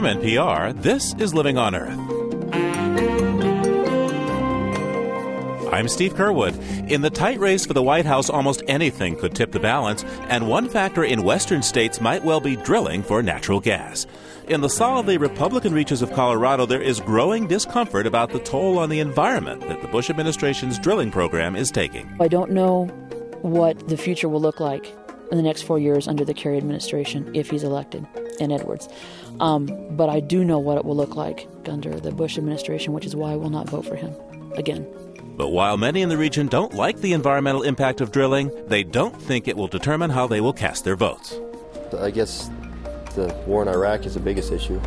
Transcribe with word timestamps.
From 0.00 0.18
NPR, 0.18 0.80
this 0.80 1.14
is 1.18 1.34
Living 1.34 1.58
on 1.58 1.74
Earth. 1.74 1.98
I'm 5.70 5.88
Steve 5.88 6.14
Curwood. 6.14 6.90
In 6.90 7.02
the 7.02 7.10
tight 7.10 7.38
race 7.38 7.66
for 7.66 7.74
the 7.74 7.82
White 7.82 8.06
House, 8.06 8.30
almost 8.30 8.62
anything 8.66 9.14
could 9.14 9.34
tip 9.34 9.52
the 9.52 9.60
balance, 9.60 10.02
and 10.30 10.48
one 10.48 10.70
factor 10.70 11.04
in 11.04 11.22
western 11.22 11.62
states 11.62 12.00
might 12.00 12.24
well 12.24 12.40
be 12.40 12.56
drilling 12.56 13.02
for 13.02 13.22
natural 13.22 13.60
gas. 13.60 14.06
In 14.48 14.62
the 14.62 14.70
solidly 14.70 15.18
Republican 15.18 15.74
reaches 15.74 16.00
of 16.00 16.14
Colorado, 16.14 16.64
there 16.64 16.80
is 16.80 17.00
growing 17.00 17.46
discomfort 17.46 18.06
about 18.06 18.30
the 18.30 18.40
toll 18.40 18.78
on 18.78 18.88
the 18.88 19.00
environment 19.00 19.60
that 19.68 19.82
the 19.82 19.88
Bush 19.88 20.08
administration's 20.08 20.78
drilling 20.78 21.10
program 21.10 21.54
is 21.54 21.70
taking. 21.70 22.10
I 22.18 22.28
don't 22.28 22.52
know 22.52 22.86
what 23.42 23.88
the 23.88 23.98
future 23.98 24.30
will 24.30 24.40
look 24.40 24.60
like 24.60 24.96
in 25.30 25.36
the 25.36 25.42
next 25.42 25.60
four 25.62 25.78
years 25.78 26.08
under 26.08 26.24
the 26.24 26.32
Kerry 26.32 26.56
administration 26.56 27.30
if 27.34 27.50
he's 27.50 27.64
elected 27.64 28.06
and 28.40 28.50
Edwards. 28.50 28.88
Um, 29.40 29.66
but 29.96 30.08
I 30.08 30.20
do 30.20 30.44
know 30.44 30.58
what 30.58 30.76
it 30.78 30.84
will 30.84 30.96
look 30.96 31.16
like 31.16 31.48
under 31.66 31.98
the 31.98 32.12
Bush 32.12 32.38
administration, 32.38 32.92
which 32.92 33.06
is 33.06 33.16
why 33.16 33.32
I 33.32 33.36
will 33.36 33.50
not 33.50 33.68
vote 33.68 33.86
for 33.86 33.96
him 33.96 34.14
again. 34.54 34.86
But 35.36 35.48
while 35.48 35.78
many 35.78 36.02
in 36.02 36.10
the 36.10 36.18
region 36.18 36.48
don't 36.48 36.74
like 36.74 37.00
the 37.00 37.14
environmental 37.14 37.62
impact 37.62 38.02
of 38.02 38.12
drilling, 38.12 38.52
they 38.66 38.82
don't 38.82 39.20
think 39.20 39.48
it 39.48 39.56
will 39.56 39.68
determine 39.68 40.10
how 40.10 40.26
they 40.26 40.40
will 40.42 40.52
cast 40.52 40.84
their 40.84 40.96
votes. 40.96 41.34
I 41.98 42.10
guess 42.10 42.50
the 43.14 43.34
war 43.46 43.62
in 43.62 43.68
Iraq 43.68 44.04
is 44.04 44.14
the 44.14 44.20
biggest 44.20 44.52
issue. 44.52 44.78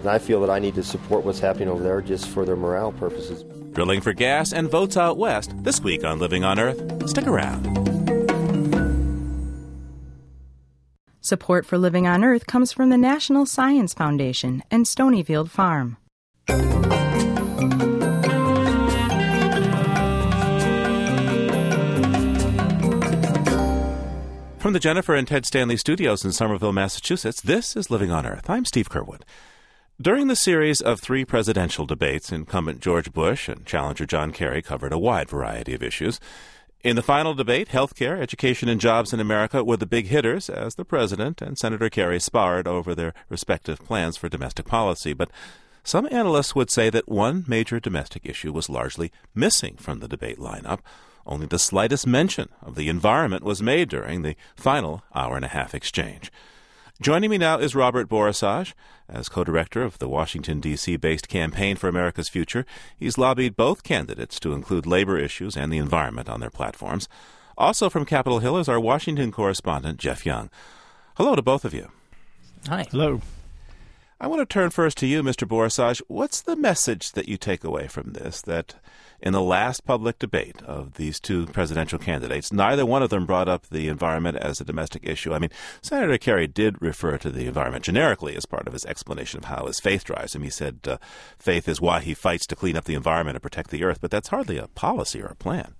And 0.00 0.08
I 0.08 0.18
feel 0.18 0.40
that 0.40 0.50
I 0.50 0.58
need 0.58 0.74
to 0.74 0.82
support 0.82 1.24
what's 1.24 1.38
happening 1.38 1.68
over 1.68 1.82
there 1.82 2.02
just 2.02 2.28
for 2.28 2.44
their 2.44 2.56
morale 2.56 2.92
purposes. 2.92 3.44
Drilling 3.72 4.00
for 4.00 4.12
gas 4.12 4.52
and 4.52 4.68
votes 4.68 4.96
out 4.96 5.16
west 5.16 5.54
this 5.62 5.80
week 5.80 6.04
on 6.04 6.18
Living 6.18 6.42
on 6.42 6.58
Earth. 6.58 7.08
Stick 7.08 7.26
around. 7.26 7.93
Support 11.24 11.64
for 11.64 11.78
Living 11.78 12.06
on 12.06 12.22
Earth 12.22 12.46
comes 12.46 12.70
from 12.70 12.90
the 12.90 12.98
National 12.98 13.46
Science 13.46 13.94
Foundation 13.94 14.62
and 14.70 14.84
Stonyfield 14.84 15.48
Farm. 15.48 15.96
From 24.58 24.74
the 24.74 24.78
Jennifer 24.78 25.14
and 25.14 25.26
Ted 25.26 25.46
Stanley 25.46 25.78
studios 25.78 26.26
in 26.26 26.32
Somerville, 26.32 26.74
Massachusetts, 26.74 27.40
this 27.40 27.74
is 27.74 27.90
Living 27.90 28.10
on 28.10 28.26
Earth. 28.26 28.50
I'm 28.50 28.66
Steve 28.66 28.90
Curwood. 28.90 29.22
During 29.98 30.26
the 30.26 30.36
series 30.36 30.82
of 30.82 31.00
three 31.00 31.24
presidential 31.24 31.86
debates, 31.86 32.32
incumbent 32.32 32.80
George 32.80 33.14
Bush 33.14 33.48
and 33.48 33.64
challenger 33.64 34.04
John 34.04 34.30
Kerry 34.30 34.60
covered 34.60 34.92
a 34.92 34.98
wide 34.98 35.30
variety 35.30 35.72
of 35.72 35.82
issues. 35.82 36.20
In 36.84 36.96
the 36.96 37.02
final 37.02 37.32
debate, 37.32 37.68
healthcare, 37.70 38.20
education, 38.20 38.68
and 38.68 38.78
jobs 38.78 39.14
in 39.14 39.18
America 39.18 39.64
were 39.64 39.78
the 39.78 39.86
big 39.86 40.08
hitters 40.08 40.50
as 40.50 40.74
the 40.74 40.84
president 40.84 41.40
and 41.40 41.56
Senator 41.56 41.88
Kerry 41.88 42.20
sparred 42.20 42.68
over 42.68 42.94
their 42.94 43.14
respective 43.30 43.82
plans 43.82 44.18
for 44.18 44.28
domestic 44.28 44.66
policy. 44.66 45.14
But 45.14 45.30
some 45.82 46.06
analysts 46.10 46.54
would 46.54 46.70
say 46.70 46.90
that 46.90 47.08
one 47.08 47.44
major 47.48 47.80
domestic 47.80 48.26
issue 48.26 48.52
was 48.52 48.68
largely 48.68 49.10
missing 49.34 49.76
from 49.78 50.00
the 50.00 50.08
debate 50.08 50.38
lineup 50.38 50.80
only 51.26 51.46
the 51.46 51.58
slightest 51.58 52.06
mention 52.06 52.48
of 52.62 52.74
the 52.74 52.88
environment 52.88 53.44
was 53.44 53.62
made 53.62 53.88
during 53.88 54.22
the 54.22 54.36
final 54.56 55.02
hour 55.14 55.36
and 55.36 55.44
a 55.44 55.48
half 55.48 55.74
exchange. 55.74 56.30
Joining 57.02 57.28
me 57.28 57.38
now 57.38 57.58
is 57.58 57.74
Robert 57.74 58.08
Borosage. 58.08 58.72
As 59.08 59.28
co 59.28 59.42
director 59.42 59.82
of 59.82 59.98
the 59.98 60.08
Washington, 60.08 60.60
D.C. 60.60 60.96
based 60.96 61.28
Campaign 61.28 61.74
for 61.74 61.88
America's 61.88 62.28
Future, 62.28 62.64
he's 62.96 63.18
lobbied 63.18 63.56
both 63.56 63.82
candidates 63.82 64.38
to 64.38 64.52
include 64.52 64.86
labor 64.86 65.18
issues 65.18 65.56
and 65.56 65.72
the 65.72 65.78
environment 65.78 66.28
on 66.28 66.38
their 66.38 66.50
platforms. 66.50 67.08
Also 67.58 67.90
from 67.90 68.04
Capitol 68.04 68.38
Hill 68.38 68.58
is 68.58 68.68
our 68.68 68.78
Washington 68.78 69.32
correspondent, 69.32 69.98
Jeff 69.98 70.24
Young. 70.24 70.50
Hello 71.16 71.34
to 71.34 71.42
both 71.42 71.64
of 71.64 71.74
you. 71.74 71.90
Hi. 72.68 72.86
Hello. 72.92 73.20
I 74.20 74.28
want 74.28 74.40
to 74.40 74.46
turn 74.46 74.70
first 74.70 74.96
to 74.98 75.06
you, 75.06 75.22
Mr. 75.22 75.46
Borosage. 75.46 76.00
What's 76.06 76.40
the 76.40 76.54
message 76.54 77.12
that 77.12 77.28
you 77.28 77.36
take 77.36 77.64
away 77.64 77.88
from 77.88 78.12
this? 78.12 78.40
That 78.42 78.76
in 79.20 79.32
the 79.32 79.42
last 79.42 79.84
public 79.84 80.20
debate 80.20 80.62
of 80.62 80.94
these 80.94 81.18
two 81.18 81.46
presidential 81.46 81.98
candidates, 81.98 82.52
neither 82.52 82.86
one 82.86 83.02
of 83.02 83.10
them 83.10 83.26
brought 83.26 83.48
up 83.48 83.66
the 83.66 83.88
environment 83.88 84.36
as 84.36 84.60
a 84.60 84.64
domestic 84.64 85.04
issue. 85.04 85.34
I 85.34 85.40
mean, 85.40 85.50
Senator 85.82 86.16
Kerry 86.16 86.46
did 86.46 86.80
refer 86.80 87.18
to 87.18 87.30
the 87.30 87.46
environment 87.46 87.84
generically 87.84 88.36
as 88.36 88.46
part 88.46 88.68
of 88.68 88.72
his 88.72 88.84
explanation 88.86 89.38
of 89.38 89.46
how 89.46 89.66
his 89.66 89.80
faith 89.80 90.04
drives 90.04 90.34
him. 90.34 90.42
He 90.42 90.50
said 90.50 90.78
uh, 90.86 90.98
faith 91.36 91.68
is 91.68 91.80
why 91.80 92.00
he 92.00 92.14
fights 92.14 92.46
to 92.46 92.56
clean 92.56 92.76
up 92.76 92.84
the 92.84 92.94
environment 92.94 93.34
and 93.34 93.42
protect 93.42 93.70
the 93.70 93.82
earth, 93.82 93.98
but 94.00 94.12
that's 94.12 94.28
hardly 94.28 94.58
a 94.58 94.68
policy 94.68 95.20
or 95.20 95.26
a 95.26 95.34
plan. 95.34 95.74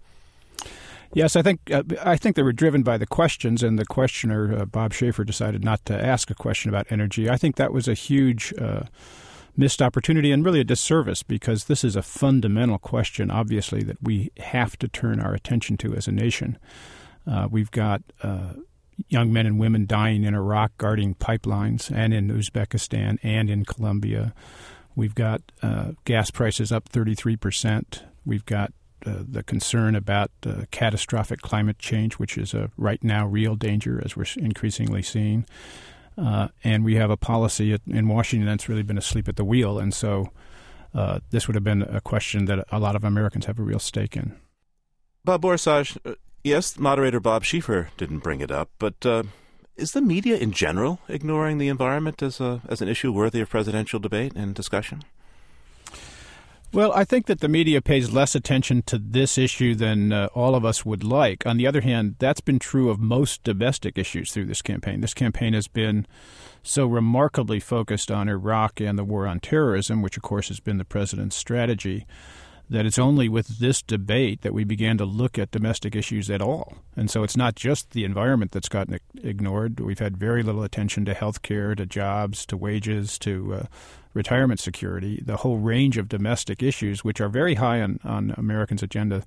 Yes, 1.15 1.37
I 1.37 1.43
think 1.43 1.71
uh, 1.71 1.85
I 2.03 2.17
think 2.17 2.35
they 2.35 2.43
were 2.43 2.53
driven 2.53 2.83
by 2.83 2.99
the 2.99 3.07
questions, 3.07 3.63
and 3.63 3.79
the 3.79 3.87
questioner 3.87 4.59
uh, 4.59 4.65
Bob 4.65 4.93
Schieffer 4.93 5.25
decided 5.25 5.65
not 5.65 5.85
to 5.87 5.95
ask 5.95 6.29
a 6.31 6.35
question 6.35 6.69
about 6.69 6.87
energy. 6.91 7.31
I 7.31 7.37
think 7.37 7.55
that 7.57 7.73
was 7.73 7.87
a 7.87 7.95
huge 7.95 8.53
uh, 8.61 8.83
missed 9.57 9.81
opportunity 9.81 10.33
and 10.33 10.45
really 10.45 10.61
a 10.61 10.65
disservice 10.65 11.23
because 11.23 11.65
this 11.65 11.85
is 11.85 11.95
a 11.95 12.03
fundamental 12.03 12.79
question, 12.79 13.31
obviously, 13.31 13.85
that 13.85 14.03
we 14.03 14.33
have 14.39 14.77
to 14.79 14.89
turn 14.89 15.21
our 15.21 15.35
attention 15.35 15.77
to 15.79 15.95
as 15.95 16.09
a 16.09 16.13
nation. 16.13 16.59
Uh, 17.27 17.47
we've 17.49 17.71
got 17.71 18.03
uh, 18.23 18.55
young 19.09 19.33
men 19.33 19.47
and 19.47 19.59
women 19.59 19.87
dying 19.87 20.25
in 20.25 20.35
Iraq 20.35 20.77
guarding 20.79 21.15
pipelines, 21.15 21.95
and 21.95 22.13
in 22.13 22.29
Uzbekistan, 22.29 23.19
and 23.23 23.49
in 23.49 23.65
Colombia. 23.65 24.35
We've 24.97 25.15
got 25.15 25.43
uh, 25.63 25.93
gas 26.05 26.31
prices 26.31 26.73
up 26.73 26.89
33%. 26.89 28.03
We've 28.25 28.47
got 28.47 28.73
uh, 29.07 29.23
the 29.29 29.43
concern 29.43 29.95
about 29.95 30.31
uh, 30.47 30.65
catastrophic 30.71 31.41
climate 31.43 31.79
change, 31.79 32.15
which 32.15 32.39
is 32.39 32.55
a 32.55 32.71
right 32.77 33.03
now 33.03 33.27
real 33.27 33.55
danger, 33.57 34.01
as 34.05 34.17
we're 34.17 34.27
increasingly 34.37 35.03
seeing. 35.03 35.47
Uh, 36.17 36.49
and 36.63 36.85
we 36.85 36.95
have 36.95 37.11
a 37.11 37.17
policy 37.17 37.73
at, 37.73 37.81
in 37.87 38.09
Washington 38.09 38.47
that's 38.47 38.69
really 38.69 38.83
been 38.83 38.99
asleep 38.99 39.29
at 39.29 39.37
the 39.37 39.45
wheel. 39.45 39.79
And 39.79 39.93
so 39.93 40.29
uh, 40.95 41.19
this 41.31 41.49
would 41.49 41.55
have 41.55 41.65
been 41.65 41.83
a 41.83 42.01
question 42.01 42.45
that 42.47 42.65
a 42.71 42.79
lot 42.79 42.95
of 42.95 43.05
Americans 43.05 43.47
have 43.47 43.59
a 43.59 43.63
real 43.63 43.81
stake 43.81 44.17
in. 44.17 44.37
Bob 45.25 45.43
Borosage, 45.43 45.99
uh, 46.05 46.15
yes, 46.45 46.79
moderator 46.79 47.19
Bob 47.19 47.45
Schieffer 47.45 47.89
didn't 47.97 48.21
bring 48.21 48.41
it 48.41 48.51
up, 48.51 48.71
but 48.79 49.05
uh, 49.05 49.25
is 49.77 49.93
the 49.93 50.01
media 50.01 50.37
in 50.37 50.53
general 50.53 51.01
ignoring 51.09 51.59
the 51.59 51.69
environment 51.69 52.23
as, 52.23 52.41
a, 52.41 52.63
as 52.69 52.81
an 52.81 52.89
issue 52.89 53.13
worthy 53.13 53.41
of 53.41 53.49
presidential 53.49 53.99
debate 53.99 54.33
and 54.37 54.55
discussion? 54.55 55.03
Well, 56.75 56.91
I 56.93 57.05
think 57.05 57.27
that 57.27 57.39
the 57.39 57.49
media 57.49 57.81
pays 57.81 58.13
less 58.13 58.35
attention 58.35 58.83
to 58.87 58.99
this 58.99 59.39
issue 59.39 59.77
than 59.77 60.13
uh, 60.13 60.29
all 60.35 60.57
of 60.57 60.65
us 60.65 60.85
would 60.85 61.05
like. 61.05 61.47
On 61.47 61.57
the 61.57 61.69
other 61.69 61.83
hand, 61.83 62.17
that's 62.19 62.41
been 62.41 62.59
true 62.59 62.91
of 62.91 62.99
most 62.99 63.45
domestic 63.45 63.97
issues 63.97 64.33
through 64.33 64.47
this 64.47 64.61
campaign. 64.61 65.01
This 65.01 65.15
campaign 65.15 65.53
has 65.53 65.69
been 65.69 66.05
so 66.65 66.85
remarkably 66.85 67.61
focused 67.61 68.11
on 68.11 68.29
Iraq 68.29 68.81
and 68.81 68.99
the 68.99 69.05
war 69.05 69.25
on 69.25 69.39
terrorism, 69.39 70.03
which, 70.03 70.17
of 70.17 70.25
course, 70.25 70.49
has 70.49 70.59
been 70.59 70.79
the 70.79 70.85
president's 70.85 71.37
strategy, 71.37 72.07
that 72.71 72.87
it's 72.87 72.99
only 72.99 73.29
with 73.29 73.59
this 73.59 73.83
debate 73.83 74.41
that 74.41 74.55
we 74.55 74.65
began 74.65 74.97
to 74.99 75.05
look 75.05 75.39
at 75.39 75.51
domestic 75.51 75.95
issues 75.95 76.31
at 76.31 76.41
all. 76.41 76.77
And 76.97 77.11
so 77.11 77.23
it's 77.23 77.37
not 77.37 77.55
just 77.55 77.91
the 77.91 78.05
environment 78.05 78.53
that's 78.53 78.69
gotten 78.69 78.99
ignored. 79.23 79.81
We've 79.81 79.99
had 79.99 80.17
very 80.17 80.43
little 80.43 80.63
attention 80.63 81.05
to 81.05 81.15
health 81.15 81.43
care, 81.43 81.75
to 81.75 81.85
jobs, 81.85 82.47
to 82.47 82.57
wages, 82.57 83.19
to 83.21 83.55
uh, 83.55 83.67
retirement 84.15 84.61
security, 84.61 85.23
the 85.25 85.39
whole 85.39 85.59
range 85.59 85.99
of 85.99 86.09
domestic 86.09 86.63
issues, 86.63 87.05
which 87.05 87.21
are 87.21 87.29
very 87.29 87.55
high 87.55 87.83
on, 87.83 88.01
on 88.05 88.35
Americans' 88.39 88.83
agenda, 88.83 89.25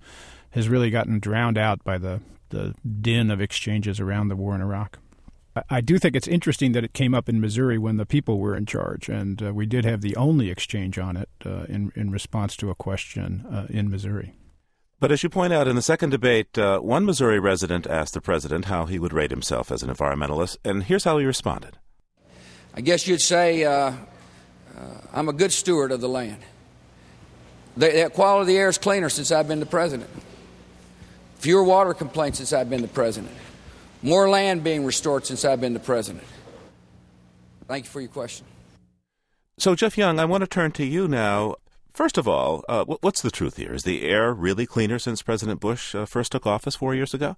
has 0.51 0.69
really 0.69 0.89
gotten 0.89 1.19
drowned 1.19 1.57
out 1.57 1.83
by 1.83 1.97
the, 1.97 2.21
the 2.49 2.73
din 3.01 3.29
of 3.29 3.41
exchanges 3.41 3.99
around 3.99 4.29
the 4.29 4.35
war 4.35 4.55
in 4.55 4.61
Iraq. 4.61 4.97
I 5.69 5.81
do 5.81 5.97
think 5.97 6.16
it's 6.16 6.28
interesting 6.28 6.72
that 6.73 6.84
it 6.84 6.94
came 6.94 7.13
up 7.13 7.29
in 7.29 7.40
Missouri 7.40 7.78
when 7.78 7.97
the 7.97 8.06
people 8.06 8.40
were 8.40 8.56
in 8.56 8.66
charge, 8.66 9.09
and 9.09 9.41
uh, 9.41 9.53
we 9.53 9.66
did 9.66 9.85
have 9.85 10.01
the 10.01 10.16
only 10.16 10.50
exchange 10.50 10.97
on 10.97 11.16
it 11.18 11.29
uh, 11.45 11.66
in, 11.69 11.91
in 11.95 12.12
response 12.12 12.56
to 12.57 12.69
a 12.69 12.75
question 12.75 13.45
uh, 13.51 13.68
in 13.69 13.90
Missouri. 13.90 14.34
But 15.00 15.12
as 15.12 15.22
you 15.22 15.29
point 15.29 15.53
out, 15.53 15.68
in 15.68 15.75
the 15.75 15.81
second 15.81 16.09
debate, 16.09 16.57
uh, 16.57 16.79
one 16.79 17.06
Missouri 17.06 17.40
resident 17.40 17.85
asked 17.85 18.13
the 18.13 18.22
president 18.22 18.66
how 18.66 18.85
he 18.85 18.97
would 18.97 19.13
rate 19.13 19.29
himself 19.29 19.72
as 19.72 19.84
an 19.84 19.94
environmentalist, 19.94 20.57
and 20.66 20.84
here's 20.84 21.03
how 21.03 21.18
he 21.19 21.25
responded. 21.25 21.78
I 22.74 22.81
guess 22.81 23.07
you'd 23.07 23.21
say 23.21 23.63
uh, 23.63 23.71
uh, 23.71 23.94
I'm 25.13 25.30
a 25.30 25.33
good 25.33 25.51
steward 25.51 25.92
of 25.92 26.01
the 26.01 26.10
land. 26.10 26.42
The, 27.75 27.89
the 27.89 28.10
quality 28.10 28.42
of 28.42 28.48
the 28.48 28.57
air 28.57 28.69
is 28.69 28.77
cleaner 28.77 29.10
since 29.10 29.31
I've 29.31 29.48
been 29.48 29.60
the 29.60 29.65
president. 29.68 30.10
Fewer 31.36 31.63
water 31.63 31.94
complaints 31.94 32.39
since 32.39 32.51
I've 32.51 32.69
been 32.69 32.81
the 32.81 32.88
president. 32.88 33.31
More 34.01 34.29
land 34.29 34.63
being 34.63 34.85
restored 34.85 35.25
since 35.25 35.44
I've 35.44 35.61
been 35.61 35.73
the 35.73 35.79
president. 35.79 36.23
Thank 37.67 37.85
you 37.85 37.91
for 37.91 38.01
your 38.01 38.09
question. 38.09 38.45
So, 39.57 39.75
Jeff 39.75 39.97
Young, 39.97 40.19
I 40.19 40.25
want 40.25 40.41
to 40.41 40.47
turn 40.47 40.71
to 40.73 40.85
you 40.85 41.07
now. 41.07 41.55
First 41.91 42.17
of 42.19 42.27
all, 42.27 42.63
uh, 42.69 42.85
what's 42.85 43.21
the 43.21 43.31
truth 43.31 43.57
here? 43.57 43.73
Is 43.73 43.83
the 43.83 44.03
air 44.03 44.31
really 44.31 44.67
cleaner 44.67 44.99
since 44.99 45.23
President 45.23 45.59
Bush 45.59 45.95
uh, 45.95 46.05
first 46.05 46.31
took 46.31 46.45
office 46.45 46.75
four 46.75 46.94
years 46.94 47.15
ago? 47.15 47.35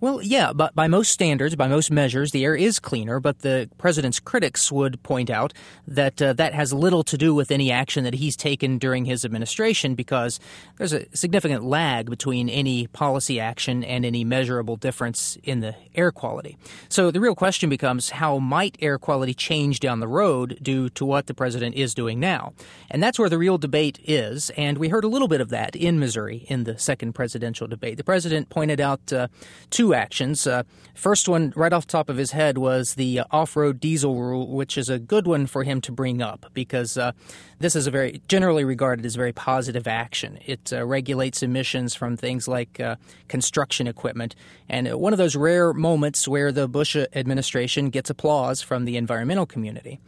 Well, 0.00 0.20
yeah, 0.22 0.52
but 0.52 0.74
by 0.74 0.88
most 0.88 1.10
standards, 1.10 1.54
by 1.56 1.68
most 1.68 1.90
measures, 1.90 2.32
the 2.32 2.44
air 2.44 2.54
is 2.54 2.78
cleaner. 2.78 3.20
But 3.20 3.40
the 3.40 3.70
president's 3.78 4.20
critics 4.20 4.72
would 4.72 5.02
point 5.02 5.30
out 5.30 5.52
that 5.86 6.20
uh, 6.20 6.32
that 6.34 6.54
has 6.54 6.72
little 6.72 7.04
to 7.04 7.16
do 7.16 7.34
with 7.34 7.50
any 7.50 7.70
action 7.70 8.04
that 8.04 8.14
he's 8.14 8.36
taken 8.36 8.78
during 8.78 9.04
his 9.04 9.24
administration, 9.24 9.94
because 9.94 10.40
there's 10.76 10.92
a 10.92 11.06
significant 11.14 11.64
lag 11.64 12.10
between 12.10 12.48
any 12.48 12.86
policy 12.88 13.38
action 13.38 13.84
and 13.84 14.04
any 14.04 14.24
measurable 14.24 14.76
difference 14.76 15.38
in 15.44 15.60
the 15.60 15.74
air 15.94 16.10
quality. 16.10 16.56
So 16.88 17.10
the 17.10 17.20
real 17.20 17.34
question 17.34 17.70
becomes 17.70 18.10
how 18.10 18.38
might 18.38 18.76
air 18.80 18.98
quality 18.98 19.34
change 19.34 19.80
down 19.80 20.00
the 20.00 20.08
road 20.08 20.58
due 20.62 20.88
to 20.90 21.04
what 21.04 21.26
the 21.26 21.34
president 21.34 21.76
is 21.76 21.94
doing 21.94 22.18
now? 22.18 22.52
And 22.90 23.02
that's 23.02 23.18
where 23.18 23.28
the 23.28 23.38
real 23.38 23.58
debate 23.58 23.98
is. 24.04 24.50
And 24.56 24.78
we 24.78 24.88
heard 24.88 25.04
a 25.04 25.08
little 25.08 25.28
bit 25.28 25.40
of 25.40 25.50
that 25.50 25.76
in 25.76 25.98
Missouri 25.98 26.46
in 26.48 26.64
the 26.64 26.78
second 26.78 27.12
presidential 27.12 27.66
debate. 27.66 27.96
The 27.96 28.04
president 28.04 28.48
pointed 28.48 28.80
out 28.80 29.12
uh, 29.12 29.28
two 29.70 29.94
actions. 29.94 30.46
Uh, 30.46 30.62
first 30.94 31.28
one, 31.28 31.52
right 31.56 31.72
off 31.72 31.86
the 31.86 31.92
top 31.92 32.08
of 32.08 32.16
his 32.16 32.32
head, 32.32 32.58
was 32.58 32.94
the 32.94 33.20
uh, 33.20 33.24
off 33.30 33.56
road 33.56 33.80
diesel 33.80 34.20
rule, 34.20 34.48
which 34.48 34.76
is 34.76 34.88
a 34.88 34.98
good 34.98 35.26
one 35.26 35.46
for 35.46 35.64
him 35.64 35.80
to 35.80 35.92
bring 35.92 36.22
up 36.22 36.46
because 36.54 36.96
uh, 36.96 37.12
this 37.58 37.76
is 37.76 37.86
a 37.86 37.90
very 37.90 38.20
generally 38.28 38.64
regarded 38.64 39.04
as 39.06 39.14
a 39.14 39.18
very 39.18 39.32
positive 39.32 39.86
action. 39.86 40.38
It 40.44 40.72
uh, 40.72 40.84
regulates 40.84 41.42
emissions 41.42 41.94
from 41.94 42.16
things 42.16 42.48
like 42.48 42.80
uh, 42.80 42.96
construction 43.28 43.86
equipment. 43.86 44.34
And 44.68 44.92
one 44.94 45.12
of 45.12 45.18
those 45.18 45.36
rare 45.36 45.72
moments 45.72 46.26
where 46.26 46.52
the 46.52 46.68
Bush 46.68 46.96
administration 46.96 47.90
gets 47.90 48.10
applause 48.10 48.62
from 48.62 48.84
the 48.84 48.96
environmental 48.96 49.46
community. 49.46 50.00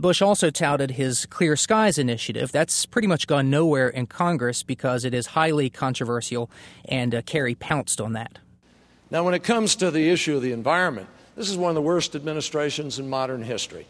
Bush 0.00 0.20
also 0.20 0.50
touted 0.50 0.92
his 0.92 1.26
Clear 1.26 1.54
Skies 1.54 1.98
initiative. 1.98 2.50
That's 2.50 2.84
pretty 2.86 3.06
much 3.06 3.26
gone 3.26 3.48
nowhere 3.48 3.88
in 3.88 4.06
Congress 4.06 4.62
because 4.62 5.04
it 5.04 5.14
is 5.14 5.26
highly 5.26 5.70
controversial, 5.70 6.50
and 6.84 7.22
Kerry 7.26 7.54
pounced 7.54 8.00
on 8.00 8.12
that. 8.14 8.38
Now, 9.10 9.24
when 9.24 9.34
it 9.34 9.42
comes 9.42 9.76
to 9.76 9.90
the 9.90 10.10
issue 10.10 10.36
of 10.36 10.42
the 10.42 10.52
environment, 10.52 11.08
this 11.34 11.48
is 11.48 11.56
one 11.56 11.70
of 11.70 11.74
the 11.74 11.82
worst 11.82 12.14
administrations 12.14 12.98
in 12.98 13.08
modern 13.08 13.42
history. 13.42 13.86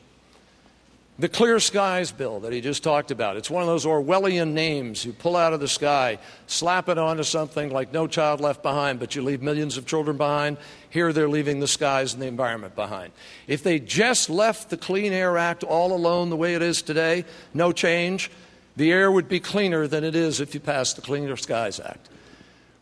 The 1.20 1.28
Clear 1.28 1.58
Skies 1.58 2.12
Bill 2.12 2.38
that 2.40 2.52
he 2.52 2.60
just 2.60 2.84
talked 2.84 3.10
about, 3.10 3.36
it's 3.36 3.50
one 3.50 3.62
of 3.62 3.66
those 3.66 3.84
Orwellian 3.84 4.52
names 4.52 5.04
you 5.04 5.12
pull 5.12 5.34
out 5.34 5.52
of 5.52 5.58
the 5.58 5.66
sky, 5.66 6.20
slap 6.46 6.88
it 6.88 6.96
onto 6.96 7.24
something 7.24 7.70
like 7.70 7.92
No 7.92 8.06
Child 8.06 8.40
Left 8.40 8.62
Behind, 8.62 9.00
but 9.00 9.16
you 9.16 9.22
leave 9.22 9.42
millions 9.42 9.76
of 9.76 9.84
children 9.84 10.16
behind. 10.16 10.58
Here 10.90 11.12
they're 11.12 11.28
leaving 11.28 11.58
the 11.58 11.66
skies 11.66 12.12
and 12.12 12.22
the 12.22 12.28
environment 12.28 12.76
behind. 12.76 13.12
If 13.48 13.64
they 13.64 13.80
just 13.80 14.30
left 14.30 14.70
the 14.70 14.76
Clean 14.76 15.12
Air 15.12 15.36
Act 15.36 15.64
all 15.64 15.92
alone 15.92 16.30
the 16.30 16.36
way 16.36 16.54
it 16.54 16.62
is 16.62 16.82
today, 16.82 17.24
no 17.52 17.72
change, 17.72 18.30
the 18.76 18.92
air 18.92 19.10
would 19.10 19.28
be 19.28 19.40
cleaner 19.40 19.88
than 19.88 20.04
it 20.04 20.14
is 20.14 20.40
if 20.40 20.54
you 20.54 20.60
pass 20.60 20.92
the 20.92 21.02
Cleaner 21.02 21.36
Skies 21.36 21.80
Act. 21.80 22.08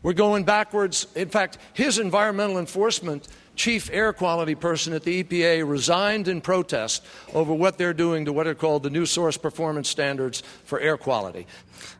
We're 0.06 0.12
going 0.12 0.44
backwards. 0.44 1.08
In 1.16 1.30
fact, 1.30 1.58
his 1.72 1.98
environmental 1.98 2.58
enforcement 2.58 3.26
chief 3.56 3.90
air 3.92 4.12
quality 4.12 4.54
person 4.54 4.92
at 4.92 5.02
the 5.02 5.24
EPA 5.24 5.68
resigned 5.68 6.28
in 6.28 6.40
protest 6.40 7.04
over 7.34 7.52
what 7.52 7.76
they're 7.76 7.92
doing 7.92 8.24
to 8.26 8.32
what 8.32 8.46
are 8.46 8.54
called 8.54 8.84
the 8.84 8.90
new 8.90 9.04
source 9.04 9.36
performance 9.36 9.88
standards 9.88 10.44
for 10.64 10.78
air 10.78 10.96
quality. 10.96 11.48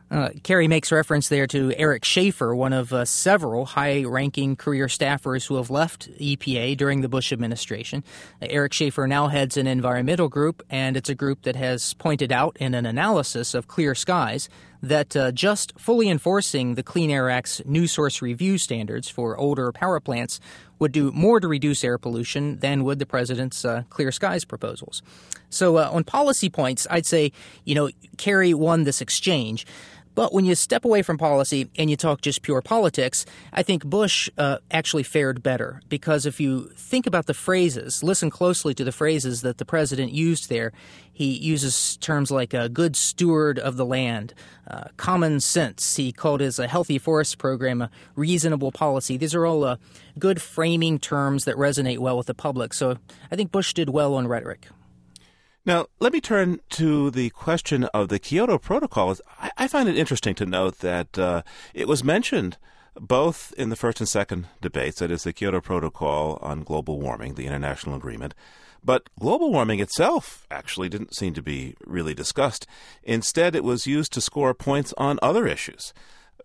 Uh, 0.09 0.29
Kerry 0.41 0.67
makes 0.67 0.91
reference 0.91 1.27
there 1.27 1.47
to 1.47 1.73
Eric 1.75 2.05
Schaeffer, 2.05 2.55
one 2.55 2.71
of 2.71 2.93
uh, 2.93 3.03
several 3.03 3.65
high 3.65 4.05
ranking 4.05 4.55
career 4.55 4.87
staffers 4.87 5.47
who 5.47 5.55
have 5.57 5.69
left 5.69 6.09
EPA 6.17 6.77
during 6.77 7.01
the 7.01 7.09
Bush 7.09 7.33
administration. 7.33 8.03
Uh, 8.41 8.47
Eric 8.49 8.71
Schaeffer 8.71 9.05
now 9.05 9.27
heads 9.27 9.57
an 9.57 9.67
environmental 9.67 10.29
group, 10.29 10.63
and 10.69 10.95
it's 10.95 11.09
a 11.09 11.15
group 11.15 11.41
that 11.41 11.57
has 11.57 11.93
pointed 11.95 12.31
out 12.31 12.55
in 12.59 12.73
an 12.73 12.85
analysis 12.85 13.53
of 13.53 13.67
clear 13.67 13.93
skies 13.93 14.47
that 14.81 15.15
uh, 15.15 15.31
just 15.31 15.77
fully 15.77 16.09
enforcing 16.09 16.75
the 16.75 16.83
Clean 16.83 17.09
Air 17.09 17.29
Act's 17.29 17.61
new 17.65 17.87
source 17.87 18.21
review 18.21 18.57
standards 18.57 19.09
for 19.09 19.37
older 19.37 19.71
power 19.71 19.99
plants 19.99 20.39
would 20.79 20.91
do 20.91 21.11
more 21.11 21.39
to 21.39 21.47
reduce 21.47 21.83
air 21.83 21.97
pollution 21.97 22.59
than 22.59 22.83
would 22.83 22.99
the 22.99 23.05
president's 23.05 23.65
uh, 23.65 23.83
Clear 23.89 24.11
Skies 24.11 24.45
proposals. 24.45 25.01
So, 25.49 25.77
uh, 25.77 25.89
on 25.91 26.03
policy 26.03 26.49
points, 26.49 26.85
I'd 26.89 27.05
say, 27.05 27.31
you 27.63 27.73
know, 27.73 27.89
Kerry 28.17 28.53
won 28.53 28.83
this 28.83 29.01
exchange. 29.01 29.65
But 30.17 30.33
when 30.33 30.45
you 30.45 30.55
step 30.55 30.83
away 30.83 31.03
from 31.03 31.19
policy 31.19 31.69
and 31.77 31.91
you 31.91 31.95
talk 31.95 32.21
just 32.21 32.41
pure 32.41 32.63
politics, 32.63 33.23
I 33.53 33.61
think 33.61 33.85
Bush 33.85 34.31
uh, 34.35 34.57
actually 34.71 35.03
fared 35.03 35.43
better 35.43 35.79
because 35.89 36.25
if 36.25 36.39
you 36.39 36.71
think 36.75 37.05
about 37.05 37.27
the 37.27 37.35
phrases, 37.35 38.01
listen 38.01 38.31
closely 38.31 38.73
to 38.73 38.83
the 38.83 38.91
phrases 38.91 39.43
that 39.43 39.59
the 39.59 39.63
president 39.63 40.11
used 40.11 40.49
there, 40.49 40.71
he 41.13 41.37
uses 41.37 41.97
terms 41.97 42.31
like 42.31 42.55
a 42.55 42.67
good 42.67 42.95
steward 42.95 43.59
of 43.59 43.77
the 43.77 43.85
land, 43.85 44.33
uh, 44.67 44.85
common 44.97 45.39
sense. 45.39 45.97
He 45.97 46.11
called 46.11 46.41
his 46.41 46.57
a 46.57 46.67
healthy 46.67 46.97
forest 46.97 47.37
program 47.37 47.83
a 47.83 47.91
reasonable 48.15 48.71
policy. 48.71 49.17
These 49.17 49.35
are 49.35 49.45
all 49.45 49.63
uh, 49.65 49.77
good 50.17 50.41
framing 50.41 50.97
terms 50.97 51.45
that 51.45 51.57
resonate 51.57 51.99
well 51.99 52.17
with 52.17 52.25
the 52.25 52.33
public. 52.33 52.73
So 52.73 52.97
I 53.31 53.35
think 53.35 53.51
Bush 53.51 53.71
did 53.75 53.89
well 53.89 54.15
on 54.15 54.27
rhetoric. 54.27 54.67
Now, 55.67 55.87
let 55.99 56.13
me 56.13 56.21
turn 56.21 56.61
to 56.69 57.11
the 57.11 57.29
question 57.31 57.83
of 57.93 58.07
the 58.07 58.19
Kyoto 58.19 58.57
Protocol. 58.57 59.17
I, 59.37 59.51
I 59.57 59.67
find 59.67 59.89
it 59.89 59.97
interesting 59.97 60.33
to 60.35 60.45
note 60.45 60.77
that 60.79 61.19
uh, 61.19 61.41
it 61.73 61.89
was 61.89 62.05
mentioned 62.05 62.55
both 62.95 63.53
in 63.57 63.67
the 63.67 63.75
first 63.75 63.99
and 63.99 64.07
second 64.07 64.47
debates, 64.61 64.99
that 64.99 65.11
is, 65.11 65.23
the 65.23 65.33
Kyoto 65.33 65.59
Protocol 65.59 66.39
on 66.41 66.63
global 66.63 67.01
warming, 67.01 67.33
the 67.33 67.45
international 67.45 67.97
agreement. 67.97 68.33
But 68.81 69.09
global 69.19 69.51
warming 69.51 69.81
itself 69.81 70.47
actually 70.49 70.87
didn't 70.87 71.13
seem 71.13 71.33
to 71.33 71.41
be 71.41 71.75
really 71.85 72.13
discussed. 72.13 72.65
Instead, 73.03 73.53
it 73.53 73.65
was 73.65 73.85
used 73.85 74.13
to 74.13 74.21
score 74.21 74.53
points 74.53 74.93
on 74.97 75.19
other 75.21 75.45
issues. 75.45 75.93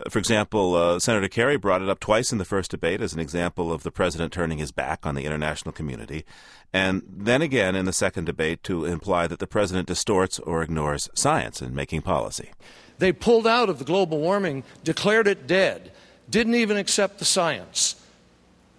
For 0.08 0.18
example, 0.18 0.74
uh, 0.74 0.98
Senator 0.98 1.28
Kerry 1.28 1.56
brought 1.56 1.82
it 1.82 1.88
up 1.88 2.00
twice 2.00 2.32
in 2.32 2.38
the 2.38 2.44
first 2.44 2.70
debate 2.70 3.00
as 3.00 3.12
an 3.12 3.20
example 3.20 3.72
of 3.72 3.82
the 3.82 3.90
president 3.90 4.32
turning 4.32 4.58
his 4.58 4.72
back 4.72 5.06
on 5.06 5.14
the 5.14 5.24
international 5.24 5.72
community, 5.72 6.24
and 6.72 7.02
then 7.06 7.42
again 7.42 7.76
in 7.76 7.84
the 7.84 7.92
second 7.92 8.24
debate 8.24 8.62
to 8.64 8.84
imply 8.84 9.26
that 9.26 9.38
the 9.38 9.46
president 9.46 9.86
distorts 9.86 10.38
or 10.40 10.62
ignores 10.62 11.10
science 11.14 11.60
in 11.60 11.74
making 11.74 12.02
policy. 12.02 12.50
They 12.98 13.12
pulled 13.12 13.46
out 13.46 13.68
of 13.68 13.78
the 13.78 13.84
global 13.84 14.18
warming, 14.18 14.64
declared 14.82 15.26
it 15.26 15.46
dead, 15.46 15.92
didn't 16.28 16.54
even 16.54 16.76
accept 16.76 17.18
the 17.18 17.24
science. 17.24 17.96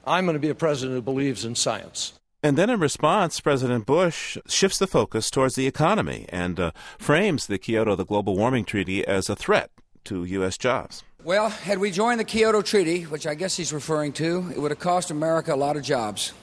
I'm 0.06 0.25
going 0.25 0.36
to 0.36 0.39
be 0.39 0.50
a 0.50 0.56
president 0.56 0.95
who 0.95 1.01
believes 1.01 1.45
in 1.45 1.56
science. 1.56 2.13
And 2.42 2.57
then 2.57 2.69
in 2.69 2.80
response, 2.80 3.39
President 3.39 3.86
Bush 3.86 4.38
shifts 4.48 4.77
the 4.77 4.88
focus 4.88 5.31
towards 5.31 5.56
the 5.56 5.65
economy 5.68 6.25
and 6.27 6.60
uh, 6.60 6.71
frames 6.98 7.48
the 7.48 7.57
Kyoto, 7.57 7.95
the 7.95 8.04
global 8.04 8.36
warming 8.36 8.65
treaty, 8.65 9.06
as 9.07 9.30
a 9.30 9.36
threat 9.36 9.71
to 10.06 10.24
U.S. 10.26 10.58
jobs. 10.58 11.04
Well, 11.24 11.50
had 11.50 11.80
we 11.80 11.92
joined 11.92 12.20
the 12.20 12.26
Kyoto 12.26 12.62
Treaty, 12.62 13.04
which 13.04 13.26
I 13.26 13.34
guess 13.36 13.56
he's 13.56 13.72
referring 13.72 14.14
to, 14.14 14.52
it 14.52 14.60
would 14.60 14.72
have 14.72 14.80
cost 14.80 15.10
America 15.10 15.54
a 15.54 15.56
lot 15.56 15.78
of 15.78 15.84
jobs. 15.84 16.34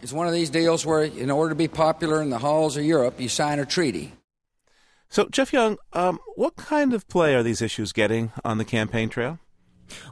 It's 0.00 0.12
one 0.12 0.26
of 0.26 0.32
these 0.32 0.50
deals 0.50 0.86
where, 0.86 1.02
in 1.02 1.30
order 1.30 1.50
to 1.50 1.54
be 1.54 1.68
popular 1.68 2.22
in 2.22 2.30
the 2.30 2.38
halls 2.38 2.76
of 2.76 2.84
Europe, 2.84 3.20
you 3.20 3.28
sign 3.28 3.58
a 3.58 3.66
treaty. 3.66 4.12
So, 5.08 5.28
Jeff 5.30 5.52
Young, 5.52 5.76
um, 5.92 6.18
what 6.36 6.56
kind 6.56 6.94
of 6.94 7.06
play 7.08 7.34
are 7.34 7.42
these 7.42 7.60
issues 7.60 7.92
getting 7.92 8.32
on 8.44 8.58
the 8.58 8.64
campaign 8.64 9.08
trail? 9.08 9.38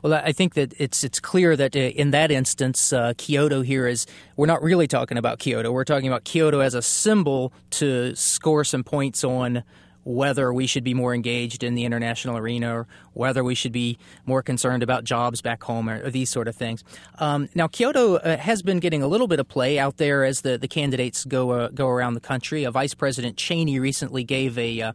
Well, 0.02 0.12
I 0.12 0.32
think 0.32 0.54
that 0.54 0.74
it's 0.78 1.04
it's 1.04 1.20
clear 1.20 1.56
that 1.56 1.74
uh, 1.74 1.78
in 1.78 2.10
that 2.10 2.30
instance, 2.30 2.92
uh, 2.92 3.14
Kyoto 3.16 3.62
here 3.62 3.86
is 3.86 4.06
we're 4.36 4.46
not 4.46 4.62
really 4.62 4.86
talking 4.86 5.16
about 5.16 5.38
Kyoto. 5.38 5.72
We're 5.72 5.84
talking 5.84 6.08
about 6.08 6.24
Kyoto 6.24 6.60
as 6.60 6.74
a 6.74 6.82
symbol 6.82 7.52
to 7.70 8.14
score 8.14 8.64
some 8.64 8.84
points 8.84 9.24
on 9.24 9.62
whether 10.04 10.52
we 10.52 10.66
should 10.66 10.84
be 10.84 10.94
more 10.94 11.14
engaged 11.14 11.62
in 11.62 11.74
the 11.74 11.84
international 11.84 12.36
arena 12.36 12.74
or 12.74 12.86
whether 13.12 13.44
we 13.44 13.54
should 13.54 13.72
be 13.72 13.98
more 14.24 14.42
concerned 14.42 14.82
about 14.82 15.04
jobs 15.04 15.42
back 15.42 15.62
home 15.62 15.88
or, 15.88 16.04
or 16.04 16.10
these 16.10 16.30
sort 16.30 16.48
of 16.48 16.56
things. 16.56 16.82
Um, 17.18 17.48
now, 17.54 17.68
Kyoto 17.68 18.16
uh, 18.16 18.36
has 18.36 18.62
been 18.62 18.80
getting 18.80 19.02
a 19.02 19.08
little 19.08 19.28
bit 19.28 19.40
of 19.40 19.48
play 19.48 19.78
out 19.78 19.98
there 19.98 20.24
as 20.24 20.40
the, 20.40 20.58
the 20.58 20.68
candidates 20.68 21.24
go 21.24 21.50
uh, 21.50 21.68
go 21.68 21.88
around 21.88 22.14
the 22.14 22.20
country. 22.20 22.64
Uh, 22.64 22.70
Vice 22.70 22.94
President 22.94 23.36
Cheney 23.36 23.78
recently 23.78 24.24
gave 24.24 24.56
a 24.58 24.80
uh, 24.80 24.92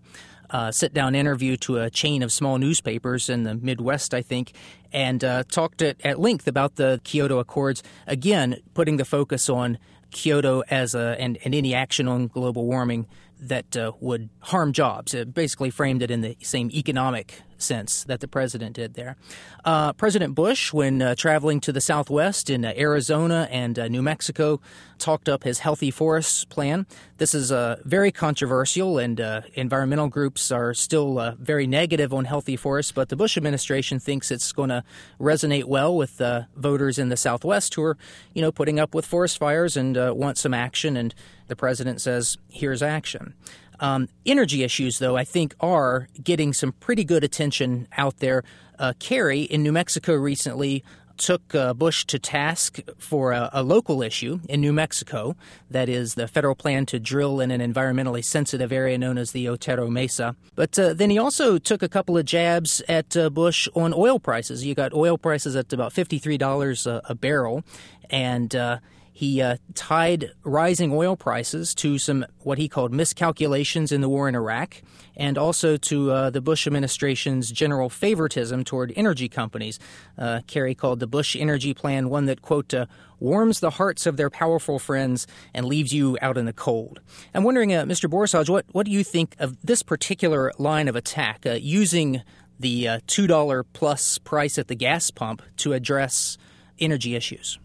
uh, 0.50 0.72
sit 0.72 0.94
down 0.94 1.16
interview 1.16 1.58
to 1.58 1.80
a 1.80 1.90
chain 1.90 2.22
of 2.24 2.32
small 2.32 2.58
newspapers 2.58 3.30
in 3.30 3.44
the 3.44 3.56
Midwest, 3.56 4.14
I 4.14 4.22
think, 4.22 4.54
and 4.94 5.24
uh, 5.24 5.44
talked 5.50 5.82
at, 5.82 5.98
at 6.06 6.20
length 6.20 6.48
about 6.48 6.76
the 6.76 7.02
Kyoto 7.04 7.40
Accords, 7.40 7.84
again, 8.08 8.58
putting 8.74 8.98
the 8.98 9.06
focus 9.06 9.50
on 9.50 9.78
Kyoto 10.12 10.64
as 10.70 10.96
a 10.96 11.16
and, 11.20 11.38
and 11.44 11.54
any 11.54 11.74
action 11.74 12.08
on 12.08 12.28
global 12.28 12.66
warming 12.66 13.08
that 13.50 13.78
uh, 13.78 13.92
would 14.00 14.30
harm 14.40 14.74
jobs. 14.74 15.14
It 15.14 15.34
basically 15.34 15.70
framed 15.70 16.02
it 16.02 16.12
in 16.12 16.22
the 16.22 16.38
same 16.42 16.70
economic 16.72 17.42
sense 17.58 18.04
that 18.04 18.20
the 18.20 18.28
president 18.28 18.75
did 18.75 18.94
there. 18.96 19.16
Uh, 19.64 19.94
president 19.94 20.36
Bush, 20.36 20.74
when 20.74 21.02
uh, 21.02 21.16
traveling 21.16 21.60
to 21.62 21.72
the 21.72 21.82
Southwest 21.82 22.50
in 22.50 22.66
uh, 22.66 22.74
Arizona 22.78 23.48
and 23.52 23.80
uh, 23.80 23.88
New 23.88 24.02
Mexico, 24.02 24.60
talked 24.98 25.28
up 25.28 25.44
his 25.44 25.60
healthy 25.60 25.92
forests 25.92 26.46
plan. 26.46 26.86
This 27.18 27.34
is 27.34 27.52
uh, 27.52 27.78
very 27.84 28.12
controversial, 28.12 28.98
and 28.98 29.20
environmental 29.54 30.10
groups 30.10 30.52
are 30.52 30.74
still 30.74 31.36
very 31.40 31.68
negative 31.68 32.14
on 32.14 32.25
healthy 32.25 32.56
forests. 32.56 32.92
But 32.92 33.10
the 33.10 33.16
Bush 33.16 33.38
administration 33.38 34.00
thinks 34.00 34.32
it's 34.32 34.52
going 34.52 34.70
to 34.70 34.84
resonate 35.20 35.66
well 35.66 35.96
with 35.96 36.22
voters 36.56 37.00
in 37.00 37.10
the 37.10 37.18
Southwest 37.18 37.75
who 37.75 37.84
are, 37.84 37.98
you 38.34 38.42
know, 38.42 38.52
putting 38.52 38.80
up 38.80 38.94
with 38.94 39.06
forest 39.06 39.38
fires 39.38 39.78
and 39.78 39.96
want 40.18 40.38
some 40.38 40.54
action. 40.54 40.98
And 40.98 41.14
the 41.48 41.56
president 41.56 42.02
says, 42.02 42.38
"Here's 42.50 42.82
action." 42.82 43.34
Um, 43.80 44.08
energy 44.25 44.64
issues, 44.64 45.00
though, 45.00 45.18
I 45.18 45.24
think 45.24 45.54
are 45.60 46.08
getting 46.24 46.54
some 46.54 46.72
pretty 46.74 47.04
good 47.04 47.24
attention 47.24 47.88
out 47.98 48.20
there. 48.20 48.44
Uh, 48.80 48.94
Kerry 49.00 49.42
in 49.42 49.64
New 49.64 49.72
Mexico 49.72 50.14
recently 50.14 50.84
took 51.18 51.56
uh, 51.56 51.74
Bush 51.74 52.06
to 52.06 52.20
task 52.20 52.80
for 52.98 53.32
a, 53.32 53.50
a, 53.54 53.64
local 53.64 54.02
issue 54.02 54.40
in 54.50 54.62
New 54.62 54.74
Mexico, 54.74 55.36
that 55.70 55.88
is, 55.88 56.16
the 56.16 56.28
federal 56.28 56.56
plan 56.56 56.86
to 56.88 57.00
drill 57.00 57.40
in 57.40 57.52
an 57.52 57.62
environmentally 57.62 58.24
sensitive 58.24 58.72
area 58.72 58.98
known 58.98 59.18
as 59.18 59.32
the 59.32 59.48
Otero 59.48 59.90
Mesa. 59.90 60.36
But 60.56 60.78
uh, 60.78 60.94
then 60.94 61.10
he 61.10 61.18
also 61.18 61.58
took 61.58 61.82
a 61.82 61.90
couple 61.90 62.18
of 62.18 62.25
jabs 62.25 62.82
at 62.88 63.16
uh, 63.16 63.30
Bush 63.30 63.68
on 63.75 63.94
oil 63.94 64.20
prices. 64.20 64.66
You 64.66 64.75
got 64.75 64.94
oil 64.94 65.18
prices 65.18 65.56
at 65.56 65.72
about 65.72 65.94
$53 65.94 66.86
a, 66.86 67.02
a 67.06 67.16
barrel, 67.16 67.64
and 68.10 68.54
uh, 68.56 68.80
he 69.15 69.41
uh, 69.41 69.55
tied 69.75 70.34
rising 70.43 70.91
oil 70.91 71.15
prices 71.15 71.74
to 71.75 71.98
some 71.98 72.25
what 72.39 72.57
he 72.57 72.67
called 72.67 72.91
miscalculations 72.91 73.93
in 73.93 74.01
the 74.01 74.10
war 74.10 74.27
in 74.27 74.36
Iraq, 74.36 74.81
and 75.15 75.38
also 75.38 75.77
to 75.77 76.12
uh, 76.12 76.29
the 76.31 76.41
Bush 76.41 76.67
administration's 76.67 77.50
general 77.50 77.89
favoritism 77.89 78.65
toward 78.65 78.91
energy 78.98 79.29
companies. 79.29 79.79
Uh, 80.17 80.41
Kerry 80.48 80.75
called 80.75 81.00
the 81.00 81.07
Bush 81.07 81.34
energy 81.38 81.74
plan 81.74 82.10
one 82.10 82.25
that, 82.25 82.41
quote, 82.41 82.74
uh, 82.74 82.88
warms 83.22 83.62
the 83.62 83.69
hearts 83.69 84.05
of 84.05 84.17
their 84.17 84.29
powerful 84.29 84.79
friends 84.79 85.27
and 85.53 85.65
leaves 85.65 85.93
you 85.93 86.17
out 86.22 86.38
in 86.38 86.43
the 86.43 86.51
cold. 86.51 87.00
I'm 87.34 87.45
wondering, 87.45 87.74
uh, 87.74 87.84
Mr. 87.84 88.10
Borisov, 88.10 88.50
what, 88.50 88.65
what 88.74 88.86
do 88.86 88.91
you 88.91 89.05
think 89.05 89.38
of 89.39 89.55
this 89.62 89.81
particular 89.81 90.51
line 90.57 90.89
of 90.89 90.98
attack, 90.98 91.45
uh, 91.45 91.51
using 91.51 92.22
the 92.60 92.84
$2 93.07 93.63
plus 93.72 94.17
price 94.17 94.57
at 94.57 94.67
the 94.67 94.75
gas 94.75 95.10
pump 95.10 95.41
to 95.55 95.72
address 95.72 96.38
energy 96.79 97.15
issues? 97.15 97.60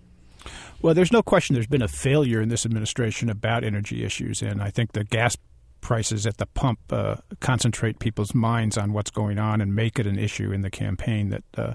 Well, 0.83 0.95
there's 0.95 1.13
no 1.13 1.23
question 1.23 1.55
there's 1.55 1.67
been 1.67 1.83
a 1.83 1.89
failure 1.89 2.41
in 2.41 2.49
this 2.49 2.65
administration 2.65 3.29
about 3.29 3.65
energy 3.65 4.03
issues, 4.03 4.41
and 4.41 4.63
I 4.63 4.71
think 4.71 4.93
the 4.93 5.05
gas 5.05 5.37
prices 5.81 6.27
at 6.27 6.37
the 6.39 6.47
pump 6.47 6.79
uh, 6.91 7.17
concentrate 7.41 7.99
people's 7.99 8.35
minds 8.35 8.77
on 8.79 8.93
what's 8.93 9.11
going 9.11 9.39
on 9.39 9.61
and 9.61 9.75
make 9.75 9.99
it 9.99 10.07
an 10.07 10.19
issue 10.19 10.53
in 10.53 10.63
the 10.63 10.71
campaign 10.71 11.31
that 11.31 11.45
uh, 11.57 11.75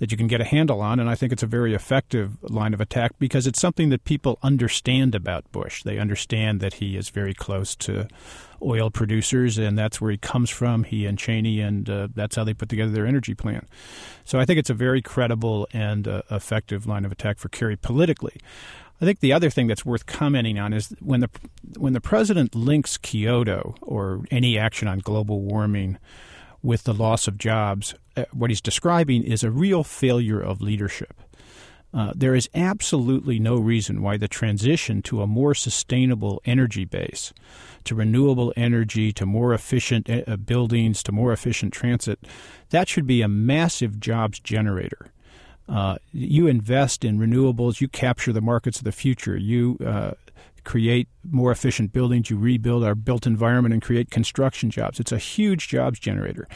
that 0.00 0.10
you 0.10 0.16
can 0.16 0.26
get 0.26 0.40
a 0.40 0.44
handle 0.44 0.80
on. 0.80 0.98
And 0.98 1.08
I 1.10 1.14
think 1.14 1.30
it's 1.30 1.42
a 1.42 1.46
very 1.46 1.74
effective 1.74 2.42
line 2.42 2.72
of 2.72 2.80
attack 2.80 3.12
because 3.18 3.46
it's 3.46 3.60
something 3.60 3.90
that 3.90 4.04
people 4.04 4.38
understand 4.42 5.14
about 5.14 5.50
Bush. 5.52 5.82
They 5.82 5.98
understand 5.98 6.60
that 6.60 6.74
he 6.74 6.96
is 6.96 7.10
very 7.10 7.34
close 7.34 7.76
to 7.76 8.08
oil 8.62 8.90
producers, 8.90 9.58
and 9.58 9.78
that's 9.78 10.00
where 10.00 10.10
he 10.10 10.16
comes 10.16 10.48
from. 10.48 10.84
He 10.84 11.04
and 11.04 11.18
Cheney, 11.18 11.60
and 11.60 11.88
uh, 11.88 12.08
that's 12.14 12.36
how 12.36 12.44
they 12.44 12.54
put 12.54 12.70
together 12.70 12.90
their 12.90 13.06
energy 13.06 13.34
plan. 13.34 13.66
So 14.24 14.40
I 14.40 14.46
think 14.46 14.58
it's 14.58 14.70
a 14.70 14.74
very 14.74 15.02
credible 15.02 15.68
and 15.72 16.08
uh, 16.08 16.22
effective 16.30 16.86
line 16.86 17.04
of 17.04 17.12
attack 17.12 17.38
for 17.38 17.50
Kerry 17.50 17.76
politically. 17.76 18.40
I 19.00 19.04
think 19.04 19.20
the 19.20 19.32
other 19.32 19.48
thing 19.48 19.66
that's 19.66 19.84
worth 19.84 20.06
commenting 20.06 20.58
on 20.58 20.72
is 20.72 20.94
when 21.00 21.20
the 21.20 21.30
when 21.78 21.94
the 21.94 22.00
president 22.00 22.54
links 22.54 22.98
Kyoto 22.98 23.74
or 23.80 24.22
any 24.30 24.58
action 24.58 24.88
on 24.88 24.98
global 24.98 25.40
warming 25.40 25.98
with 26.62 26.84
the 26.84 26.92
loss 26.92 27.26
of 27.26 27.38
jobs, 27.38 27.94
uh, 28.16 28.24
what 28.32 28.50
he's 28.50 28.60
describing 28.60 29.22
is 29.22 29.42
a 29.42 29.50
real 29.50 29.82
failure 29.84 30.40
of 30.40 30.60
leadership. 30.60 31.14
Uh, 31.92 32.12
there 32.14 32.34
is 32.36 32.48
absolutely 32.54 33.38
no 33.40 33.56
reason 33.56 34.00
why 34.00 34.16
the 34.16 34.28
transition 34.28 35.02
to 35.02 35.22
a 35.22 35.26
more 35.26 35.54
sustainable 35.54 36.40
energy 36.44 36.84
base, 36.84 37.32
to 37.82 37.96
renewable 37.96 38.52
energy, 38.56 39.12
to 39.12 39.26
more 39.26 39.52
efficient 39.52 40.08
uh, 40.08 40.36
buildings, 40.36 41.02
to 41.02 41.10
more 41.10 41.32
efficient 41.32 41.72
transit, 41.72 42.20
that 42.68 42.88
should 42.88 43.06
be 43.06 43.22
a 43.22 43.28
massive 43.28 43.98
jobs 43.98 44.38
generator. 44.38 45.10
Uh, 45.70 45.96
you 46.12 46.46
invest 46.48 47.04
in 47.04 47.18
renewables, 47.18 47.80
you 47.80 47.88
capture 47.88 48.32
the 48.32 48.40
markets 48.40 48.78
of 48.78 48.84
the 48.84 48.92
future, 48.92 49.36
you 49.36 49.78
uh, 49.86 50.12
create 50.64 51.08
more 51.30 51.52
efficient 51.52 51.92
buildings, 51.92 52.28
you 52.28 52.36
rebuild 52.36 52.82
our 52.82 52.94
built 52.94 53.26
environment 53.26 53.72
and 53.72 53.82
create 53.82 54.10
construction 54.10 54.70
jobs. 54.70 54.98
It's 54.98 55.12
a 55.12 55.18
huge 55.18 55.68
jobs 55.68 55.98
generator. 55.98 56.48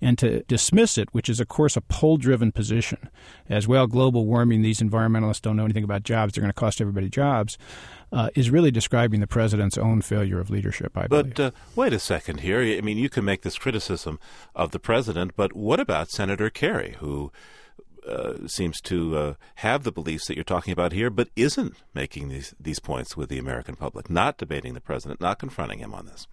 And 0.00 0.16
to 0.18 0.42
dismiss 0.44 0.96
it, 0.96 1.08
which 1.12 1.28
is, 1.28 1.40
of 1.40 1.48
course, 1.48 1.76
a 1.76 1.80
poll 1.80 2.18
driven 2.18 2.52
position, 2.52 3.08
as 3.48 3.66
well, 3.66 3.88
global 3.88 4.26
warming, 4.26 4.62
these 4.62 4.80
environmentalists 4.80 5.42
don't 5.42 5.56
know 5.56 5.64
anything 5.64 5.82
about 5.82 6.04
jobs, 6.04 6.34
they're 6.34 6.42
going 6.42 6.50
to 6.50 6.54
cost 6.54 6.80
everybody 6.80 7.08
jobs, 7.08 7.58
uh, 8.12 8.30
is 8.36 8.48
really 8.48 8.70
describing 8.70 9.20
the 9.20 9.26
president's 9.26 9.76
own 9.76 10.02
failure 10.02 10.38
of 10.38 10.50
leadership, 10.50 10.96
I 10.96 11.08
believe. 11.08 11.34
But 11.34 11.40
uh, 11.40 11.50
wait 11.74 11.92
a 11.92 11.98
second 11.98 12.40
here. 12.40 12.60
I 12.60 12.80
mean, 12.80 12.96
you 12.96 13.08
can 13.08 13.24
make 13.24 13.42
this 13.42 13.58
criticism 13.58 14.20
of 14.54 14.70
the 14.70 14.78
president, 14.78 15.32
but 15.36 15.56
what 15.56 15.80
about 15.80 16.10
Senator 16.10 16.48
Kerry, 16.48 16.96
who 17.00 17.32
uh, 18.06 18.46
seems 18.46 18.80
to 18.82 19.16
uh, 19.16 19.34
have 19.56 19.84
the 19.84 19.92
beliefs 19.92 20.26
that 20.26 20.36
you're 20.36 20.44
talking 20.44 20.72
about 20.72 20.92
here, 20.92 21.10
but 21.10 21.28
isn't 21.36 21.74
making 21.94 22.28
these 22.28 22.54
these 22.60 22.78
points 22.78 23.16
with 23.16 23.28
the 23.28 23.38
American 23.38 23.76
public, 23.76 24.10
not 24.10 24.38
debating 24.38 24.74
the 24.74 24.80
president, 24.80 25.20
not 25.20 25.38
confronting 25.38 25.78
him 25.78 25.94
on 25.94 26.06
this. 26.06 26.26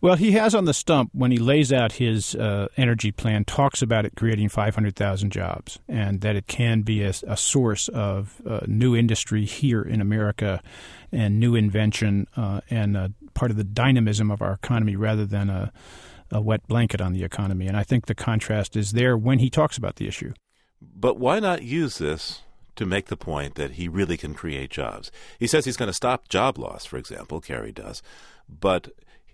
Well, 0.00 0.16
he 0.16 0.32
has 0.32 0.54
on 0.54 0.64
the 0.64 0.72
stump 0.72 1.10
when 1.12 1.30
he 1.30 1.36
lays 1.38 1.72
out 1.72 1.92
his 1.92 2.34
uh, 2.34 2.68
energy 2.76 3.12
plan, 3.12 3.44
talks 3.44 3.82
about 3.82 4.06
it 4.06 4.14
creating 4.16 4.48
500,000 4.48 5.30
jobs 5.30 5.78
and 5.86 6.22
that 6.22 6.36
it 6.36 6.46
can 6.46 6.82
be 6.82 7.02
a, 7.02 7.12
a 7.26 7.36
source 7.36 7.88
of 7.88 8.40
uh, 8.48 8.60
new 8.66 8.96
industry 8.96 9.44
here 9.44 9.82
in 9.82 10.00
America 10.00 10.62
and 11.12 11.38
new 11.38 11.54
invention 11.54 12.26
uh, 12.36 12.60
and 12.70 13.14
part 13.34 13.50
of 13.50 13.56
the 13.56 13.64
dynamism 13.64 14.30
of 14.30 14.42
our 14.42 14.54
economy 14.54 14.96
rather 14.96 15.26
than 15.26 15.50
a, 15.50 15.72
a 16.30 16.40
wet 16.40 16.66
blanket 16.66 17.00
on 17.00 17.12
the 17.12 17.24
economy. 17.24 17.66
And 17.66 17.76
I 17.76 17.84
think 17.84 18.06
the 18.06 18.14
contrast 18.14 18.76
is 18.76 18.92
there 18.92 19.16
when 19.16 19.38
he 19.38 19.50
talks 19.50 19.76
about 19.76 19.96
the 19.96 20.08
issue. 20.08 20.32
But 20.80 21.18
why 21.18 21.40
not 21.40 21.62
use 21.62 21.98
this 21.98 22.42
to 22.76 22.86
make 22.86 23.06
the 23.06 23.16
point 23.16 23.56
that 23.56 23.72
he 23.72 23.88
really 23.88 24.16
can 24.16 24.34
create 24.34 24.70
jobs? 24.70 25.10
He 25.38 25.46
says 25.46 25.64
he's 25.64 25.76
going 25.76 25.88
to 25.88 25.94
stop 25.94 26.28
job 26.28 26.58
loss, 26.58 26.84
for 26.84 26.96
example, 26.96 27.40
Kerry 27.40 27.72
does. 27.72 28.02
But 28.48 28.88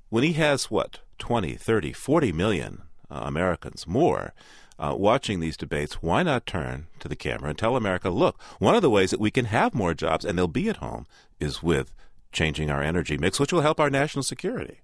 when 0.09 0.25
he 0.25 0.35
has, 0.35 0.71
what, 0.71 1.01
20, 1.19 1.55
30, 1.55 1.93
40 1.93 2.33
million 2.33 2.83
uh, 3.11 3.23
Americans 3.25 3.87
more 3.87 4.33
uh, 4.79 4.95
watching 4.97 5.41
these 5.41 5.57
debates, 5.57 6.03
why 6.03 6.23
not 6.23 6.47
turn 6.47 6.87
to 6.99 7.09
the 7.09 7.17
camera 7.17 7.51
and 7.51 7.59
tell 7.59 7.77
America, 7.77 8.11
look, 8.11 8.41
one 8.59 8.75
of 8.75 8.83
the 8.83 8.91
ways 8.91 9.11
that 9.11 9.21
we 9.21 9.31
can 9.31 9.47
have 9.47 9.75
more 9.75 9.95
jobs 9.95 10.25
and 10.25 10.37
they'll 10.37 10.49
be 10.49 10.69
at 10.69 10.79
home 10.79 11.07
is 11.39 11.63
with 11.63 11.95
changing 12.33 12.71
our 12.71 12.83
energy 12.83 13.17
mix, 13.17 13.39
which 13.39 13.53
will 13.53 13.61
help 13.61 13.79
our 13.79 13.91
national 13.91 14.23
security? 14.23 14.81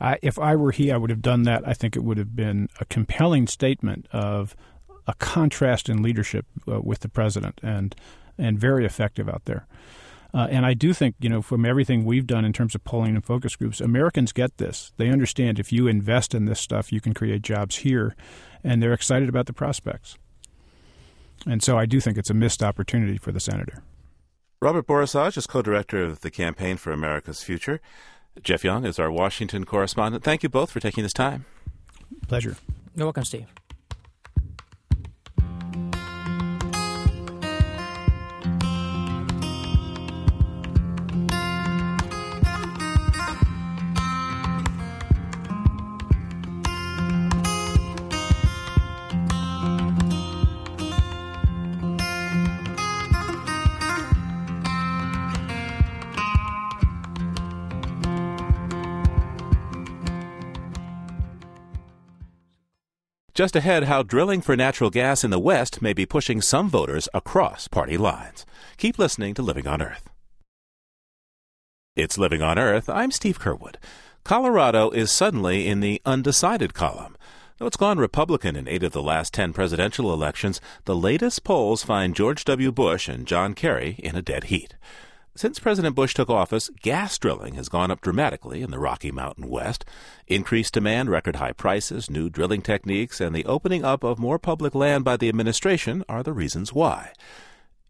I, 0.00 0.18
if 0.22 0.38
I 0.38 0.54
were 0.54 0.70
he, 0.70 0.92
I 0.92 0.96
would 0.96 1.10
have 1.10 1.22
done 1.22 1.42
that. 1.42 1.66
I 1.66 1.72
think 1.72 1.96
it 1.96 2.04
would 2.04 2.18
have 2.18 2.36
been 2.36 2.68
a 2.80 2.84
compelling 2.84 3.48
statement 3.48 4.06
of 4.12 4.54
a 5.08 5.14
contrast 5.14 5.88
in 5.88 6.02
leadership 6.02 6.46
uh, 6.70 6.80
with 6.80 7.00
the 7.00 7.08
president, 7.08 7.58
and 7.62 7.96
and 8.38 8.58
very 8.58 8.84
effective 8.84 9.28
out 9.28 9.46
there. 9.46 9.66
Uh, 10.32 10.46
and 10.50 10.66
I 10.66 10.74
do 10.74 10.92
think, 10.92 11.16
you 11.20 11.30
know, 11.30 11.40
from 11.40 11.64
everything 11.64 12.04
we've 12.04 12.26
done 12.26 12.44
in 12.44 12.52
terms 12.52 12.74
of 12.74 12.84
polling 12.84 13.14
and 13.14 13.24
focus 13.24 13.56
groups, 13.56 13.80
Americans 13.80 14.32
get 14.32 14.58
this. 14.58 14.92
They 14.98 15.08
understand 15.08 15.58
if 15.58 15.72
you 15.72 15.88
invest 15.88 16.34
in 16.34 16.44
this 16.44 16.60
stuff, 16.60 16.92
you 16.92 17.00
can 17.00 17.14
create 17.14 17.42
jobs 17.42 17.76
here, 17.76 18.14
and 18.62 18.82
they're 18.82 18.92
excited 18.92 19.28
about 19.28 19.46
the 19.46 19.54
prospects. 19.54 20.18
And 21.46 21.62
so 21.62 21.78
I 21.78 21.86
do 21.86 21.98
think 21.98 22.18
it's 22.18 22.30
a 22.30 22.34
missed 22.34 22.62
opportunity 22.62 23.16
for 23.16 23.32
the 23.32 23.40
senator. 23.40 23.82
Robert 24.60 24.86
Borisov 24.86 25.36
is 25.36 25.46
co 25.46 25.62
director 25.62 26.02
of 26.02 26.20
the 26.20 26.30
Campaign 26.30 26.76
for 26.76 26.92
America's 26.92 27.42
Future. 27.42 27.80
Jeff 28.42 28.64
Young 28.64 28.84
is 28.84 28.98
our 28.98 29.10
Washington 29.10 29.64
correspondent. 29.64 30.24
Thank 30.24 30.42
you 30.42 30.48
both 30.48 30.70
for 30.70 30.80
taking 30.80 31.02
this 31.02 31.12
time. 31.12 31.46
Pleasure. 32.26 32.56
You're 32.94 33.06
welcome, 33.06 33.24
Steve. 33.24 33.46
Just 63.38 63.54
ahead, 63.54 63.84
how 63.84 64.02
drilling 64.02 64.40
for 64.40 64.56
natural 64.56 64.90
gas 64.90 65.22
in 65.22 65.30
the 65.30 65.38
West 65.38 65.80
may 65.80 65.92
be 65.92 66.04
pushing 66.04 66.40
some 66.40 66.68
voters 66.68 67.08
across 67.14 67.68
party 67.68 67.96
lines. 67.96 68.44
Keep 68.78 68.98
listening 68.98 69.32
to 69.34 69.42
Living 69.42 69.68
on 69.68 69.80
Earth. 69.80 70.10
It's 71.94 72.18
Living 72.18 72.42
on 72.42 72.58
Earth. 72.58 72.88
I'm 72.88 73.12
Steve 73.12 73.38
Curwood. 73.38 73.76
Colorado 74.24 74.90
is 74.90 75.12
suddenly 75.12 75.68
in 75.68 75.78
the 75.78 76.02
undecided 76.04 76.74
column. 76.74 77.16
Though 77.58 77.66
it's 77.66 77.76
gone 77.76 77.98
Republican 77.98 78.56
in 78.56 78.66
eight 78.66 78.82
of 78.82 78.90
the 78.90 79.00
last 79.00 79.32
ten 79.32 79.52
presidential 79.52 80.12
elections, 80.12 80.60
the 80.84 80.96
latest 80.96 81.44
polls 81.44 81.84
find 81.84 82.16
George 82.16 82.44
W. 82.44 82.72
Bush 82.72 83.08
and 83.08 83.24
John 83.24 83.54
Kerry 83.54 84.00
in 84.00 84.16
a 84.16 84.20
dead 84.20 84.44
heat. 84.50 84.74
Since 85.38 85.60
President 85.60 85.94
Bush 85.94 86.14
took 86.14 86.28
office, 86.28 86.68
gas 86.82 87.16
drilling 87.16 87.54
has 87.54 87.68
gone 87.68 87.92
up 87.92 88.00
dramatically 88.00 88.60
in 88.60 88.72
the 88.72 88.78
Rocky 88.80 89.12
Mountain 89.12 89.48
West. 89.48 89.84
Increased 90.26 90.74
demand, 90.74 91.10
record 91.10 91.36
high 91.36 91.52
prices, 91.52 92.10
new 92.10 92.28
drilling 92.28 92.60
techniques, 92.60 93.20
and 93.20 93.36
the 93.36 93.44
opening 93.44 93.84
up 93.84 94.02
of 94.02 94.18
more 94.18 94.40
public 94.40 94.74
land 94.74 95.04
by 95.04 95.16
the 95.16 95.28
administration 95.28 96.02
are 96.08 96.24
the 96.24 96.32
reasons 96.32 96.72
why. 96.72 97.12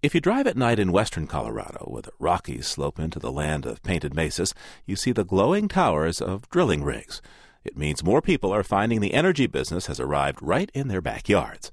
If 0.02 0.14
you 0.14 0.20
drive 0.20 0.46
at 0.46 0.58
night 0.58 0.78
in 0.78 0.92
western 0.92 1.26
Colorado, 1.26 1.86
where 1.86 2.02
the 2.02 2.12
Rockies 2.18 2.66
slope 2.66 2.98
into 2.98 3.18
the 3.18 3.32
land 3.32 3.64
of 3.64 3.82
painted 3.82 4.14
mesas, 4.14 4.52
you 4.84 4.94
see 4.94 5.12
the 5.12 5.24
glowing 5.24 5.68
towers 5.68 6.20
of 6.20 6.50
drilling 6.50 6.84
rigs. 6.84 7.22
It 7.64 7.78
means 7.78 8.04
more 8.04 8.20
people 8.20 8.52
are 8.52 8.62
finding 8.62 9.00
the 9.00 9.14
energy 9.14 9.46
business 9.46 9.86
has 9.86 9.98
arrived 9.98 10.42
right 10.42 10.70
in 10.74 10.88
their 10.88 11.00
backyards. 11.00 11.70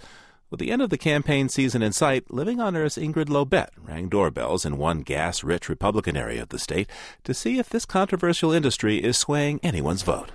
With 0.51 0.59
the 0.59 0.71
end 0.71 0.83
of 0.83 0.91
the 0.91 0.97
campaign 0.97 1.49
season 1.49 1.81
in 1.81 1.91
sight, 1.91 2.29
Living 2.29 2.59
on 2.59 2.75
Earth's 2.75 2.99
Ingrid 2.99 3.29
Lobet 3.29 3.69
rang 3.77 4.09
doorbells 4.09 4.63
in 4.63 4.77
one 4.77 5.01
gas 5.01 5.43
rich 5.43 5.67
Republican 5.67 6.15
area 6.15 6.43
of 6.43 6.49
the 6.49 6.59
state 6.59 6.87
to 7.23 7.33
see 7.33 7.57
if 7.57 7.67
this 7.67 7.83
controversial 7.83 8.51
industry 8.51 9.03
is 9.03 9.17
swaying 9.17 9.59
anyone's 9.63 10.03
vote. 10.03 10.29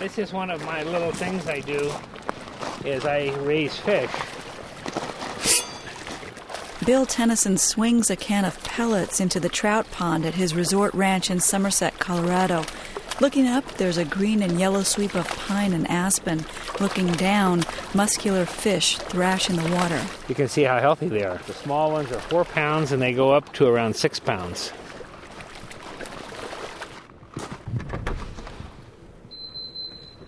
This 0.00 0.18
is 0.18 0.32
one 0.32 0.50
of 0.50 0.64
my 0.64 0.82
little 0.82 1.12
things 1.12 1.46
I 1.46 1.60
do 1.60 1.92
is 2.84 3.04
I 3.04 3.32
raise 3.42 3.76
fish. 3.76 4.10
Bill 6.84 7.06
Tennyson 7.06 7.56
swings 7.56 8.10
a 8.10 8.16
can 8.16 8.44
of 8.44 8.62
pellets 8.64 9.20
into 9.20 9.38
the 9.38 9.48
trout 9.48 9.88
pond 9.92 10.26
at 10.26 10.34
his 10.34 10.56
resort 10.56 10.92
ranch 10.92 11.30
in 11.30 11.38
Somerset, 11.38 12.00
Colorado. 12.00 12.64
Looking 13.20 13.46
up, 13.46 13.64
there's 13.74 13.96
a 13.96 14.04
green 14.04 14.42
and 14.42 14.58
yellow 14.58 14.82
sweep 14.82 15.14
of 15.14 15.28
pine 15.28 15.72
and 15.72 15.88
aspen. 15.88 16.44
Looking 16.80 17.12
down, 17.12 17.62
muscular 17.94 18.44
fish 18.44 18.98
thrash 18.98 19.48
in 19.48 19.54
the 19.54 19.72
water. 19.72 20.02
You 20.28 20.34
can 20.34 20.48
see 20.48 20.64
how 20.64 20.80
healthy 20.80 21.08
they 21.08 21.22
are. 21.22 21.38
The 21.46 21.52
small 21.52 21.92
ones 21.92 22.10
are 22.10 22.18
four 22.18 22.44
pounds 22.44 22.90
and 22.90 23.00
they 23.00 23.12
go 23.12 23.30
up 23.32 23.52
to 23.54 23.66
around 23.66 23.94
six 23.94 24.18
pounds. 24.18 24.72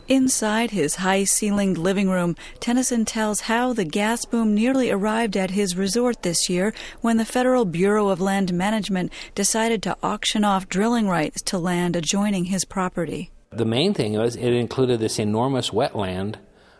Inside 0.09 0.71
his 0.71 0.97
high 0.97 1.25
ceilinged 1.25 1.79
living 1.79 2.09
room, 2.09 2.37
Tennyson 2.61 3.05
tells 3.05 3.41
how 3.41 3.73
the 3.73 3.85
gas 3.85 4.25
boom 4.25 4.55
nearly 4.55 4.89
arrived 4.89 5.37
at 5.37 5.51
his 5.51 5.77
resort 5.77 6.23
this 6.23 6.49
year 6.49 6.73
when 7.01 7.17
the 7.17 7.25
Federal 7.25 7.65
Bureau 7.65 8.09
of 8.11 8.21
Land 8.21 8.53
Management 8.53 9.13
decided 9.35 9.83
to 9.83 9.97
auction 10.05 10.45
off 10.45 10.69
drilling 10.69 11.09
rights 11.09 11.43
to 11.43 11.59
land 11.59 11.97
adjoining 11.97 12.45
his 12.45 12.65
property. 12.65 13.33
The 13.51 13.65
main 13.65 13.95
thing 13.95 14.13
was 14.13 14.37
it 14.37 14.53
included 14.53 15.01
this 15.01 15.19
enormous 15.19 15.71
wetland, 15.71 16.37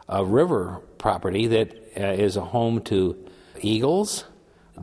a 0.09 0.25
river 0.25 0.81
property 0.99 1.49
that 1.49 1.75
uh, 1.97 2.05
is 2.13 2.37
a 2.37 2.43
home 2.43 2.81
to 2.83 3.17
eagles, 3.61 4.25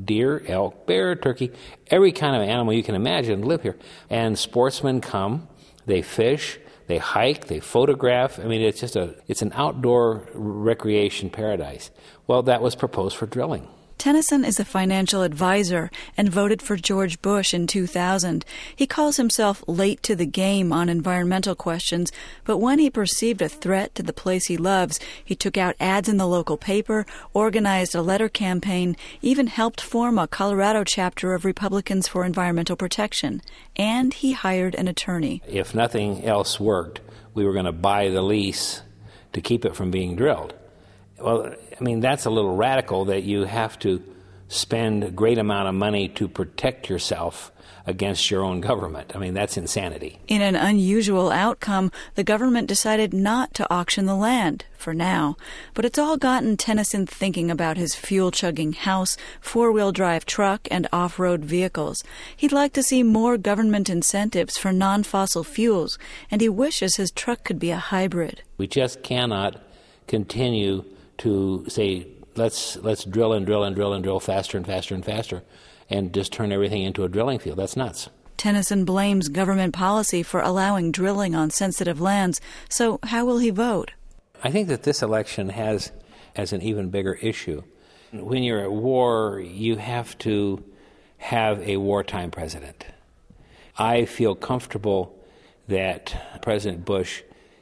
deer, 0.04 0.44
elk, 0.50 0.86
bear, 0.86 1.16
turkey, 1.16 1.50
every 1.88 2.12
kind 2.12 2.36
of 2.36 2.42
animal 2.42 2.74
you 2.74 2.84
can 2.84 2.96
imagine 2.96 3.44
live 3.44 3.62
here. 3.62 3.78
And 4.10 4.38
sportsmen 4.38 5.00
come, 5.00 5.48
they 5.86 6.02
fish, 6.02 6.60
they 6.88 6.98
hike, 6.98 7.48
they 7.48 7.60
photograph. 7.60 8.40
I 8.40 8.44
mean, 8.44 8.62
it's 8.62 8.80
just 8.80 8.96
a 8.96 9.16
it's 9.28 9.42
an 9.42 9.52
outdoor 9.56 10.28
recreation 10.34 11.30
paradise. 11.30 11.92
Well, 12.28 12.44
that 12.44 12.62
was 12.62 12.76
proposed 12.76 13.16
for 13.16 13.26
drilling. 13.26 13.68
Tennyson 14.04 14.44
is 14.44 14.60
a 14.60 14.66
financial 14.66 15.22
advisor 15.22 15.90
and 16.18 16.28
voted 16.28 16.62
for 16.62 16.76
George 16.76 17.22
Bush 17.22 17.54
in 17.54 17.68
2000. 17.68 18.44
He 18.76 18.86
calls 18.86 19.16
himself 19.16 19.64
late 19.66 20.04
to 20.04 20.14
the 20.14 20.26
game 20.26 20.74
on 20.74 20.90
environmental 20.90 21.56
questions, 21.56 22.12
but 22.44 22.58
when 22.58 22.80
he 22.80 22.90
perceived 22.90 23.42
a 23.42 23.48
threat 23.48 23.96
to 23.96 24.04
the 24.04 24.12
place 24.12 24.48
he 24.48 24.58
loves, 24.58 25.00
he 25.24 25.36
took 25.36 25.58
out 25.58 25.78
ads 25.80 26.10
in 26.10 26.18
the 26.18 26.28
local 26.28 26.58
paper, 26.58 27.06
organized 27.34 27.96
a 27.96 28.02
letter 28.02 28.28
campaign, 28.28 28.98
even 29.22 29.48
helped 29.48 29.80
form 29.80 30.20
a 30.20 30.28
Colorado 30.28 30.84
chapter 30.84 31.34
of 31.34 31.46
Republicans 31.46 32.06
for 32.06 32.26
Environmental 32.26 32.76
Protection, 32.76 33.42
and 33.78 34.16
he 34.16 34.34
hired 34.34 34.76
an 34.76 34.90
attorney. 34.90 35.42
If 35.48 35.74
nothing 35.74 36.26
else 36.26 36.60
worked, 36.60 37.00
we 37.34 37.46
were 37.46 37.54
going 37.54 37.64
to 37.64 37.72
buy 37.72 38.10
the 38.10 38.22
lease 38.22 38.82
to 39.32 39.40
keep 39.40 39.64
it 39.64 39.78
from 39.78 39.92
being 39.92 40.18
drilled. 40.18 40.54
Well, 41.22 41.56
I 41.84 41.86
mean, 41.86 42.00
that's 42.00 42.24
a 42.24 42.30
little 42.30 42.56
radical 42.56 43.04
that 43.06 43.24
you 43.24 43.44
have 43.44 43.78
to 43.80 44.02
spend 44.48 45.04
a 45.04 45.12
great 45.12 45.38
amount 45.38 45.68
of 45.68 45.76
money 45.76 46.08
to 46.08 46.30
protect 46.30 46.88
yourself 46.88 47.52
against 47.86 48.32
your 48.32 48.42
own 48.42 48.62
government. 48.62 49.12
I 49.14 49.20
mean, 49.20 49.34
that's 49.34 49.58
insanity. 49.58 50.18
In 50.30 50.42
an 50.42 50.56
unusual 50.56 51.30
outcome, 51.30 51.92
the 52.16 52.24
government 52.24 52.70
decided 52.70 53.14
not 53.14 53.54
to 53.56 53.70
auction 53.70 54.06
the 54.06 54.16
land, 54.16 54.64
for 54.78 54.94
now. 54.94 55.36
But 55.74 55.84
it's 55.84 56.00
all 56.00 56.16
gotten 56.16 56.56
Tennyson 56.56 57.06
thinking 57.06 57.52
about 57.52 57.76
his 57.76 57.96
fuel 57.96 58.32
chugging 58.32 58.72
house, 58.72 59.18
four 59.42 59.70
wheel 59.70 59.92
drive 59.92 60.26
truck, 60.26 60.70
and 60.72 60.88
off 60.94 61.20
road 61.20 61.44
vehicles. 61.44 62.02
He'd 62.34 62.54
like 62.54 62.72
to 62.74 62.84
see 62.84 63.04
more 63.04 63.38
government 63.38 63.90
incentives 63.90 64.58
for 64.58 64.72
non 64.72 65.04
fossil 65.04 65.44
fuels, 65.44 66.00
and 66.32 66.40
he 66.40 66.48
wishes 66.48 66.96
his 66.96 67.12
truck 67.12 67.44
could 67.44 67.60
be 67.60 67.72
a 67.72 67.76
hybrid. 67.76 68.42
We 68.58 68.68
just 68.68 69.04
cannot 69.04 69.60
continue 70.08 70.86
to 71.24 71.66
say 71.70 72.08
let's 72.36 72.76
let's 72.78 73.06
drill 73.06 73.32
and 73.34 73.46
drill 73.46 73.64
and 73.64 73.76
drill 73.76 73.94
and 73.94 74.04
drill 74.04 74.20
faster 74.20 74.58
and 74.58 74.66
faster 74.66 74.94
and 74.94 75.06
faster 75.06 75.42
and 75.90 76.14
just 76.14 76.34
turn 76.34 76.52
everything 76.52 76.84
into 76.84 77.04
a 77.04 77.10
drilling 77.10 77.40
field. 77.40 77.58
That's 77.58 77.78
nuts. 77.78 78.10
Tennyson 78.36 78.84
blames 78.84 79.30
government 79.30 79.74
policy 79.74 80.22
for 80.22 80.42
allowing 80.42 80.92
drilling 80.92 81.34
on 81.34 81.50
sensitive 81.50 82.02
lands. 82.02 82.42
So 82.68 83.00
how 83.04 83.26
will 83.26 83.38
he 83.38 83.52
vote? 83.52 83.92
I 84.44 84.52
think 84.52 84.68
that 84.68 84.84
this 84.84 85.02
election 85.02 85.50
has 85.50 85.94
as 86.36 86.52
an 86.52 86.62
even 86.62 86.90
bigger 86.90 87.14
issue. 87.14 87.64
When 88.12 88.44
you're 88.44 88.60
at 88.60 88.72
war, 88.72 89.40
you 89.40 89.78
have 89.78 90.18
to 90.20 90.64
have 91.20 91.62
a 91.62 91.78
wartime 91.78 92.32
president. 92.32 92.86
I 93.78 94.06
feel 94.06 94.36
comfortable 94.36 95.18
that 95.68 96.42
President 96.42 96.84
Bush 96.84 97.22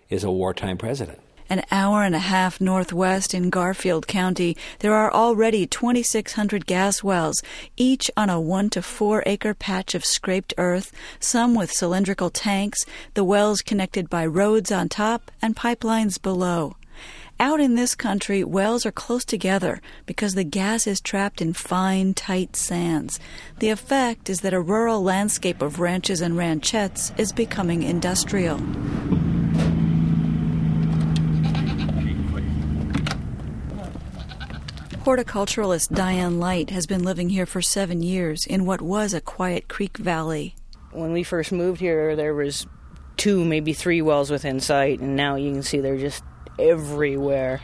is 0.10 0.24
a 0.24 0.32
wartime 0.32 0.78
president. 0.78 1.20
An 1.52 1.66
hour 1.70 2.04
and 2.04 2.16
a 2.16 2.20
half 2.20 2.62
northwest 2.62 3.34
in 3.34 3.50
Garfield 3.50 4.08
County, 4.08 4.56
there 4.80 4.94
are 4.94 5.14
already 5.14 5.68
2,600 5.68 6.66
gas 6.66 7.04
wells, 7.04 7.44
each 7.76 8.10
on 8.16 8.30
a 8.30 8.40
one 8.40 8.70
to 8.70 8.82
four 8.82 9.22
acre 9.26 9.54
patch 9.54 9.94
of 9.94 10.06
scraped 10.06 10.54
earth, 10.58 10.94
some 11.20 11.54
with 11.54 11.70
cylindrical 11.70 12.30
tanks, 12.30 12.86
the 13.16 13.26
wells 13.26 13.62
connected 13.62 14.10
by 14.10 14.26
roads 14.26 14.72
on 14.72 14.88
top 14.88 15.30
and 15.42 15.58
pipelines 15.58 16.22
below. 16.22 16.78
Out 17.38 17.60
in 17.60 17.76
this 17.76 17.96
country, 17.96 18.46
wells 18.46 18.86
are 18.86 18.92
close 18.94 19.26
together 19.26 19.82
because 20.06 20.36
the 20.36 20.46
gas 20.46 20.88
is 20.88 21.02
trapped 21.02 21.42
in 21.42 21.52
fine, 21.52 22.14
tight 22.14 22.56
sands. 22.56 23.20
The 23.60 23.72
effect 23.72 24.30
is 24.30 24.40
that 24.40 24.54
a 24.54 24.62
rural 24.62 25.04
landscape 25.04 25.62
of 25.62 25.82
ranches 25.82 26.22
and 26.22 26.36
ranchettes 26.36 27.12
is 27.20 27.34
becoming 27.34 27.84
industrial. 27.84 28.58
Horticulturalist 35.04 35.96
Diane 35.96 36.40
Light 36.40 36.70
has 36.70 36.86
been 36.86 37.04
living 37.04 37.30
here 37.30 37.48
for 37.48 37.60
seven 37.60 38.04
years 38.04 38.46
in 38.46 38.68
what 38.68 38.84
was 38.84 39.16
a 39.16 39.20
quiet 39.20 39.68
creek 39.68 39.98
valley. 39.98 40.54
When 40.92 41.12
we 41.12 41.24
first 41.24 41.52
moved 41.52 41.82
here, 41.82 42.16
there 42.16 42.36
was 42.36 42.68
two, 43.18 43.44
maybe 43.44 43.74
three 43.74 44.04
wells 44.04 44.30
within 44.30 44.60
sight, 44.60 45.00
and 45.00 45.16
now 45.16 45.38
you 45.38 45.54
can 45.54 45.64
see 45.64 45.80
they're 45.80 45.98
just 45.98 46.24
everywhere. 46.60 47.62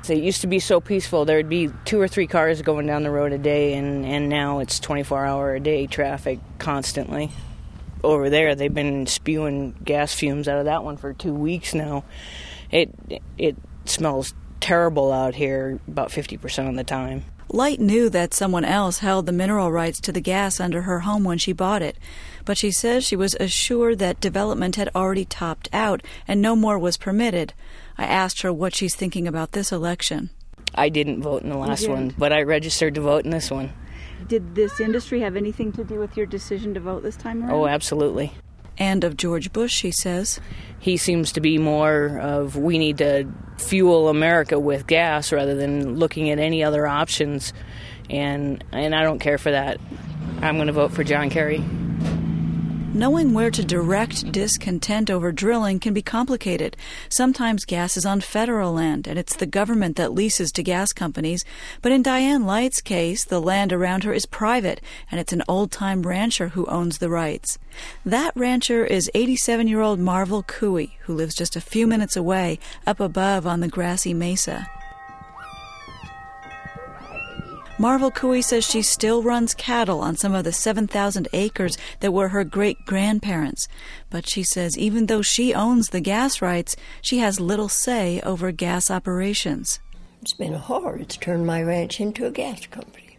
So 0.00 0.14
it 0.14 0.22
used 0.22 0.40
to 0.40 0.46
be 0.46 0.60
so 0.60 0.80
peaceful. 0.80 1.26
There'd 1.26 1.46
be 1.46 1.68
two 1.84 2.00
or 2.00 2.08
three 2.08 2.26
cars 2.26 2.62
going 2.62 2.86
down 2.86 3.02
the 3.02 3.10
road 3.10 3.32
a 3.32 3.38
day, 3.38 3.74
and, 3.74 4.06
and 4.06 4.30
now 4.30 4.60
it's 4.60 4.80
24 4.80 5.26
hour 5.26 5.54
a 5.54 5.60
day 5.60 5.86
traffic 5.86 6.40
constantly. 6.58 7.30
Over 8.02 8.30
there, 8.30 8.54
they've 8.54 8.72
been 8.72 9.06
spewing 9.06 9.72
gas 9.84 10.14
fumes 10.14 10.48
out 10.48 10.58
of 10.58 10.64
that 10.64 10.84
one 10.84 10.96
for 10.96 11.12
two 11.12 11.34
weeks 11.34 11.74
now. 11.74 12.04
It 12.70 12.94
it 13.36 13.56
smells 13.84 14.32
terrible 14.62 15.12
out 15.12 15.34
here 15.34 15.78
about 15.86 16.08
50% 16.08 16.68
of 16.68 16.76
the 16.76 16.84
time. 16.84 17.24
Light 17.48 17.80
knew 17.80 18.08
that 18.08 18.32
someone 18.32 18.64
else 18.64 19.00
held 19.00 19.26
the 19.26 19.32
mineral 19.32 19.70
rights 19.70 20.00
to 20.00 20.12
the 20.12 20.22
gas 20.22 20.58
under 20.58 20.82
her 20.82 21.00
home 21.00 21.24
when 21.24 21.36
she 21.36 21.52
bought 21.52 21.82
it, 21.82 21.98
but 22.46 22.56
she 22.56 22.70
says 22.70 23.04
she 23.04 23.16
was 23.16 23.34
assured 23.34 23.98
that 23.98 24.20
development 24.20 24.76
had 24.76 24.88
already 24.94 25.26
topped 25.26 25.68
out 25.70 26.02
and 26.26 26.40
no 26.40 26.56
more 26.56 26.78
was 26.78 26.96
permitted. 26.96 27.52
I 27.98 28.04
asked 28.04 28.40
her 28.40 28.52
what 28.52 28.74
she's 28.74 28.94
thinking 28.94 29.28
about 29.28 29.52
this 29.52 29.70
election. 29.70 30.30
I 30.74 30.88
didn't 30.88 31.20
vote 31.20 31.42
in 31.42 31.50
the 31.50 31.58
last 31.58 31.86
one, 31.86 32.14
but 32.16 32.32
I 32.32 32.42
registered 32.42 32.94
to 32.94 33.02
vote 33.02 33.26
in 33.26 33.30
this 33.30 33.50
one. 33.50 33.70
Did 34.28 34.54
this 34.54 34.80
industry 34.80 35.20
have 35.20 35.36
anything 35.36 35.72
to 35.72 35.84
do 35.84 35.98
with 35.98 36.16
your 36.16 36.24
decision 36.24 36.72
to 36.72 36.80
vote 36.80 37.02
this 37.02 37.16
time 37.16 37.42
around? 37.42 37.50
Oh, 37.50 37.66
absolutely. 37.66 38.32
And 38.78 39.04
of 39.04 39.16
George 39.16 39.52
Bush, 39.52 39.82
he 39.82 39.90
says. 39.90 40.40
He 40.78 40.96
seems 40.96 41.32
to 41.32 41.40
be 41.40 41.58
more 41.58 42.18
of 42.18 42.56
we 42.56 42.78
need 42.78 42.98
to 42.98 43.28
fuel 43.58 44.08
America 44.08 44.58
with 44.58 44.86
gas 44.86 45.32
rather 45.32 45.54
than 45.54 45.96
looking 45.96 46.30
at 46.30 46.38
any 46.38 46.64
other 46.64 46.86
options. 46.86 47.52
And 48.10 48.64
and 48.72 48.94
I 48.94 49.02
don't 49.02 49.18
care 49.18 49.38
for 49.38 49.50
that. 49.50 49.78
I'm 50.40 50.56
going 50.56 50.66
to 50.66 50.72
vote 50.72 50.92
for 50.92 51.04
John 51.04 51.30
Kerry. 51.30 51.62
Knowing 52.94 53.32
where 53.32 53.50
to 53.50 53.64
direct 53.64 54.30
discontent 54.32 55.10
over 55.10 55.32
drilling 55.32 55.80
can 55.80 55.94
be 55.94 56.02
complicated. 56.02 56.76
Sometimes 57.08 57.64
gas 57.64 57.96
is 57.96 58.04
on 58.04 58.20
federal 58.20 58.74
land, 58.74 59.06
and 59.06 59.18
it's 59.18 59.34
the 59.34 59.46
government 59.46 59.96
that 59.96 60.12
leases 60.12 60.52
to 60.52 60.62
gas 60.62 60.92
companies. 60.92 61.42
But 61.80 61.92
in 61.92 62.02
Diane 62.02 62.44
Light's 62.44 62.82
case, 62.82 63.24
the 63.24 63.40
land 63.40 63.72
around 63.72 64.04
her 64.04 64.12
is 64.12 64.26
private, 64.26 64.82
and 65.10 65.18
it's 65.18 65.32
an 65.32 65.42
old 65.48 65.72
time 65.72 66.02
rancher 66.02 66.48
who 66.48 66.66
owns 66.66 66.98
the 66.98 67.08
rights. 67.08 67.58
That 68.04 68.36
rancher 68.36 68.84
is 68.84 69.10
87 69.14 69.68
year 69.68 69.80
old 69.80 69.98
Marvel 69.98 70.42
Cooey, 70.42 70.98
who 71.04 71.14
lives 71.14 71.34
just 71.34 71.56
a 71.56 71.62
few 71.62 71.86
minutes 71.86 72.14
away, 72.14 72.58
up 72.86 73.00
above 73.00 73.46
on 73.46 73.60
the 73.60 73.68
grassy 73.68 74.12
mesa. 74.12 74.68
Marvel 77.78 78.10
Cooey 78.10 78.42
says 78.44 78.64
she 78.64 78.82
still 78.82 79.22
runs 79.22 79.54
cattle 79.54 80.00
on 80.00 80.16
some 80.16 80.34
of 80.34 80.44
the 80.44 80.52
7,000 80.52 81.26
acres 81.32 81.78
that 82.00 82.12
were 82.12 82.28
her 82.28 82.44
great 82.44 82.84
grandparents. 82.84 83.66
But 84.10 84.28
she 84.28 84.42
says 84.42 84.76
even 84.78 85.06
though 85.06 85.22
she 85.22 85.54
owns 85.54 85.88
the 85.88 86.00
gas 86.00 86.42
rights, 86.42 86.76
she 87.00 87.18
has 87.18 87.40
little 87.40 87.70
say 87.70 88.20
over 88.20 88.52
gas 88.52 88.90
operations. 88.90 89.80
It's 90.20 90.34
been 90.34 90.52
hard. 90.52 91.00
It's 91.00 91.16
turned 91.16 91.46
my 91.46 91.62
ranch 91.62 91.98
into 91.98 92.26
a 92.26 92.30
gas 92.30 92.66
company. 92.66 93.18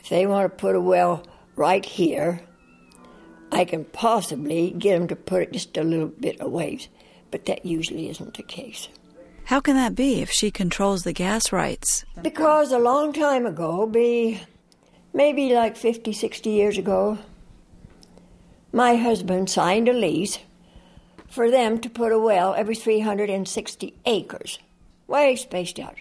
If 0.00 0.08
they 0.08 0.26
want 0.26 0.50
to 0.50 0.56
put 0.56 0.74
a 0.74 0.80
well 0.80 1.22
right 1.56 1.84
here, 1.84 2.42
I 3.52 3.64
can 3.64 3.84
possibly 3.84 4.72
get 4.72 4.98
them 4.98 5.08
to 5.08 5.16
put 5.16 5.42
it 5.42 5.52
just 5.52 5.76
a 5.76 5.84
little 5.84 6.08
bit 6.08 6.36
away, 6.40 6.80
but 7.30 7.46
that 7.46 7.64
usually 7.64 8.08
isn't 8.10 8.36
the 8.36 8.42
case. 8.42 8.88
How 9.50 9.58
can 9.58 9.74
that 9.74 9.96
be 9.96 10.22
if 10.22 10.30
she 10.30 10.52
controls 10.52 11.02
the 11.02 11.12
gas 11.12 11.50
rights? 11.50 12.04
Because 12.22 12.70
a 12.70 12.78
long 12.78 13.12
time 13.12 13.46
ago, 13.46 13.84
be 13.84 14.40
maybe 15.12 15.52
like 15.52 15.76
50, 15.76 16.12
60 16.12 16.50
years 16.50 16.78
ago, 16.78 17.18
my 18.72 18.94
husband 18.94 19.50
signed 19.50 19.88
a 19.88 19.92
lease 19.92 20.38
for 21.26 21.50
them 21.50 21.80
to 21.80 21.90
put 21.90 22.12
a 22.12 22.18
well 22.20 22.54
every 22.54 22.76
360 22.76 23.92
acres, 24.06 24.60
way 25.08 25.34
spaced 25.34 25.80
out. 25.80 25.96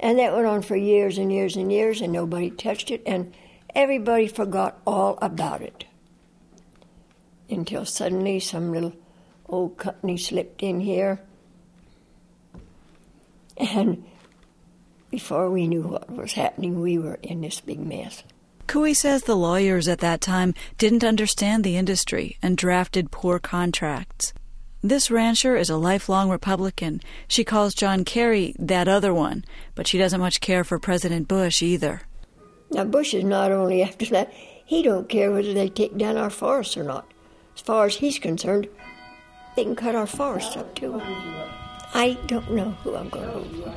And 0.00 0.18
that 0.18 0.32
went 0.32 0.46
on 0.46 0.62
for 0.62 0.74
years 0.74 1.18
and 1.18 1.30
years 1.30 1.54
and 1.54 1.70
years, 1.70 2.00
and 2.00 2.14
nobody 2.14 2.48
touched 2.48 2.90
it, 2.90 3.02
and 3.04 3.34
everybody 3.74 4.26
forgot 4.26 4.80
all 4.86 5.18
about 5.20 5.60
it. 5.60 5.84
Until 7.50 7.84
suddenly 7.84 8.40
some 8.40 8.72
little 8.72 8.94
old 9.50 9.76
company 9.76 10.16
slipped 10.16 10.62
in 10.62 10.80
here 10.80 11.20
and 13.62 14.04
before 15.10 15.50
we 15.50 15.68
knew 15.68 15.82
what 15.82 16.10
was 16.10 16.32
happening, 16.32 16.80
we 16.80 16.98
were 16.98 17.18
in 17.22 17.40
this 17.40 17.60
big 17.60 17.78
mess. 17.78 18.22
Cooey 18.66 18.94
says 18.94 19.22
the 19.22 19.36
lawyers 19.36 19.88
at 19.88 19.98
that 19.98 20.20
time 20.20 20.54
didn't 20.78 21.04
understand 21.04 21.62
the 21.62 21.76
industry 21.76 22.38
and 22.42 22.56
drafted 22.56 23.10
poor 23.10 23.38
contracts. 23.38 24.32
This 24.82 25.10
rancher 25.10 25.56
is 25.56 25.70
a 25.70 25.76
lifelong 25.76 26.28
Republican. 26.28 27.00
She 27.28 27.44
calls 27.44 27.74
John 27.74 28.04
Kerry 28.04 28.54
that 28.58 28.88
other 28.88 29.14
one, 29.14 29.44
but 29.74 29.86
she 29.86 29.98
doesn't 29.98 30.20
much 30.20 30.40
care 30.40 30.64
for 30.64 30.78
President 30.78 31.28
Bush 31.28 31.62
either. 31.62 32.02
Now 32.70 32.84
Bush 32.84 33.14
is 33.14 33.22
not 33.22 33.52
only 33.52 33.82
after 33.82 34.06
that, 34.06 34.32
he 34.32 34.82
don't 34.82 35.08
care 35.08 35.30
whether 35.30 35.52
they 35.52 35.68
take 35.68 35.96
down 35.98 36.16
our 36.16 36.30
forests 36.30 36.76
or 36.76 36.84
not. 36.84 37.06
As 37.54 37.60
far 37.60 37.86
as 37.86 37.96
he's 37.96 38.18
concerned, 38.18 38.68
they 39.54 39.64
can 39.64 39.76
cut 39.76 39.94
our 39.94 40.06
forests 40.06 40.56
up 40.56 40.74
too. 40.74 41.00
I 41.94 42.14
don't 42.26 42.50
know 42.52 42.70
who 42.82 42.96
I'm 42.96 43.08
going 43.08 43.26
to 43.26 43.32
vote 43.32 43.64
for. 43.64 43.74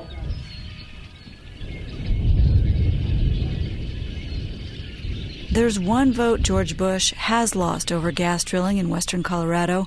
There's 5.51 5.80
one 5.80 6.12
vote 6.12 6.41
George 6.41 6.75
Bush 6.75 7.13
has 7.13 7.56
lost 7.56 7.89
over 7.91 8.12
gas 8.12 8.43
drilling 8.43 8.78
in 8.78 8.89
western 8.89 9.23
Colorado. 9.23 9.86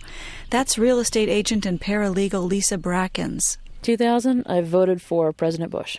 That's 0.48 0.78
real 0.78 0.98
estate 0.98 1.28
agent 1.28 1.66
and 1.66 1.78
paralegal 1.78 2.48
Lisa 2.48 2.78
Brackens. 2.78 3.58
2000, 3.82 4.44
I 4.46 4.62
voted 4.62 5.02
for 5.02 5.30
President 5.32 5.70
Bush. 5.70 5.98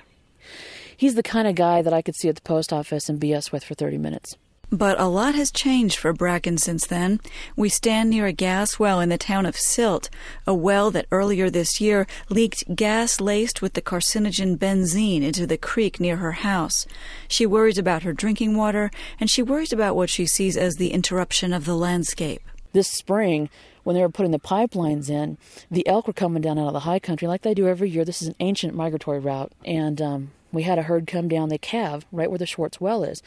He's 0.97 1.15
the 1.15 1.23
kind 1.23 1.47
of 1.47 1.55
guy 1.55 1.81
that 1.83 1.93
I 1.93 2.01
could 2.01 2.15
see 2.15 2.29
at 2.29 2.35
the 2.35 2.41
post 2.41 2.73
office 2.73 3.09
and 3.09 3.21
BS 3.21 3.51
with 3.51 3.63
for 3.63 3.75
30 3.75 3.99
minutes. 3.99 4.37
But 4.71 4.99
a 4.99 5.07
lot 5.07 5.33
has 5.33 5.49
changed 5.49 5.97
for 5.97 6.13
Bracken 6.13 6.59
since 6.59 6.85
then. 6.85 7.19
We 7.55 7.69
stand 7.69 8.11
near 8.11 8.27
a 8.27 8.31
gas 8.31 8.77
well 8.77 8.99
in 8.99 9.09
the 9.09 9.17
town 9.17 9.47
of 9.47 9.57
Silt, 9.57 10.11
a 10.45 10.53
well 10.53 10.91
that 10.91 11.07
earlier 11.11 11.49
this 11.49 11.81
year 11.81 12.05
leaked 12.29 12.75
gas 12.75 13.19
laced 13.19 13.63
with 13.63 13.73
the 13.73 13.81
carcinogen 13.81 14.57
benzene 14.57 15.23
into 15.23 15.47
the 15.47 15.57
creek 15.57 15.99
near 15.99 16.17
her 16.17 16.33
house. 16.33 16.85
She 17.27 17.47
worries 17.47 17.79
about 17.79 18.03
her 18.03 18.13
drinking 18.13 18.55
water, 18.55 18.91
and 19.19 19.27
she 19.27 19.41
worries 19.41 19.73
about 19.73 19.95
what 19.95 20.09
she 20.09 20.27
sees 20.27 20.55
as 20.55 20.75
the 20.75 20.91
interruption 20.91 21.51
of 21.51 21.65
the 21.65 21.75
landscape. 21.75 22.41
This 22.71 22.89
spring, 22.89 23.49
when 23.83 23.95
they 23.95 24.03
were 24.03 24.09
putting 24.09 24.31
the 24.31 24.39
pipelines 24.39 25.09
in, 25.09 25.39
the 25.71 25.87
elk 25.87 26.05
were 26.05 26.13
coming 26.13 26.43
down 26.43 26.59
out 26.59 26.67
of 26.67 26.73
the 26.73 26.81
high 26.81 26.99
country 26.99 27.27
like 27.27 27.41
they 27.41 27.55
do 27.55 27.67
every 27.67 27.89
year. 27.89 28.05
This 28.05 28.21
is 28.21 28.27
an 28.27 28.35
ancient 28.39 28.75
migratory 28.75 29.19
route, 29.19 29.51
and 29.65 29.99
um, 29.99 30.31
we 30.51 30.61
had 30.61 30.77
a 30.77 30.83
herd 30.83 31.07
come 31.07 31.27
down. 31.27 31.49
They 31.49 31.57
calve 31.57 32.05
right 32.11 32.29
where 32.29 32.37
the 32.37 32.45
Schwartz 32.45 32.79
well 32.79 33.03
is 33.03 33.23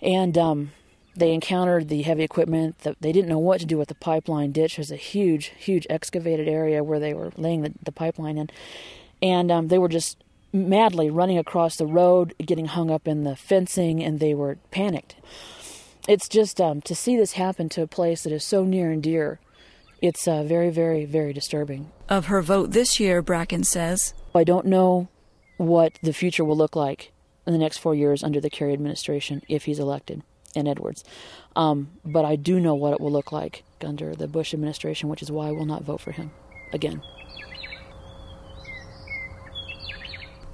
and 0.00 0.36
um, 0.36 0.72
they 1.14 1.32
encountered 1.32 1.88
the 1.88 2.02
heavy 2.02 2.22
equipment. 2.22 2.78
The, 2.80 2.96
they 3.00 3.12
didn't 3.12 3.28
know 3.28 3.38
what 3.38 3.60
to 3.60 3.66
do 3.66 3.78
with 3.78 3.88
the 3.88 3.94
pipeline 3.94 4.52
ditch. 4.52 4.76
There's 4.76 4.90
a 4.90 4.96
huge, 4.96 5.52
huge 5.56 5.86
excavated 5.88 6.48
area 6.48 6.84
where 6.84 7.00
they 7.00 7.14
were 7.14 7.32
laying 7.36 7.62
the, 7.62 7.72
the 7.82 7.92
pipeline 7.92 8.38
in, 8.38 8.50
and 9.22 9.50
um, 9.50 9.68
they 9.68 9.78
were 9.78 9.88
just 9.88 10.22
madly 10.52 11.10
running 11.10 11.38
across 11.38 11.76
the 11.76 11.86
road, 11.86 12.34
getting 12.44 12.66
hung 12.66 12.90
up 12.90 13.08
in 13.08 13.24
the 13.24 13.36
fencing, 13.36 14.02
and 14.02 14.20
they 14.20 14.34
were 14.34 14.58
panicked. 14.70 15.16
It's 16.08 16.28
just 16.28 16.60
um, 16.60 16.80
to 16.82 16.94
see 16.94 17.16
this 17.16 17.32
happen 17.32 17.68
to 17.70 17.82
a 17.82 17.86
place 17.86 18.22
that 18.22 18.32
is 18.32 18.44
so 18.44 18.64
near 18.64 18.90
and 18.90 19.02
dear. 19.02 19.40
It's 20.02 20.28
uh, 20.28 20.44
very, 20.44 20.70
very, 20.70 21.04
very 21.04 21.32
disturbing. 21.32 21.90
Of 22.08 22.26
her 22.26 22.42
vote 22.42 22.72
this 22.72 23.00
year, 23.00 23.22
Bracken 23.22 23.64
says, 23.64 24.14
I 24.34 24.44
don't 24.44 24.66
know 24.66 25.08
what 25.56 25.98
the 26.02 26.12
future 26.12 26.44
will 26.44 26.56
look 26.56 26.76
like 26.76 27.12
in 27.46 27.52
the 27.52 27.58
next 27.58 27.78
four 27.78 27.94
years 27.94 28.22
under 28.22 28.40
the 28.40 28.50
Kerry 28.50 28.72
administration 28.72 29.42
if 29.48 29.64
he's 29.64 29.78
elected 29.78 30.22
and 30.54 30.66
Edwards. 30.66 31.04
Um, 31.54 31.90
but 32.04 32.24
I 32.24 32.36
do 32.36 32.58
know 32.58 32.74
what 32.74 32.92
it 32.92 33.00
will 33.00 33.12
look 33.12 33.32
like 33.32 33.62
under 33.82 34.14
the 34.14 34.26
Bush 34.26 34.54
administration, 34.54 35.08
which 35.08 35.22
is 35.22 35.30
why 35.30 35.48
I 35.48 35.52
will 35.52 35.66
not 35.66 35.84
vote 35.84 36.00
for 36.00 36.12
him 36.12 36.30
again. 36.72 37.02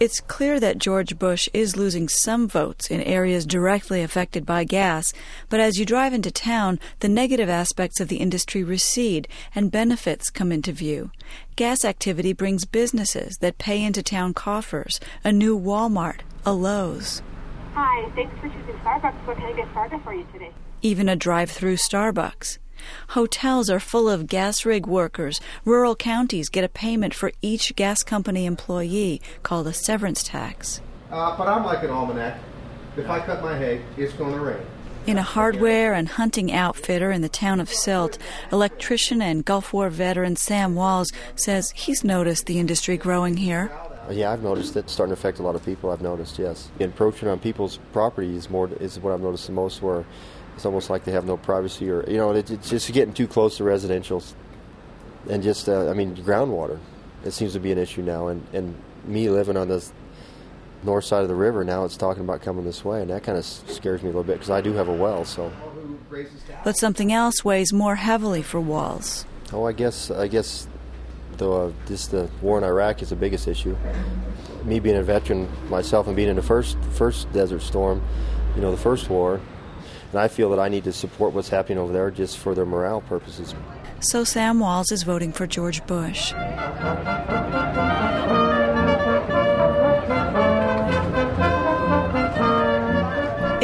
It's 0.03 0.19
clear 0.19 0.59
that 0.59 0.79
George 0.79 1.17
Bush 1.17 1.49
is 1.55 1.77
losing 1.77 2.09
some 2.09 2.49
votes 2.49 2.91
in 2.91 3.01
areas 3.03 3.47
directly 3.47 4.03
affected 4.03 4.45
by 4.45 4.65
gas, 4.65 5.13
but 5.49 5.61
as 5.61 5.79
you 5.79 5.87
drive 5.87 6.13
into 6.13 6.33
town, 6.33 6.81
the 6.99 7.09
negative 7.09 7.49
aspects 7.49 8.01
of 8.01 8.09
the 8.09 8.17
industry 8.17 8.65
recede 8.65 9.29
and 9.55 9.71
benefits 9.71 10.29
come 10.29 10.51
into 10.51 10.73
view. 10.73 11.13
Gas 11.55 11.85
activity 11.85 12.33
brings 12.33 12.65
businesses 12.65 13.37
that 13.37 13.59
pay 13.59 13.81
into 13.81 14.03
town 14.03 14.35
coffers, 14.35 14.99
a 15.23 15.31
new 15.31 15.57
Walmart, 15.57 16.23
a 16.45 16.53
Lowe's. 16.53 17.23
Hi, 17.75 18.11
thanks 18.15 18.35
for 18.41 18.49
choosing 18.49 18.75
Starbucks. 18.81 19.27
What 19.27 19.37
can 19.37 19.47
I 19.47 19.53
get 19.53 19.71
started 19.71 20.03
for 20.03 20.15
you 20.15 20.27
today? 20.33 20.51
Even 20.83 21.09
a 21.09 21.17
drive 21.17 21.51
through 21.51 21.77
Starbucks. 21.77 22.59
Hotels 23.11 23.71
are 23.71 23.79
full 23.79 24.09
of 24.09 24.27
gas 24.27 24.65
rig 24.65 24.87
workers. 24.87 25.41
Rural 25.65 25.95
counties 25.95 26.49
get 26.49 26.65
a 26.65 26.69
payment 26.69 27.15
for 27.15 27.31
each 27.41 27.77
gas 27.77 28.03
company 28.03 28.45
employee 28.45 29.23
called 29.43 29.69
a 29.69 29.73
severance 29.73 30.25
tax. 30.25 30.81
Uh, 31.11 31.37
but 31.37 31.47
I'm 31.47 31.65
like 31.65 31.85
an 31.85 31.91
almanac. 31.91 32.39
If 32.97 33.09
I 33.09 33.21
cut 33.25 33.43
my 33.43 33.57
hay, 33.57 33.83
it's 33.97 34.13
going 34.15 34.35
to 34.35 34.41
rain. 34.41 34.67
In 35.07 35.19
a 35.19 35.23
hardware 35.23 35.95
and 35.95 36.09
hunting 36.09 36.53
outfitter 36.53 37.11
in 37.11 37.23
the 37.23 37.29
town 37.29 37.59
of 37.59 37.69
Silt, 37.69 38.19
electrician 38.53 39.21
and 39.21 39.45
Gulf 39.45 39.73
War 39.73 39.91
veteran 39.91 40.37
Sam 40.37 40.75
Walls 40.75 41.11
says 41.35 41.73
he's 41.73 42.05
noticed 42.05 42.47
the 42.47 42.61
industry 42.61 42.97
growing 42.97 43.37
here. 43.37 43.73
Yeah, 44.11 44.33
I've 44.33 44.43
noticed 44.43 44.77
it 44.77 44.91
starting 44.91 45.15
to 45.15 45.19
affect 45.19 45.38
a 45.38 45.43
lot 45.43 45.55
of 45.55 45.65
people. 45.65 45.91
I've 45.91 46.03
noticed, 46.03 46.38
yes. 46.38 46.71
Encroaching 46.79 47.29
on 47.29 47.38
people's 47.38 47.79
property 47.93 48.37
is 48.37 48.51
more 48.51 48.69
is 48.81 48.99
what 48.99 49.12
I've 49.12 49.21
noticed 49.21 49.47
the 49.47 49.53
most. 49.53 49.81
Where 49.83 50.05
it's 50.55 50.67
almost 50.67 50.91
like 50.91 51.05
they 51.05 51.12
have 51.12 51.25
no 51.25 51.37
privacy, 51.37 51.91
or 51.91 52.05
you 52.09 52.17
know, 52.17 52.33
it's 52.33 52.69
just 52.69 52.93
getting 52.93 53.15
too 53.15 53.27
close 53.27 53.57
to 53.59 53.62
residentials, 53.62 54.35
and 55.29 55.43
just 55.43 55.69
uh, 55.69 55.88
I 55.88 55.95
mean, 55.95 56.17
groundwater. 56.17 56.79
It 57.25 57.31
seems 57.31 57.53
to 57.53 57.61
be 57.61 57.71
an 57.71 57.79
issue 57.79 58.03
now, 58.03 58.29
and 58.29 58.45
and 58.53 58.75
me 59.05 59.29
living 59.31 59.57
on 59.57 59.69
the 59.69 59.85
north 60.85 61.05
side 61.05 61.23
of 61.23 61.29
the 61.29 61.35
river 61.35 61.65
now, 61.65 61.85
it's 61.85 61.97
talking 61.97 62.25
about 62.25 62.43
coming 62.43 62.65
this 62.65 62.85
way, 62.85 63.03
and 63.03 63.11
that 63.11 63.23
kind 63.23 63.38
of 63.38 63.45
scares 63.45 64.03
me 64.03 64.09
a 64.09 64.11
little 64.11 64.25
bit 64.25 64.35
because 64.35 64.51
I 64.51 64.61
do 64.61 64.73
have 64.73 64.88
a 64.88 64.95
well, 64.95 65.25
so. 65.25 65.53
But 66.65 66.77
something 66.77 67.12
else 67.12 67.45
weighs 67.45 67.73
more 67.73 67.97
heavily 67.97 68.43
for 68.43 68.61
Walls. 68.61 69.25
Oh, 69.53 69.65
I 69.65 69.73
guess 69.73 70.11
I 70.11 70.29
guess 70.29 70.67
though 71.38 71.68
uh, 71.68 71.73
just 71.87 72.11
the 72.11 72.29
war 72.40 72.59
in 72.59 72.64
Iraq 72.64 73.03
is 73.03 73.11
the 73.11 73.16
biggest 73.16 73.49
issue. 73.49 73.77
Me 74.64 74.81
being 74.81 74.97
a 74.97 75.03
veteran 75.03 75.49
myself 75.68 76.07
and 76.07 76.16
being 76.16 76.29
in 76.29 76.37
the 76.37 76.42
first 76.42 76.79
first 76.92 77.33
Desert 77.33 77.62
Storm, 77.62 78.03
you 78.55 78.62
know, 78.62 78.71
the 78.71 78.77
first 78.77 79.11
war, 79.11 79.40
and 80.11 80.21
I 80.21 80.29
feel 80.29 80.51
that 80.51 80.59
I 80.61 80.68
need 80.68 80.85
to 80.85 80.92
support 80.92 81.33
what's 81.33 81.49
happening 81.49 81.79
over 81.79 81.92
there 81.92 82.11
just 82.11 82.38
for 82.38 82.55
their 82.55 82.66
morale 82.66 83.01
purposes. 83.01 83.55
So 84.01 84.25
Sam 84.25 84.59
Walls 84.59 84.90
is 84.92 85.05
voting 85.05 85.33
for 85.33 85.47
George 85.47 85.87
Bush. 85.87 86.33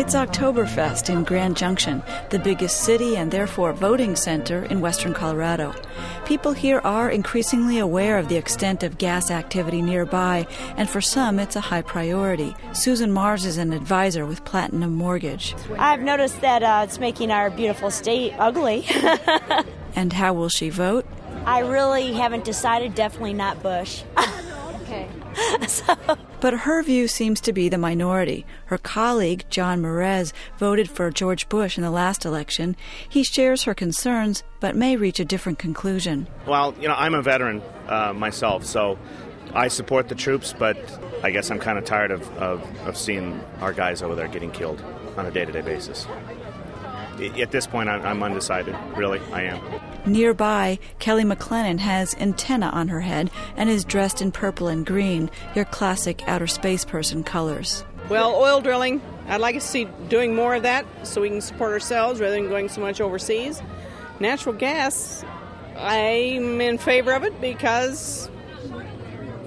It's 0.08 0.14
Oktoberfest 0.14 1.10
in 1.10 1.22
Grand 1.22 1.54
Junction, 1.54 2.02
the 2.30 2.38
biggest 2.38 2.80
city 2.80 3.18
and 3.18 3.30
therefore 3.30 3.74
voting 3.74 4.16
center 4.16 4.64
in 4.64 4.80
western 4.80 5.12
Colorado. 5.12 5.74
People 6.24 6.52
here 6.52 6.80
are 6.82 7.10
increasingly 7.10 7.78
aware 7.78 8.16
of 8.16 8.30
the 8.30 8.36
extent 8.36 8.82
of 8.82 8.96
gas 8.96 9.30
activity 9.30 9.82
nearby, 9.82 10.46
and 10.78 10.88
for 10.88 11.02
some 11.02 11.38
it's 11.38 11.56
a 11.56 11.60
high 11.60 11.82
priority. 11.82 12.56
Susan 12.72 13.12
Mars 13.12 13.44
is 13.44 13.58
an 13.58 13.74
advisor 13.74 14.24
with 14.24 14.46
Platinum 14.46 14.94
Mortgage. 14.94 15.54
I've 15.78 16.00
noticed 16.00 16.40
that 16.40 16.62
uh, 16.62 16.84
it's 16.84 16.98
making 16.98 17.30
our 17.30 17.50
beautiful 17.50 17.90
state 17.90 18.32
ugly. 18.38 18.86
and 19.94 20.14
how 20.14 20.32
will 20.32 20.48
she 20.48 20.70
vote? 20.70 21.04
I 21.46 21.60
really 21.60 22.12
haven't 22.12 22.44
decided, 22.44 22.94
definitely 22.94 23.34
not 23.34 23.62
Bush. 23.62 24.02
okay. 24.82 25.08
so. 25.66 25.96
But 26.40 26.54
her 26.54 26.82
view 26.82 27.08
seems 27.08 27.40
to 27.42 27.52
be 27.52 27.68
the 27.68 27.78
minority. 27.78 28.46
Her 28.66 28.78
colleague, 28.78 29.44
John 29.50 29.82
Merez, 29.82 30.32
voted 30.58 30.88
for 30.88 31.10
George 31.10 31.48
Bush 31.48 31.76
in 31.76 31.82
the 31.82 31.90
last 31.90 32.24
election. 32.24 32.76
He 33.08 33.22
shares 33.22 33.64
her 33.64 33.74
concerns, 33.74 34.44
but 34.60 34.76
may 34.76 34.96
reach 34.96 35.18
a 35.20 35.24
different 35.24 35.58
conclusion. 35.58 36.28
Well, 36.46 36.74
you 36.80 36.88
know, 36.88 36.94
I'm 36.94 37.14
a 37.14 37.22
veteran 37.22 37.62
uh, 37.88 38.12
myself, 38.12 38.64
so 38.64 38.98
I 39.54 39.68
support 39.68 40.08
the 40.08 40.14
troops, 40.14 40.54
but 40.56 40.76
I 41.22 41.30
guess 41.30 41.50
I'm 41.50 41.58
kind 41.58 41.78
of 41.78 41.84
tired 41.84 42.10
of, 42.10 42.28
of, 42.36 42.86
of 42.86 42.96
seeing 42.96 43.40
our 43.60 43.72
guys 43.72 44.02
over 44.02 44.14
there 44.14 44.28
getting 44.28 44.50
killed 44.50 44.82
on 45.16 45.26
a 45.26 45.30
day 45.30 45.44
to 45.44 45.52
day 45.52 45.62
basis. 45.62 46.06
At 47.40 47.50
this 47.50 47.66
point, 47.66 47.88
I'm 47.88 48.22
undecided. 48.22 48.76
Really, 48.96 49.20
I 49.32 49.42
am. 49.42 49.60
Nearby, 50.08 50.78
Kelly 50.98 51.24
McLennan 51.24 51.78
has 51.78 52.14
antenna 52.16 52.66
on 52.66 52.88
her 52.88 53.00
head 53.00 53.30
and 53.56 53.68
is 53.68 53.84
dressed 53.84 54.22
in 54.22 54.32
purple 54.32 54.68
and 54.68 54.84
green, 54.84 55.30
your 55.54 55.64
classic 55.66 56.26
outer 56.26 56.46
space 56.46 56.84
person 56.84 57.22
colors. 57.22 57.84
Well, 58.08 58.34
oil 58.34 58.60
drilling, 58.60 59.02
I'd 59.26 59.40
like 59.40 59.54
to 59.54 59.60
see 59.60 59.86
doing 60.08 60.34
more 60.34 60.54
of 60.54 60.62
that 60.62 60.86
so 61.02 61.20
we 61.20 61.28
can 61.28 61.40
support 61.40 61.72
ourselves 61.72 62.20
rather 62.20 62.34
than 62.34 62.48
going 62.48 62.68
so 62.68 62.80
much 62.80 63.00
overseas. 63.00 63.60
Natural 64.18 64.54
gas, 64.54 65.24
I'm 65.76 66.60
in 66.60 66.78
favor 66.78 67.12
of 67.12 67.22
it 67.24 67.40
because 67.40 68.30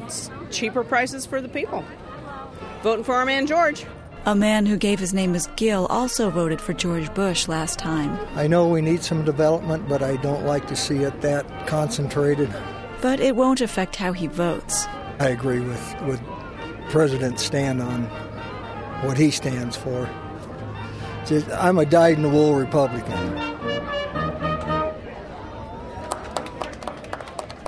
it's 0.03 0.29
cheaper 0.51 0.83
prices 0.83 1.25
for 1.25 1.41
the 1.41 1.49
people. 1.49 1.83
Voting 2.83 3.03
for 3.03 3.15
our 3.15 3.25
man 3.25 3.47
George. 3.47 3.85
A 4.27 4.35
man 4.35 4.67
who 4.67 4.77
gave 4.77 4.99
his 4.99 5.15
name 5.15 5.33
as 5.33 5.47
Gil 5.55 5.87
also 5.87 6.29
voted 6.29 6.61
for 6.61 6.73
George 6.73 7.11
Bush 7.15 7.47
last 7.47 7.79
time. 7.79 8.19
I 8.35 8.45
know 8.45 8.67
we 8.67 8.79
need 8.79 9.01
some 9.01 9.25
development, 9.25 9.89
but 9.89 10.03
I 10.03 10.17
don't 10.17 10.45
like 10.45 10.67
to 10.67 10.75
see 10.75 10.97
it 10.97 11.21
that 11.21 11.45
concentrated. 11.65 12.53
But 13.01 13.19
it 13.19 13.35
won't 13.35 13.61
affect 13.61 13.95
how 13.95 14.13
he 14.13 14.27
votes. 14.27 14.85
I 15.19 15.29
agree 15.29 15.59
with, 15.59 16.01
with 16.03 16.21
President's 16.89 17.43
stand 17.43 17.81
on 17.81 18.03
what 19.03 19.17
he 19.17 19.31
stands 19.31 19.75
for. 19.75 20.07
Just, 21.25 21.49
I'm 21.49 21.79
a 21.79 21.85
dyed 21.85 22.17
in 22.17 22.21
the 22.21 22.29
wool 22.29 22.53
Republican. 22.53 23.50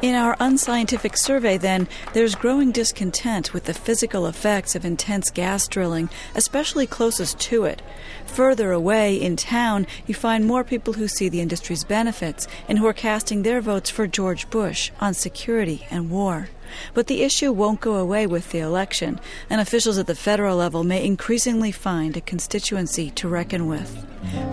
In 0.03 0.15
our 0.15 0.35
unscientific 0.41 1.15
survey, 1.15 1.57
then, 1.57 1.87
there's 2.11 2.35
growing 2.35 2.73
discontent 2.73 3.53
with 3.53 3.63
the 3.63 3.73
physical 3.73 4.27
effects 4.27 4.75
of 4.75 4.83
intense 4.83 5.31
gas 5.31 5.65
drilling, 5.65 6.09
especially 6.35 6.85
closest 6.85 7.39
to 7.39 7.63
it. 7.63 7.81
Further 8.25 8.73
away, 8.73 9.15
in 9.15 9.37
town, 9.37 9.87
you 10.05 10.13
find 10.13 10.45
more 10.45 10.65
people 10.65 10.91
who 10.91 11.07
see 11.07 11.29
the 11.29 11.39
industry's 11.39 11.85
benefits 11.85 12.49
and 12.67 12.77
who 12.77 12.85
are 12.85 12.91
casting 12.91 13.43
their 13.43 13.61
votes 13.61 13.89
for 13.89 14.05
George 14.05 14.49
Bush 14.49 14.91
on 14.99 15.13
security 15.13 15.87
and 15.89 16.09
war. 16.09 16.49
But 16.93 17.07
the 17.07 17.23
issue 17.23 17.53
won't 17.53 17.79
go 17.79 17.95
away 17.95 18.27
with 18.27 18.51
the 18.51 18.59
election, 18.59 19.21
and 19.49 19.61
officials 19.61 19.97
at 19.97 20.07
the 20.07 20.15
federal 20.15 20.57
level 20.57 20.83
may 20.83 21.05
increasingly 21.05 21.71
find 21.71 22.17
a 22.17 22.21
constituency 22.21 23.09
to 23.11 23.29
reckon 23.29 23.69
with. 23.69 24.05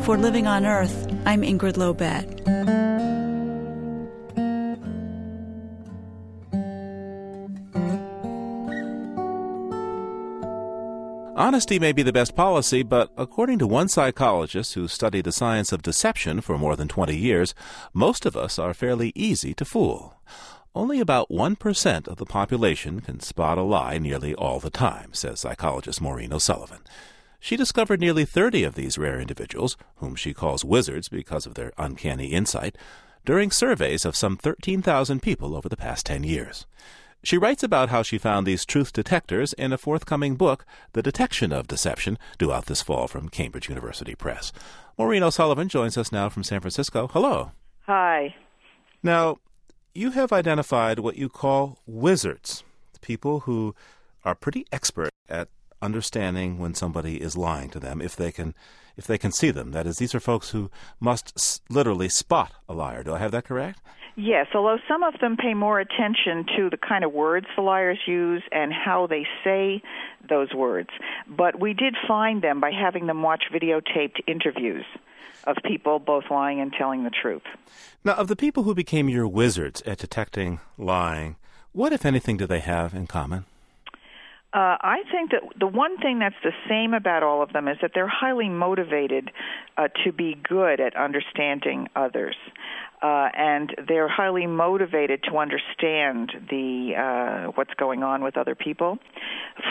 For 0.05 0.17
Living 0.17 0.47
on 0.47 0.65
Earth, 0.65 1.09
I'm 1.27 1.43
Ingrid 1.43 1.77
Lobet. 1.77 2.90
Honesty 11.41 11.79
may 11.79 11.93
be 11.93 12.03
the 12.03 12.13
best 12.13 12.37
policy, 12.37 12.83
but 12.83 13.11
according 13.17 13.59
to 13.61 13.67
one 13.67 13.89
psychologist 13.89 14.75
who 14.75 14.87
studied 14.87 15.25
the 15.25 15.33
science 15.33 15.73
of 15.73 15.81
deception 15.81 16.43
for 16.43 16.59
more 16.59 16.77
than 16.77 16.87
20 16.87 17.17
years, 17.17 17.55
most 17.95 18.27
of 18.27 18.37
us 18.37 18.59
are 18.59 18.75
fairly 18.75 19.11
easy 19.15 19.55
to 19.55 19.65
fool. 19.65 20.21
Only 20.75 21.01
about 21.01 21.31
1% 21.31 22.09
of 22.09 22.19
the 22.19 22.27
population 22.27 23.01
can 23.01 23.21
spot 23.21 23.57
a 23.57 23.63
lie 23.63 23.97
nearly 23.97 24.35
all 24.35 24.61
the 24.61 24.69
time, 24.69 25.15
says 25.15 25.41
psychologist 25.41 25.99
Maureen 25.99 26.35
O'Sullivan. 26.35 26.83
She 27.39 27.57
discovered 27.57 28.01
nearly 28.01 28.27
30 28.27 28.65
of 28.65 28.75
these 28.75 28.99
rare 28.99 29.19
individuals, 29.19 29.79
whom 29.97 30.17
she 30.17 30.35
calls 30.35 30.63
wizards 30.63 31.09
because 31.09 31.47
of 31.47 31.55
their 31.55 31.73
uncanny 31.79 32.33
insight, 32.35 32.77
during 33.25 33.51
surveys 33.51 34.05
of 34.05 34.15
some 34.15 34.37
13,000 34.37 35.23
people 35.23 35.57
over 35.57 35.71
the 35.71 35.77
past 35.79 36.05
10 36.05 36.23
years. 36.23 36.67
She 37.23 37.37
writes 37.37 37.63
about 37.63 37.91
how 37.91 38.03
she 38.03 38.17
found 38.17 38.47
these 38.47 38.65
truth 38.65 38.93
detectors 38.93 39.53
in 39.55 39.73
a 39.73 39.79
forthcoming 39.79 40.37
book, 40.37 40.65
The 40.95 41.03
Detection 41.03 41.53
of 41.53 41.69
Deception, 41.69 42.19
due 42.39 42.51
out 42.53 42.67
this 42.67 42.81
fall 42.83 43.09
from 43.09 43.29
Cambridge 43.29 43.69
University 43.69 44.15
Press. 44.15 44.53
Maureen 44.97 45.23
O'Sullivan 45.23 45.69
joins 45.69 45.99
us 45.99 46.11
now 46.13 46.29
from 46.31 46.45
San 46.45 46.61
Francisco. 46.61 47.09
Hello. 47.13 47.53
Hi. 47.87 48.35
Now, 49.03 49.39
you 49.95 50.13
have 50.13 50.33
identified 50.33 50.99
what 51.01 51.17
you 51.17 51.29
call 51.29 51.79
wizards, 51.87 52.65
people 53.03 53.41
who 53.41 53.75
are 54.25 54.35
pretty 54.35 54.67
expert 54.73 55.11
at 55.29 55.49
understanding 55.83 56.59
when 56.59 56.75
somebody 56.75 57.21
is 57.21 57.37
lying 57.37 57.71
to 57.71 57.81
them 57.81 58.01
if 58.03 58.15
they 58.15 58.31
can 58.31 58.55
if 58.97 59.07
they 59.07 59.17
can 59.17 59.33
see 59.33 59.51
them. 59.51 59.71
That 59.73 59.87
is, 59.87 59.97
these 59.97 60.15
are 60.15 60.21
folks 60.21 60.51
who 60.51 60.71
must 61.01 61.33
s- 61.39 61.61
literally 61.71 62.11
spot 62.11 62.53
a 62.69 62.75
liar. 62.75 63.03
Do 63.03 63.15
I 63.15 63.19
have 63.19 63.31
that 63.33 63.45
correct? 63.45 63.81
Yes, 64.23 64.49
although 64.55 64.77
some 64.87 65.03
of 65.03 65.19
them 65.21 65.39
pay 65.39 65.55
more 65.55 65.81
attention 65.81 66.45
to 66.59 66.69
the 66.69 66.77
kind 66.77 67.05
of 67.05 67.13
words 67.13 67.47
the 67.57 67.63
liars 67.63 68.01
use 68.07 68.43
and 68.53 68.71
how 68.71 69.07
they 69.07 69.27
say 69.43 69.83
those 70.29 70.53
words. 70.53 70.91
But 71.27 71.59
we 71.59 71.73
did 71.73 71.95
find 72.07 72.43
them 72.43 72.61
by 72.61 72.71
having 72.71 73.07
them 73.07 73.23
watch 73.23 73.45
videotaped 73.51 74.21
interviews 74.27 74.85
of 75.45 75.57
people 75.65 75.99
both 75.99 76.25
lying 76.31 76.61
and 76.61 76.71
telling 76.71 77.05
the 77.05 77.11
truth. 77.11 77.45
Now, 78.05 78.13
of 78.13 78.29
the 78.29 78.37
people 78.37 78.65
who 78.65 78.75
became 78.75 79.09
your 79.09 79.27
wizards 79.27 79.81
at 79.87 79.97
detecting 79.97 80.61
lying, 80.77 81.37
what, 81.73 81.95
if 81.95 82.05
anything, 82.05 82.37
do 82.37 82.47
they 82.47 82.61
have 82.61 82.93
in 82.93 83.07
common? 83.07 83.47
Uh, 84.53 84.77
I 84.83 85.05
think 85.11 85.31
that 85.31 85.43
the 85.59 85.69
one 85.69 85.97
thing 85.97 86.19
that's 86.19 86.35
the 86.43 86.53
same 86.69 86.93
about 86.93 87.23
all 87.23 87.41
of 87.41 87.55
them 87.55 87.69
is 87.69 87.79
that 87.81 87.93
they're 87.95 88.09
highly 88.09 88.49
motivated 88.49 89.31
uh, 89.79 89.89
to 90.05 90.13
be 90.13 90.37
good 90.43 90.81
at 90.81 90.95
understanding 90.97 91.89
others 91.95 92.35
uh, 93.03 93.29
and 93.35 93.75
they're 93.89 94.09
highly 94.09 94.47
motivated 94.47 95.23
to 95.25 95.39
understand 95.39 96.33
the 96.51 96.93
uh, 96.97 97.51
what's 97.53 97.73
going 97.75 98.03
on 98.03 98.23
with 98.23 98.37
other 98.37 98.55
people. 98.55 98.99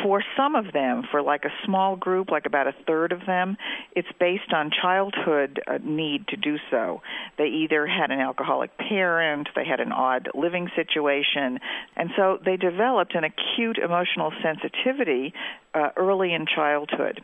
For 0.04 0.24
some 0.36 0.56
of 0.56 0.74
them, 0.74 1.04
for 1.12 1.22
like 1.22 1.46
a 1.46 1.52
small 1.66 1.96
group, 1.96 2.32
like 2.32 2.46
about 2.46 2.68
a 2.68 2.74
third 2.88 3.12
of 3.12 3.26
them, 3.26 3.58
it's 3.96 4.08
based 4.20 4.52
on 4.54 4.72
childhood 4.72 5.62
uh, 5.68 5.78
need 5.84 6.28
to 6.30 6.38
do 6.38 6.58
so. 6.72 7.02
They 7.38 7.48
either 7.48 7.86
had 7.86 8.12
an 8.12 8.20
alcoholic 8.20 8.78
parent, 8.78 9.50
they 9.56 9.66
had 9.66 9.80
an 9.80 9.92
odd 9.92 10.30
living 10.34 10.70
situation, 10.76 11.60
and 11.96 12.10
so 12.16 12.40
they 12.44 12.58
developed 12.58 13.16
an 13.16 13.24
acute 13.24 13.78
emotional 13.78 14.32
sensitivity 14.42 15.34
uh, 15.74 15.90
early 15.98 16.34
in 16.34 16.46
childhood. 16.48 17.22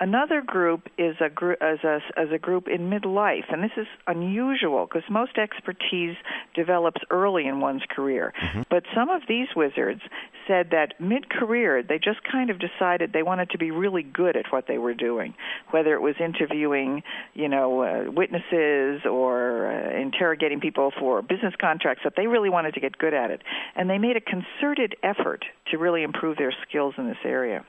Another 0.00 0.40
group 0.40 0.88
is 0.96 1.16
a 1.20 1.28
group 1.28 1.58
as 1.60 1.78
a 1.84 2.00
as 2.16 2.28
a 2.32 2.38
group 2.38 2.68
in 2.68 2.88
midlife, 2.90 3.52
and 3.52 3.62
this 3.62 3.72
is 3.76 3.86
unusual 4.06 4.86
because 4.86 5.02
most 5.10 5.38
expertise 5.38 6.16
develops 6.54 7.00
early 7.10 7.46
in 7.46 7.60
one's 7.60 7.82
career. 7.90 8.32
Mm-hmm. 8.40 8.62
But 8.70 8.84
some 8.94 9.10
of 9.10 9.22
these 9.28 9.48
wizards 9.56 10.00
said 10.46 10.70
that 10.70 11.00
mid-career 11.00 11.82
they 11.82 11.98
just 11.98 12.20
kind 12.30 12.50
of 12.50 12.58
decided 12.58 13.12
they 13.12 13.22
wanted 13.22 13.50
to 13.50 13.58
be 13.58 13.70
really 13.70 14.02
good 14.02 14.36
at 14.36 14.46
what 14.50 14.66
they 14.66 14.78
were 14.78 14.94
doing, 14.94 15.34
whether 15.70 15.94
it 15.94 16.00
was 16.00 16.14
interviewing, 16.20 17.02
you 17.34 17.48
know, 17.48 17.82
uh, 17.82 18.10
witnesses 18.10 19.02
or 19.04 19.66
uh, 19.66 20.00
interrogating 20.00 20.60
people 20.60 20.92
for 20.98 21.22
business 21.22 21.54
contracts. 21.60 22.02
That 22.04 22.14
they 22.16 22.26
really 22.26 22.50
wanted 22.50 22.74
to 22.74 22.80
get 22.80 22.96
good 22.96 23.14
at 23.14 23.30
it, 23.30 23.42
and 23.74 23.90
they 23.90 23.98
made 23.98 24.16
a 24.16 24.20
concerted 24.20 24.94
effort 25.02 25.44
to 25.70 25.78
really 25.78 26.02
improve 26.02 26.36
their 26.36 26.54
skills 26.68 26.94
in 26.98 27.08
this 27.08 27.18
area. 27.24 27.64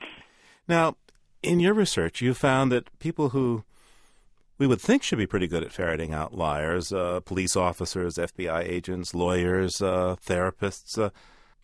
Now, 0.68 0.94
in 1.42 1.60
your 1.60 1.74
research, 1.74 2.20
you 2.20 2.34
found 2.34 2.70
that 2.72 2.98
people 2.98 3.30
who 3.30 3.64
we 4.58 4.66
would 4.66 4.80
think 4.80 5.02
should 5.02 5.18
be 5.18 5.26
pretty 5.26 5.46
good 5.46 5.62
at 5.62 5.72
ferreting 5.72 6.12
out 6.12 6.34
liars, 6.34 6.92
uh, 6.92 7.20
police 7.20 7.56
officers, 7.56 8.16
FBI 8.16 8.62
agents, 8.62 9.14
lawyers, 9.14 9.80
uh, 9.80 10.16
therapists, 10.24 10.98
uh, 10.98 11.10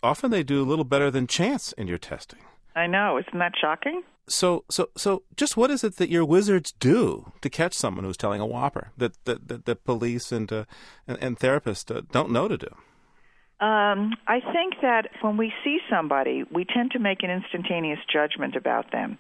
often 0.03 0.31
they 0.31 0.43
do 0.43 0.63
a 0.63 0.65
little 0.65 0.85
better 0.85 1.11
than 1.11 1.27
chance 1.27 1.73
in 1.73 1.89
your 1.89 1.99
testing. 1.99 2.41
I 2.75 2.87
know. 2.87 3.19
Isn't 3.19 3.39
that 3.39 3.53
shocking? 3.61 4.03
So, 4.29 4.65
so, 4.69 4.89
so, 4.97 5.23
just 5.37 5.57
what 5.57 5.71
is 5.71 5.85
it 5.85 5.97
that 5.97 6.11
your 6.11 6.25
wizards 6.25 6.73
do 6.73 7.33
to 7.43 7.49
catch 7.49 7.75
someone 7.75 8.05
who's 8.05 8.17
telling 8.17 8.41
a 8.41 8.47
whopper 8.47 8.91
that 8.97 9.13
that, 9.25 9.47
that, 9.49 9.67
that 9.67 9.85
police 9.85 10.33
and, 10.33 10.53
uh, 10.53 10.65
and, 11.07 11.17
and 11.21 11.39
therapists 11.39 11.95
uh, 11.95 12.03
don't 12.11 12.31
know 12.31 12.49
to 12.49 12.59
do? 12.59 12.69
Um, 13.59 14.15
I 14.27 14.41
think 14.41 14.75
that 14.83 15.09
when 15.23 15.37
we 15.37 15.53
see 15.65 15.79
somebody, 15.89 16.45
we 16.53 16.65
tend 16.65 16.91
to 16.91 16.99
make 16.99 17.23
an 17.23 17.31
instantaneous 17.31 18.01
judgment 18.13 18.57
about 18.57 18.91
them. 18.91 19.19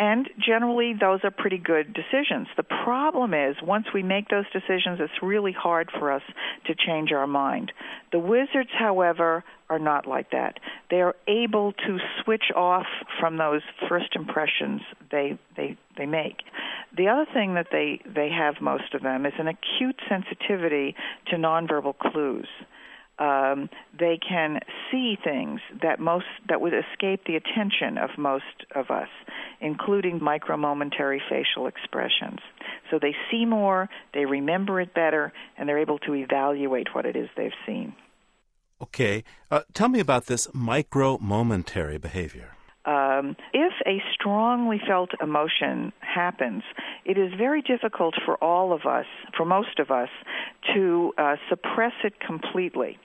And 0.00 0.30
generally, 0.38 0.94
those 0.98 1.20
are 1.24 1.30
pretty 1.30 1.58
good 1.58 1.92
decisions. 1.92 2.48
The 2.56 2.62
problem 2.62 3.34
is, 3.34 3.56
once 3.62 3.84
we 3.92 4.02
make 4.02 4.30
those 4.30 4.46
decisions, 4.50 4.98
it's 4.98 5.22
really 5.22 5.52
hard 5.52 5.90
for 5.98 6.10
us 6.10 6.22
to 6.68 6.74
change 6.74 7.12
our 7.12 7.26
mind. 7.26 7.70
The 8.10 8.18
wizards, 8.18 8.70
however, 8.72 9.44
are 9.68 9.78
not 9.78 10.06
like 10.06 10.30
that. 10.30 10.58
They 10.88 11.02
are 11.02 11.14
able 11.28 11.74
to 11.74 11.98
switch 12.24 12.50
off 12.56 12.86
from 13.20 13.36
those 13.36 13.60
first 13.90 14.16
impressions 14.16 14.80
they 15.10 15.38
they 15.54 15.76
they 15.98 16.06
make. 16.06 16.38
The 16.96 17.08
other 17.08 17.26
thing 17.34 17.52
that 17.56 17.66
they 17.70 18.00
they 18.06 18.30
have 18.30 18.54
most 18.62 18.94
of 18.94 19.02
them 19.02 19.26
is 19.26 19.34
an 19.38 19.48
acute 19.48 20.00
sensitivity 20.08 20.94
to 21.26 21.36
nonverbal 21.36 21.98
clues. 21.98 22.48
Um, 23.20 23.68
they 23.96 24.18
can 24.26 24.60
see 24.90 25.16
things 25.22 25.60
that 25.82 26.00
most 26.00 26.24
that 26.48 26.60
would 26.60 26.72
escape 26.72 27.20
the 27.26 27.36
attention 27.36 27.98
of 27.98 28.10
most 28.16 28.44
of 28.74 28.90
us, 28.90 29.08
including 29.60 30.22
micro 30.22 30.56
momentary 30.56 31.22
facial 31.28 31.66
expressions. 31.66 32.40
So 32.90 32.98
they 33.00 33.14
see 33.30 33.44
more, 33.44 33.88
they 34.14 34.24
remember 34.24 34.80
it 34.80 34.94
better, 34.94 35.32
and 35.56 35.68
they're 35.68 35.78
able 35.78 35.98
to 36.00 36.14
evaluate 36.14 36.94
what 36.94 37.04
it 37.04 37.14
is 37.14 37.28
they've 37.36 37.52
seen. 37.66 37.94
Okay, 38.82 39.22
uh, 39.50 39.60
tell 39.74 39.90
me 39.90 40.00
about 40.00 40.26
this 40.26 40.48
micro 40.54 41.18
momentary 41.18 41.98
behavior. 41.98 42.56
Um, 42.86 43.36
if 43.52 43.74
a 43.86 44.02
strongly 44.14 44.80
felt 44.88 45.10
emotion 45.20 45.92
happens, 46.00 46.62
it 47.04 47.18
is 47.18 47.30
very 47.36 47.60
difficult 47.60 48.14
for 48.24 48.42
all 48.42 48.72
of 48.72 48.86
us, 48.86 49.04
for 49.36 49.44
most 49.44 49.78
of 49.78 49.90
us, 49.90 50.08
to 50.74 51.12
uh, 51.18 51.36
suppress 51.50 51.92
it 52.02 52.18
completely. 52.20 52.98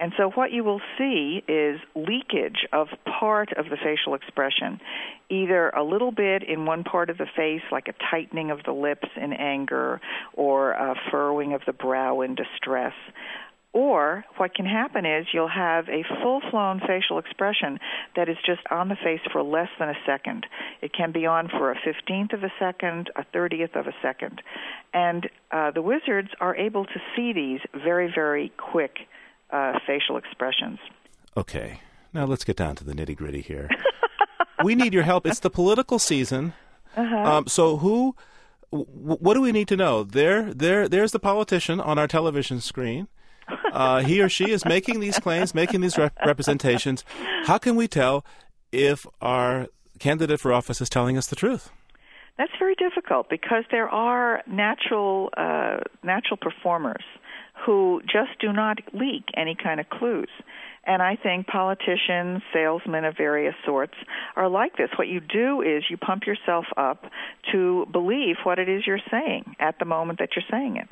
And 0.00 0.14
so 0.16 0.30
what 0.30 0.50
you 0.50 0.64
will 0.64 0.80
see 0.96 1.44
is 1.46 1.78
leakage 1.94 2.66
of 2.72 2.88
part 3.04 3.52
of 3.52 3.66
the 3.66 3.76
facial 3.76 4.14
expression, 4.14 4.80
either 5.28 5.68
a 5.68 5.84
little 5.84 6.10
bit 6.10 6.42
in 6.42 6.64
one 6.64 6.84
part 6.84 7.10
of 7.10 7.18
the 7.18 7.26
face, 7.36 7.60
like 7.70 7.86
a 7.88 7.94
tightening 8.10 8.50
of 8.50 8.60
the 8.64 8.72
lips 8.72 9.08
in 9.14 9.34
anger 9.34 10.00
or 10.32 10.72
a 10.72 10.94
furrowing 11.10 11.52
of 11.52 11.60
the 11.66 11.74
brow 11.74 12.22
in 12.22 12.34
distress. 12.34 12.94
Or 13.72 14.24
what 14.38 14.54
can 14.54 14.64
happen 14.64 15.04
is 15.04 15.26
you'll 15.32 15.48
have 15.48 15.88
a 15.88 16.02
full 16.22 16.40
flown 16.50 16.80
facial 16.80 17.18
expression 17.18 17.78
that 18.16 18.28
is 18.28 18.36
just 18.44 18.62
on 18.70 18.88
the 18.88 18.96
face 18.96 19.20
for 19.30 19.42
less 19.42 19.68
than 19.78 19.90
a 19.90 19.94
second. 20.06 20.46
It 20.80 20.92
can 20.92 21.12
be 21.12 21.26
on 21.26 21.48
for 21.48 21.70
a 21.70 21.78
fifteenth 21.84 22.32
of 22.32 22.42
a 22.42 22.52
second, 22.58 23.10
a 23.14 23.24
thirtieth 23.32 23.76
of 23.76 23.86
a 23.86 23.94
second. 24.02 24.42
And 24.92 25.28
uh, 25.52 25.70
the 25.70 25.82
wizards 25.82 26.30
are 26.40 26.56
able 26.56 26.84
to 26.84 27.00
see 27.14 27.32
these 27.32 27.60
very, 27.72 28.10
very 28.12 28.50
quick 28.56 28.96
uh, 29.52 29.78
facial 29.86 30.16
expressions. 30.16 30.78
Okay, 31.36 31.80
now 32.12 32.24
let's 32.24 32.44
get 32.44 32.56
down 32.56 32.76
to 32.76 32.84
the 32.84 32.92
nitty 32.92 33.16
gritty 33.16 33.40
here. 33.40 33.68
we 34.64 34.74
need 34.74 34.92
your 34.92 35.02
help. 35.04 35.26
It's 35.26 35.40
the 35.40 35.50
political 35.50 35.98
season. 35.98 36.52
Uh-huh. 36.96 37.16
Um, 37.16 37.46
so 37.46 37.76
who? 37.76 38.16
W- 38.72 38.86
what 39.18 39.34
do 39.34 39.40
we 39.40 39.52
need 39.52 39.68
to 39.68 39.76
know? 39.76 40.04
There, 40.04 40.52
there, 40.54 40.88
there's 40.88 41.12
the 41.12 41.18
politician 41.18 41.80
on 41.80 41.98
our 41.98 42.06
television 42.06 42.60
screen. 42.60 43.08
Uh, 43.72 44.00
he 44.02 44.20
or 44.20 44.28
she 44.28 44.50
is 44.50 44.64
making 44.64 45.00
these 45.00 45.18
claims, 45.18 45.54
making 45.54 45.80
these 45.80 45.98
rep- 45.98 46.16
representations. 46.24 47.04
How 47.44 47.58
can 47.58 47.74
we 47.76 47.88
tell 47.88 48.24
if 48.72 49.06
our 49.20 49.66
candidate 49.98 50.40
for 50.40 50.52
office 50.52 50.80
is 50.80 50.88
telling 50.88 51.16
us 51.16 51.26
the 51.26 51.36
truth? 51.36 51.70
That's 52.38 52.52
very 52.58 52.74
difficult 52.74 53.28
because 53.28 53.64
there 53.70 53.88
are 53.88 54.42
natural 54.46 55.30
uh, 55.36 55.78
natural 56.02 56.36
performers 56.36 57.04
who 57.64 58.00
just 58.04 58.38
do 58.40 58.52
not 58.52 58.78
leak 58.92 59.24
any 59.36 59.54
kind 59.54 59.80
of 59.80 59.88
clues. 59.88 60.30
And 60.84 61.02
I 61.02 61.16
think 61.16 61.46
politicians, 61.46 62.42
salesmen 62.52 63.04
of 63.04 63.16
various 63.16 63.54
sorts 63.66 63.94
are 64.34 64.48
like 64.48 64.76
this. 64.76 64.88
What 64.96 65.08
you 65.08 65.20
do 65.20 65.60
is 65.60 65.84
you 65.90 65.96
pump 65.96 66.26
yourself 66.26 66.64
up 66.76 67.04
to 67.52 67.86
believe 67.92 68.36
what 68.44 68.58
it 68.58 68.68
is 68.68 68.86
you're 68.86 68.98
saying 69.10 69.56
at 69.60 69.78
the 69.78 69.84
moment 69.84 70.18
that 70.20 70.30
you're 70.34 70.44
saying 70.50 70.76
it. 70.76 70.88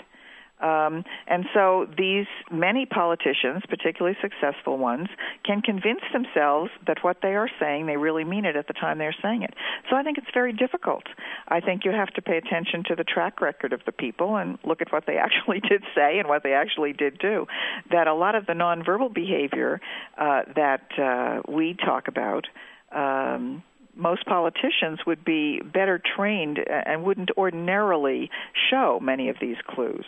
Um, 0.61 1.05
and 1.27 1.44
so 1.55 1.87
these 1.97 2.27
many 2.51 2.87
politicians, 2.87 3.62
particularly 3.68 4.16
successful 4.21 4.77
ones, 4.79 5.09
can 5.44 5.62
convince 5.62 6.01
themselves 6.12 6.71
that 6.87 6.99
what 7.03 7.18
they 7.23 7.35
are 7.35 7.49
saying, 7.61 7.87
they 7.87 7.97
really 7.97 8.25
mean 8.25 8.44
it 8.44 8.57
at 8.57 8.66
the 8.66 8.73
time 8.73 8.99
they're 8.99 9.14
saying 9.23 9.42
it. 9.42 9.55
So 9.88 9.97
I 9.97 10.03
think 10.03 10.18
it's 10.18 10.31
very 10.35 10.53
difficult. 10.53 11.05
I 11.47 11.61
think 11.61 11.85
you 11.85 11.92
have 11.92 12.09
to 12.14 12.23
pay 12.23 12.37
attention 12.37 12.83
to 12.88 12.94
the 12.97 13.05
track 13.05 13.40
record 13.40 13.73
of 13.73 13.81
the 13.87 13.92
people 13.92 14.37
and 14.37 14.59
look 14.64 14.81
at 14.81 14.92
what 14.92 15.07
they 15.07 15.16
actually 15.18 15.61
did 15.61 15.85
say 15.94 16.18
and 16.18 16.29
what 16.29 16.42
they 16.42 16.55
actually 16.55 16.92
did 16.92 17.18
do. 17.18 17.47
That 17.90 18.07
a 18.07 18.14
lot 18.14 18.35
of 18.35 18.47
the 18.47 18.55
nonverbal 18.55 19.14
behavior 19.14 19.81
uh, 20.16 20.42
that 20.57 20.88
uh, 20.99 21.42
we 21.51 21.75
talk 21.75 22.09
about. 22.09 22.47
Um, 22.90 23.62
most 23.94 24.25
politicians 24.27 25.01
would 25.07 25.25
be 25.25 25.61
better 25.61 26.01
trained 26.16 26.59
and 26.59 27.03
wouldn't 27.03 27.31
ordinarily 27.37 28.31
show 28.71 29.01
many 29.03 29.29
of 29.29 29.37
these 29.40 29.57
clues. 29.66 30.05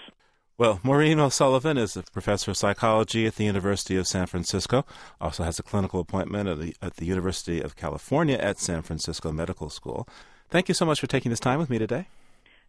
Well, 0.61 0.79
Maureen 0.83 1.19
O'Sullivan 1.19 1.79
is 1.79 1.97
a 1.97 2.03
professor 2.03 2.51
of 2.51 2.57
psychology 2.59 3.27
at 3.27 3.37
the 3.37 3.45
University 3.45 3.97
of 3.97 4.07
San 4.07 4.27
Francisco. 4.27 4.85
Also 5.19 5.43
has 5.43 5.59
a 5.59 5.63
clinical 5.63 6.01
appointment 6.01 6.51
at 6.51 6.61
the, 6.61 6.77
at 6.83 6.97
the 6.97 7.07
University 7.07 7.63
of 7.63 7.77
California 7.77 8.37
at 8.37 8.59
San 8.59 8.83
Francisco 8.83 9.33
Medical 9.33 9.71
School. 9.71 10.07
Thank 10.51 10.69
you 10.69 10.75
so 10.75 10.85
much 10.85 11.01
for 11.01 11.07
taking 11.07 11.31
this 11.31 11.41
time 11.41 11.59
with 11.59 11.71
me 11.71 11.79
today. 11.79 12.09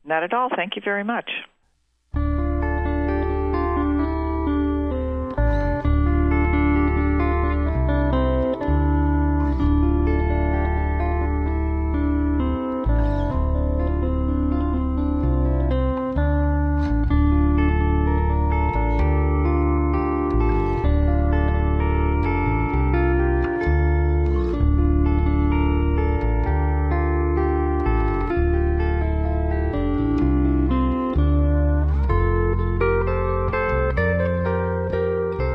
Not 0.05 0.23
at 0.23 0.33
all. 0.33 0.47
Thank 0.55 0.77
you 0.77 0.81
very 0.81 1.03
much. 1.03 1.29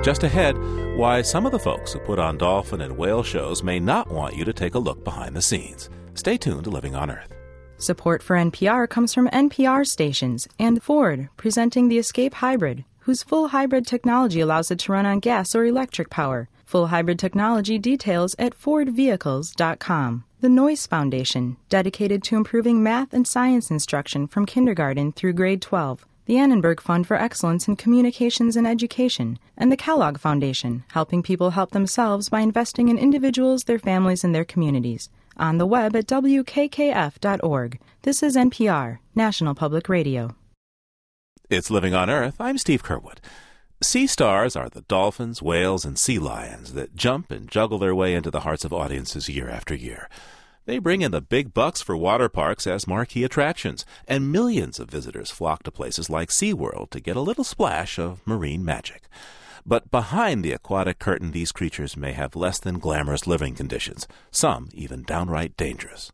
Just 0.06 0.22
ahead, 0.22 0.56
why 0.96 1.20
some 1.20 1.46
of 1.46 1.50
the 1.50 1.58
folks 1.58 1.92
who 1.92 1.98
put 1.98 2.20
on 2.20 2.38
dolphin 2.38 2.80
and 2.80 2.96
whale 2.96 3.24
shows 3.24 3.64
may 3.64 3.80
not 3.80 4.08
want 4.08 4.36
you 4.36 4.44
to 4.44 4.52
take 4.52 4.76
a 4.76 4.78
look 4.78 5.02
behind 5.02 5.34
the 5.34 5.42
scenes. 5.42 5.90
Stay 6.14 6.36
tuned 6.36 6.62
to 6.62 6.70
Living 6.70 6.94
on 6.94 7.10
Earth. 7.10 7.34
Support 7.78 8.22
for 8.22 8.36
NPR 8.36 8.88
comes 8.88 9.12
from 9.12 9.28
NPR 9.30 9.84
stations 9.84 10.46
and 10.60 10.80
Ford, 10.80 11.28
presenting 11.36 11.88
the 11.88 11.98
Escape 11.98 12.34
Hybrid, 12.34 12.84
whose 13.00 13.24
full 13.24 13.48
hybrid 13.48 13.84
technology 13.84 14.38
allows 14.38 14.70
it 14.70 14.78
to 14.78 14.92
run 14.92 15.06
on 15.06 15.18
gas 15.18 15.56
or 15.56 15.64
electric 15.64 16.08
power. 16.08 16.48
Full 16.66 16.86
hybrid 16.86 17.18
technology 17.18 17.76
details 17.76 18.36
at 18.38 18.56
FordVehicles.com. 18.56 20.24
The 20.40 20.48
Noyce 20.48 20.86
Foundation, 20.88 21.56
dedicated 21.68 22.22
to 22.22 22.36
improving 22.36 22.80
math 22.80 23.12
and 23.12 23.26
science 23.26 23.72
instruction 23.72 24.28
from 24.28 24.46
kindergarten 24.46 25.10
through 25.10 25.32
grade 25.32 25.62
12 25.62 26.06
the 26.26 26.38
Annenberg 26.38 26.80
Fund 26.80 27.06
for 27.06 27.16
Excellence 27.16 27.68
in 27.68 27.76
Communications 27.76 28.56
and 28.56 28.66
Education, 28.66 29.38
and 29.56 29.70
the 29.70 29.76
Kellogg 29.76 30.18
Foundation, 30.18 30.84
helping 30.88 31.22
people 31.22 31.50
help 31.50 31.70
themselves 31.70 32.28
by 32.28 32.40
investing 32.40 32.88
in 32.88 32.98
individuals, 32.98 33.64
their 33.64 33.78
families, 33.78 34.24
and 34.24 34.34
their 34.34 34.44
communities. 34.44 35.08
On 35.36 35.58
the 35.58 35.66
web 35.66 35.94
at 35.94 36.06
wkkf.org. 36.06 37.80
This 38.02 38.22
is 38.22 38.36
NPR, 38.36 38.98
National 39.14 39.54
Public 39.54 39.88
Radio. 39.88 40.34
It's 41.48 41.70
Living 41.70 41.94
on 41.94 42.10
Earth. 42.10 42.34
I'm 42.40 42.58
Steve 42.58 42.82
Curwood. 42.82 43.18
Sea 43.80 44.06
stars 44.06 44.56
are 44.56 44.68
the 44.68 44.82
dolphins, 44.82 45.42
whales, 45.42 45.84
and 45.84 45.96
sea 45.98 46.18
lions 46.18 46.72
that 46.72 46.96
jump 46.96 47.30
and 47.30 47.48
juggle 47.48 47.78
their 47.78 47.94
way 47.94 48.14
into 48.14 48.30
the 48.30 48.40
hearts 48.40 48.64
of 48.64 48.72
audiences 48.72 49.28
year 49.28 49.48
after 49.48 49.74
year. 49.74 50.08
They 50.66 50.78
bring 50.80 51.02
in 51.02 51.12
the 51.12 51.20
big 51.20 51.54
bucks 51.54 51.80
for 51.80 51.96
water 51.96 52.28
parks 52.28 52.66
as 52.66 52.88
marquee 52.88 53.22
attractions, 53.22 53.86
and 54.08 54.32
millions 54.32 54.80
of 54.80 54.90
visitors 54.90 55.30
flock 55.30 55.62
to 55.62 55.70
places 55.70 56.10
like 56.10 56.28
SeaWorld 56.30 56.90
to 56.90 56.98
get 56.98 57.14
a 57.14 57.20
little 57.20 57.44
splash 57.44 58.00
of 58.00 58.20
marine 58.26 58.64
magic. 58.64 59.04
But 59.64 59.92
behind 59.92 60.44
the 60.44 60.50
aquatic 60.50 60.98
curtain, 60.98 61.30
these 61.30 61.52
creatures 61.52 61.96
may 61.96 62.14
have 62.14 62.34
less 62.34 62.58
than 62.58 62.80
glamorous 62.80 63.28
living 63.28 63.54
conditions, 63.54 64.08
some 64.32 64.68
even 64.74 65.04
downright 65.04 65.56
dangerous. 65.56 66.10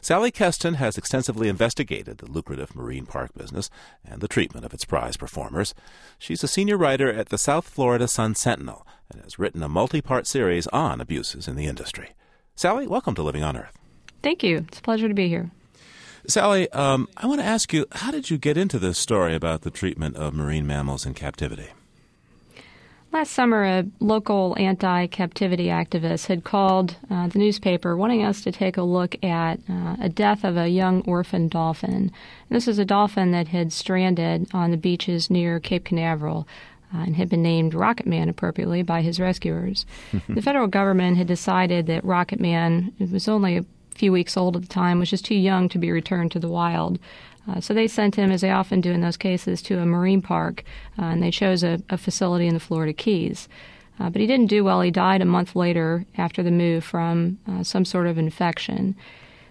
Sally 0.00 0.30
Kestin 0.30 0.76
has 0.76 0.96
extensively 0.96 1.48
investigated 1.48 2.18
the 2.18 2.30
lucrative 2.30 2.76
marine 2.76 3.04
park 3.04 3.34
business 3.36 3.68
and 4.04 4.20
the 4.20 4.28
treatment 4.28 4.64
of 4.64 4.72
its 4.72 4.84
prize 4.84 5.16
performers. 5.16 5.74
She's 6.20 6.44
a 6.44 6.48
senior 6.48 6.76
writer 6.76 7.12
at 7.12 7.30
the 7.30 7.38
South 7.38 7.68
Florida 7.68 8.06
Sun 8.06 8.36
Sentinel 8.36 8.86
and 9.10 9.20
has 9.22 9.40
written 9.40 9.60
a 9.60 9.68
multi 9.68 10.00
part 10.00 10.28
series 10.28 10.68
on 10.68 11.00
abuses 11.00 11.48
in 11.48 11.56
the 11.56 11.66
industry. 11.66 12.10
Sally, 12.54 12.86
welcome 12.86 13.16
to 13.16 13.24
Living 13.24 13.42
on 13.42 13.56
Earth. 13.56 13.76
Thank 14.22 14.42
you. 14.42 14.58
It's 14.68 14.78
a 14.78 14.82
pleasure 14.82 15.08
to 15.08 15.14
be 15.14 15.28
here. 15.28 15.50
Sally, 16.26 16.70
um, 16.72 17.08
I 17.16 17.26
want 17.26 17.40
to 17.40 17.46
ask 17.46 17.72
you, 17.72 17.86
how 17.92 18.10
did 18.10 18.28
you 18.28 18.36
get 18.36 18.58
into 18.58 18.78
this 18.78 18.98
story 18.98 19.34
about 19.34 19.62
the 19.62 19.70
treatment 19.70 20.16
of 20.16 20.34
marine 20.34 20.66
mammals 20.66 21.06
in 21.06 21.14
captivity? 21.14 21.68
Last 23.10 23.32
summer, 23.32 23.64
a 23.64 23.86
local 24.00 24.54
anti 24.58 25.06
captivity 25.06 25.66
activist 25.68 26.26
had 26.26 26.44
called 26.44 26.96
uh, 27.10 27.28
the 27.28 27.38
newspaper 27.38 27.96
wanting 27.96 28.22
us 28.22 28.42
to 28.42 28.52
take 28.52 28.76
a 28.76 28.82
look 28.82 29.16
at 29.24 29.60
uh, 29.70 29.96
a 29.98 30.10
death 30.10 30.44
of 30.44 30.58
a 30.58 30.68
young 30.68 31.00
orphan 31.02 31.48
dolphin. 31.48 31.90
And 31.94 32.12
this 32.50 32.68
is 32.68 32.78
a 32.78 32.84
dolphin 32.84 33.30
that 33.30 33.48
had 33.48 33.72
stranded 33.72 34.48
on 34.52 34.70
the 34.70 34.76
beaches 34.76 35.30
near 35.30 35.58
Cape 35.58 35.84
Canaveral. 35.84 36.46
Uh, 36.94 37.00
and 37.00 37.16
had 37.16 37.28
been 37.28 37.42
named 37.42 37.74
Rocket 37.74 38.06
Man 38.06 38.30
appropriately 38.30 38.82
by 38.82 39.02
his 39.02 39.20
rescuers. 39.20 39.84
the 40.28 40.40
federal 40.40 40.66
government 40.66 41.18
had 41.18 41.26
decided 41.26 41.86
that 41.86 42.02
Rocket 42.02 42.40
Man 42.40 42.94
was 42.98 43.28
only 43.28 43.58
a 43.58 43.66
few 43.98 44.12
weeks 44.12 44.36
old 44.36 44.56
at 44.56 44.62
the 44.62 44.68
time, 44.68 44.98
was 44.98 45.10
just 45.10 45.24
too 45.24 45.34
young 45.34 45.68
to 45.68 45.78
be 45.78 45.90
returned 45.90 46.32
to 46.32 46.38
the 46.38 46.48
wild. 46.48 46.98
Uh, 47.48 47.60
so 47.60 47.72
they 47.72 47.88
sent 47.88 48.16
him, 48.16 48.30
as 48.30 48.42
they 48.42 48.50
often 48.50 48.80
do 48.80 48.92
in 48.92 49.00
those 49.00 49.16
cases, 49.16 49.62
to 49.62 49.78
a 49.78 49.86
marine 49.86 50.22
park, 50.22 50.64
uh, 50.98 51.04
and 51.04 51.22
they 51.22 51.30
chose 51.30 51.62
a, 51.62 51.80
a, 51.88 51.96
facility 51.96 52.46
in 52.46 52.54
the 52.54 52.60
Florida 52.60 52.92
Keys. 52.92 53.48
Uh, 53.98 54.10
but 54.10 54.20
he 54.20 54.26
didn't 54.26 54.46
do 54.46 54.62
well. 54.62 54.80
He 54.80 54.90
died 54.90 55.22
a 55.22 55.26
month 55.26 55.56
later 55.56 56.04
after 56.16 56.42
the 56.42 56.50
move 56.50 56.84
from 56.84 57.38
uh, 57.48 57.62
some 57.62 57.84
sort 57.84 58.06
of 58.06 58.18
infection. 58.18 58.94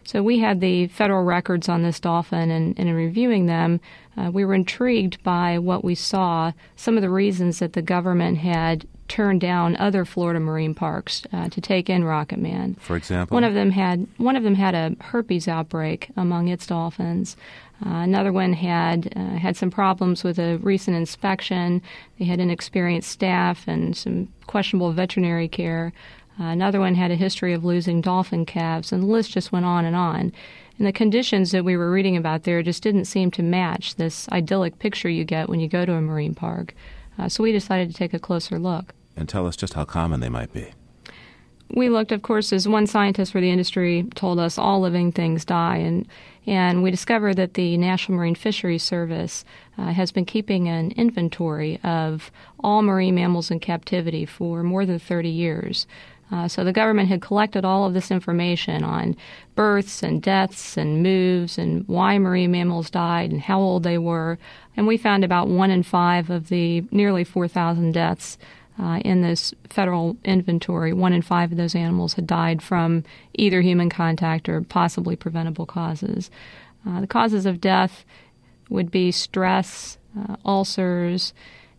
So 0.03 0.23
we 0.23 0.39
had 0.39 0.61
the 0.61 0.87
federal 0.87 1.23
records 1.23 1.67
on 1.67 1.83
this 1.83 1.99
dolphin, 1.99 2.49
and, 2.49 2.79
and 2.79 2.87
in 2.87 2.95
reviewing 2.95 3.47
them, 3.47 3.81
uh, 4.15 4.31
we 4.31 4.45
were 4.45 4.53
intrigued 4.53 5.21
by 5.23 5.59
what 5.59 5.83
we 5.83 5.95
saw, 5.95 6.53
some 6.75 6.95
of 6.95 7.01
the 7.01 7.09
reasons 7.09 7.59
that 7.59 7.73
the 7.73 7.81
government 7.81 8.37
had 8.37 8.87
turned 9.07 9.41
down 9.41 9.75
other 9.77 10.05
Florida 10.05 10.39
marine 10.39 10.73
parks 10.73 11.23
uh, 11.33 11.49
to 11.49 11.61
take 11.61 11.89
in 11.89 12.03
Rocket 12.03 12.39
Man. 12.39 12.75
For 12.75 12.95
example, 12.95 13.35
one 13.35 13.43
of 13.43 13.53
them 13.53 13.71
had 13.71 14.07
one 14.17 14.35
of 14.35 14.43
them 14.43 14.55
had 14.55 14.75
a 14.75 14.95
herpes 15.01 15.47
outbreak 15.47 16.09
among 16.15 16.47
its 16.47 16.67
dolphins. 16.67 17.37
Uh, 17.85 17.89
another 17.89 18.31
one 18.31 18.53
had 18.53 19.13
uh, 19.15 19.37
had 19.37 19.55
some 19.55 19.69
problems 19.69 20.23
with 20.23 20.39
a 20.39 20.57
recent 20.57 20.97
inspection. 20.97 21.81
They 22.17 22.25
had 22.25 22.39
inexperienced 22.39 23.09
staff 23.09 23.67
and 23.67 23.95
some 23.95 24.29
questionable 24.47 24.91
veterinary 24.91 25.47
care. 25.47 25.93
Uh, 26.39 26.45
another 26.45 26.79
one 26.79 26.95
had 26.95 27.11
a 27.11 27.15
history 27.15 27.53
of 27.53 27.65
losing 27.65 28.01
dolphin 28.01 28.45
calves, 28.45 28.91
and 28.91 29.03
the 29.03 29.07
list 29.07 29.31
just 29.31 29.51
went 29.51 29.65
on 29.65 29.85
and 29.85 29.95
on. 29.95 30.31
And 30.77 30.85
the 30.85 30.91
conditions 30.91 31.51
that 31.51 31.65
we 31.65 31.75
were 31.75 31.91
reading 31.91 32.15
about 32.15 32.43
there 32.43 32.61
just 32.61 32.83
didn't 32.83 33.05
seem 33.05 33.31
to 33.31 33.43
match 33.43 33.95
this 33.95 34.29
idyllic 34.29 34.77
picture 34.77 35.09
you 35.09 35.23
get 35.23 35.49
when 35.49 35.59
you 35.59 35.67
go 35.67 35.85
to 35.85 35.93
a 35.93 36.01
marine 36.01 36.35
park. 36.35 36.75
Uh, 37.17 37.27
so 37.27 37.41
we 37.41 37.51
decided 37.51 37.89
to 37.89 37.95
take 37.95 38.13
a 38.13 38.19
closer 38.19 38.59
look. 38.59 38.93
And 39.17 39.27
tell 39.27 39.47
us 39.47 39.57
just 39.57 39.73
how 39.73 39.83
common 39.83 40.21
they 40.21 40.29
might 40.29 40.53
be. 40.53 40.71
We 41.69 41.89
looked, 41.89 42.13
of 42.13 42.21
course, 42.21 42.53
as 42.53 42.67
one 42.67 42.87
scientist 42.87 43.33
for 43.33 43.41
the 43.41 43.51
industry 43.51 44.07
told 44.15 44.39
us, 44.39 44.57
all 44.57 44.79
living 44.79 45.11
things 45.11 45.43
die. 45.43 45.77
And, 45.77 46.07
and 46.45 46.81
we 46.81 46.91
discovered 46.91 47.35
that 47.35 47.55
the 47.55 47.75
National 47.75 48.17
Marine 48.17 48.35
Fisheries 48.35 48.83
Service 48.83 49.43
uh, 49.77 49.87
has 49.87 50.11
been 50.11 50.23
keeping 50.23 50.69
an 50.69 50.91
inventory 50.91 51.79
of 51.83 52.31
all 52.61 52.81
marine 52.83 53.15
mammals 53.15 53.51
in 53.51 53.59
captivity 53.59 54.25
for 54.25 54.63
more 54.63 54.85
than 54.85 54.99
30 54.99 55.27
years. 55.27 55.87
Uh, 56.31 56.47
so 56.47 56.63
the 56.63 56.73
government 56.73 57.09
had 57.09 57.21
collected 57.21 57.63
all 57.63 57.85
of 57.85 57.93
this 57.93 58.11
information 58.11 58.83
on 58.83 59.15
births 59.55 60.03
and 60.03 60.21
deaths 60.21 60.75
and 60.77 61.01
moves 61.01 61.57
and 61.57 61.87
why 61.87 62.17
marine 62.17 62.51
mammals 62.51 62.89
died 62.89 63.31
and 63.31 63.41
how 63.41 63.59
old 63.59 63.83
they 63.83 63.97
were. 63.97 64.37
And 64.75 64.87
we 64.87 64.97
found 64.97 65.23
about 65.23 65.47
one 65.47 65.71
in 65.71 65.83
five 65.83 66.29
of 66.29 66.49
the 66.49 66.83
nearly 66.91 67.23
4,000 67.23 67.93
deaths 67.93 68.37
uh, 68.79 68.99
in 69.03 69.21
this 69.21 69.53
federal 69.69 70.17
inventory. 70.23 70.93
One 70.93 71.13
in 71.13 71.21
five 71.21 71.51
of 71.51 71.57
those 71.57 71.75
animals 71.75 72.13
had 72.13 72.27
died 72.27 72.61
from 72.61 73.03
either 73.33 73.61
human 73.61 73.89
contact 73.89 74.47
or 74.47 74.61
possibly 74.61 75.15
preventable 75.15 75.65
causes. 75.65 76.29
Uh, 76.87 77.01
the 77.01 77.07
causes 77.07 77.45
of 77.45 77.61
death 77.61 78.05
would 78.69 78.91
be 78.91 79.11
stress, 79.11 79.97
uh, 80.17 80.35
ulcers, 80.45 81.33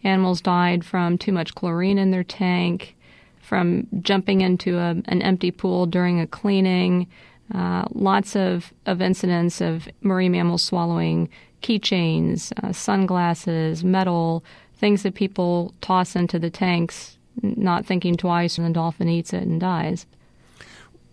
animals 0.04 0.40
died 0.40 0.84
from 0.84 1.18
too 1.18 1.32
much 1.32 1.54
chlorine 1.54 1.98
in 1.98 2.10
their 2.10 2.24
tank 2.24 2.94
from 3.40 3.86
jumping 4.02 4.42
into 4.42 4.76
a, 4.76 4.90
an 5.06 5.22
empty 5.22 5.50
pool 5.50 5.86
during 5.86 6.20
a 6.20 6.26
cleaning. 6.26 7.06
Uh, 7.54 7.86
lots 7.92 8.36
of, 8.36 8.74
of 8.84 9.00
incidents 9.00 9.62
of 9.62 9.88
marine 10.02 10.32
mammals 10.32 10.62
swallowing 10.62 11.30
keychains, 11.62 12.52
uh, 12.62 12.72
sunglasses, 12.72 13.82
metal, 13.82 14.44
things 14.78 15.02
that 15.02 15.14
people 15.14 15.74
toss 15.80 16.16
into 16.16 16.38
the 16.38 16.50
tanks, 16.50 17.18
not 17.42 17.84
thinking 17.84 18.16
twice, 18.16 18.58
and 18.58 18.66
the 18.66 18.72
dolphin 18.72 19.08
eats 19.08 19.32
it 19.32 19.42
and 19.42 19.60
dies. 19.60 20.06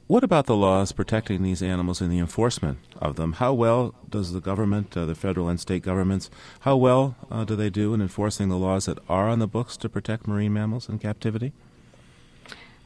What 0.07 0.23
about 0.23 0.45
the 0.45 0.55
laws 0.55 0.91
protecting 0.91 1.41
these 1.41 1.63
animals 1.63 1.99
and 1.99 2.11
the 2.11 2.19
enforcement 2.19 2.77
of 2.99 3.15
them? 3.15 3.33
How 3.33 3.53
well 3.53 3.95
does 4.07 4.33
the 4.33 4.39
government, 4.39 4.95
uh, 4.95 5.05
the 5.05 5.15
federal 5.15 5.49
and 5.49 5.59
state 5.59 5.81
governments, 5.81 6.29
how 6.59 6.77
well 6.77 7.15
uh, 7.31 7.43
do 7.43 7.55
they 7.55 7.71
do 7.71 7.91
in 7.95 8.01
enforcing 8.01 8.49
the 8.49 8.57
laws 8.57 8.85
that 8.85 8.99
are 9.09 9.27
on 9.27 9.39
the 9.39 9.47
books 9.47 9.77
to 9.77 9.89
protect 9.89 10.27
marine 10.27 10.53
mammals 10.53 10.87
in 10.87 10.99
captivity? 10.99 11.53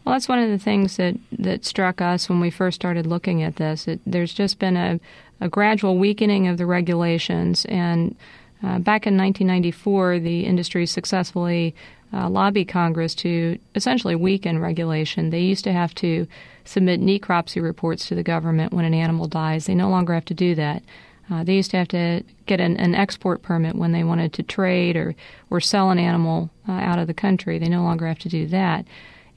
Well, 0.06 0.16
that's 0.16 0.30
one 0.30 0.40
of 0.40 0.50
the 0.50 0.58
things 0.58 0.96
that, 0.96 1.18
that 1.38 1.66
struck 1.66 2.00
us 2.00 2.30
when 2.30 2.40
we 2.40 2.50
first 2.50 2.76
started 2.76 3.06
looking 3.06 3.44
at 3.44 3.58
this. 3.58 3.86
It, 3.86 4.00
there's 4.06 4.34
just 4.34 4.58
been 4.58 4.78
a, 4.78 5.02
a 5.42 5.50
gradual 5.50 5.98
weakening 5.98 6.48
of 6.48 6.58
the 6.58 6.66
regulations. 6.66 7.66
And 7.66 8.16
uh, 8.62 8.80
back 8.80 9.08
in 9.08 9.18
1994, 9.18 10.20
the 10.20 10.46
industry 10.46 10.86
successfully 10.86 11.74
uh, 12.12 12.30
lobbied 12.30 12.68
Congress 12.68 13.14
to 13.16 13.58
essentially 13.76 14.16
weaken 14.16 14.60
regulation. 14.60 15.30
They 15.30 15.42
used 15.42 15.64
to 15.66 15.74
have 15.74 15.94
to 15.96 16.28
submit 16.66 17.02
necropsy 17.02 17.62
reports 17.62 18.08
to 18.08 18.16
the 18.16 18.24
government 18.24 18.74
when 18.74 18.86
an 18.86 18.94
animal 18.94 19.28
dies. 19.28 19.66
They 19.66 19.76
no 19.76 19.90
longer 19.90 20.14
have 20.14 20.26
to 20.26 20.34
do 20.34 20.56
that. 20.56 20.84
Uh, 21.32 21.44
they 21.44 21.56
used 21.56 21.72
to 21.72 21.78
have 21.78 21.88
to 21.90 22.24
get 22.48 22.60
an, 22.60 22.76
an, 22.78 22.96
export 22.96 23.44
permit 23.44 23.76
when 23.76 23.92
they 23.92 24.04
wanted 24.04 24.34
to 24.34 24.42
trade 24.42 24.98
or, 24.98 25.16
or 25.52 25.62
sell 25.62 25.92
an 25.92 26.00
animal 26.00 26.50
uh, 26.68 26.72
out 26.72 26.98
of 26.98 27.06
the 27.06 27.14
country. 27.14 27.60
They 27.60 27.70
no 27.70 27.84
longer 27.84 28.08
have 28.08 28.18
to 28.20 28.30
do 28.30 28.48
that. 28.48 28.86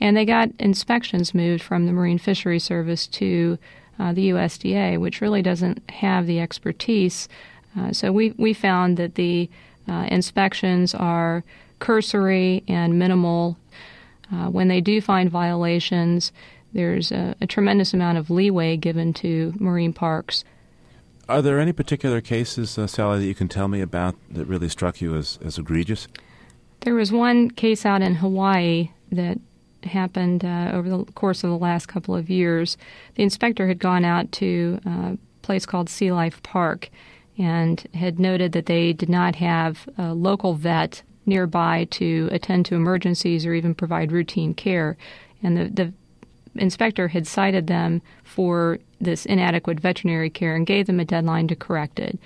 And 0.01 0.17
they 0.17 0.25
got 0.25 0.49
inspections 0.59 1.35
moved 1.35 1.63
from 1.63 1.87
the 1.87 1.93
Marine 1.93 2.19
Fisheries 2.19 2.65
Service 2.65 3.07
to 3.09 3.59
uh, 3.99 4.13
the 4.15 4.31
USDA, 4.31 4.99
which 4.99 5.21
really 5.21 5.43
doesn't 5.43 5.89
have 5.91 6.27
the 6.27 6.41
expertise. 6.41 7.29
Uh, 7.79 7.93
so 7.93 8.13
we, 8.13 8.33
we 8.37 8.53
found 8.53 8.97
that 8.97 9.15
the 9.15 9.49
uh, 9.89 10.07
inspections 10.09 10.95
are 10.95 11.45
cursory 11.79 12.63
and 12.69 12.99
minimal. 12.99 13.57
Uh, 14.33 14.49
when 14.49 14.69
they 14.69 14.81
do 14.81 15.01
find 15.01 15.31
violations, 15.31 16.33
there's 16.73 17.13
a, 17.13 17.35
a 17.41 17.47
tremendous 17.47 17.93
amount 17.93 18.19
of 18.19 18.31
leeway 18.31 18.77
given 18.77 19.13
to 19.13 19.53
marine 19.59 19.93
parks. 19.93 20.45
Are 21.29 21.43
there 21.43 21.61
any 21.61 21.73
particular 21.73 22.21
cases, 22.21 22.77
uh, 22.79 22.87
Sally, 22.87 23.21
that 23.21 23.27
you 23.27 23.35
can 23.35 23.49
tell 23.49 23.69
me 23.69 23.81
about 23.81 24.17
that 24.31 24.47
really 24.47 24.69
struck 24.69 25.01
you 25.01 25.15
as, 25.15 25.39
as 25.45 25.59
egregious? 25.59 26.09
There 26.81 26.95
was 26.95 27.13
one 27.13 27.51
case 27.51 27.87
out 27.87 28.03
in 28.03 28.17
Hawaii 28.17 28.91
that 29.13 29.39
happened 29.85 30.45
uh, 30.45 30.71
over 30.73 30.89
the 30.89 31.05
course 31.13 31.45
of 31.45 31.51
the 31.51 31.59
last 31.59 31.87
couple 31.87 32.15
of 32.15 32.29
years. 32.29 32.77
The 33.15 33.23
inspector 33.23 33.69
had 33.69 33.79
gone 33.79 34.05
out 34.05 34.33
to 34.33 34.81
a 34.85 35.19
place 35.43 35.67
called 35.67 35.89
Sea 35.89 36.13
Life 36.13 36.43
Park 36.43 36.91
and 37.39 37.87
had 37.95 38.19
noted 38.19 38.53
that 38.53 38.67
they 38.67 38.93
did 38.93 39.09
not 39.09 39.37
have 39.37 39.89
a 39.97 40.13
local 40.15 40.55
vet 40.55 41.03
nearby 41.25 41.87
to 41.91 42.29
attend 42.33 42.67
to 42.67 42.75
emergencies 42.75 43.47
or 43.47 43.55
even 43.55 43.75
provide 43.75 44.13
routine 44.13 44.55
care. 44.55 44.97
And 45.43 45.57
the, 45.57 45.65
the 45.69 45.93
inspector 46.61 47.09
had 47.09 47.27
cited 47.27 47.67
them 47.67 48.03
for 48.23 48.79
this 49.01 49.25
inadequate 49.27 49.81
veterinary 49.81 50.31
care 50.31 50.55
and 50.55 50.67
gave 50.67 50.87
them 50.87 51.01
a 51.01 51.05
deadline 51.05 51.49
to 51.49 51.57
correct 51.57 51.99
it. 51.99 52.19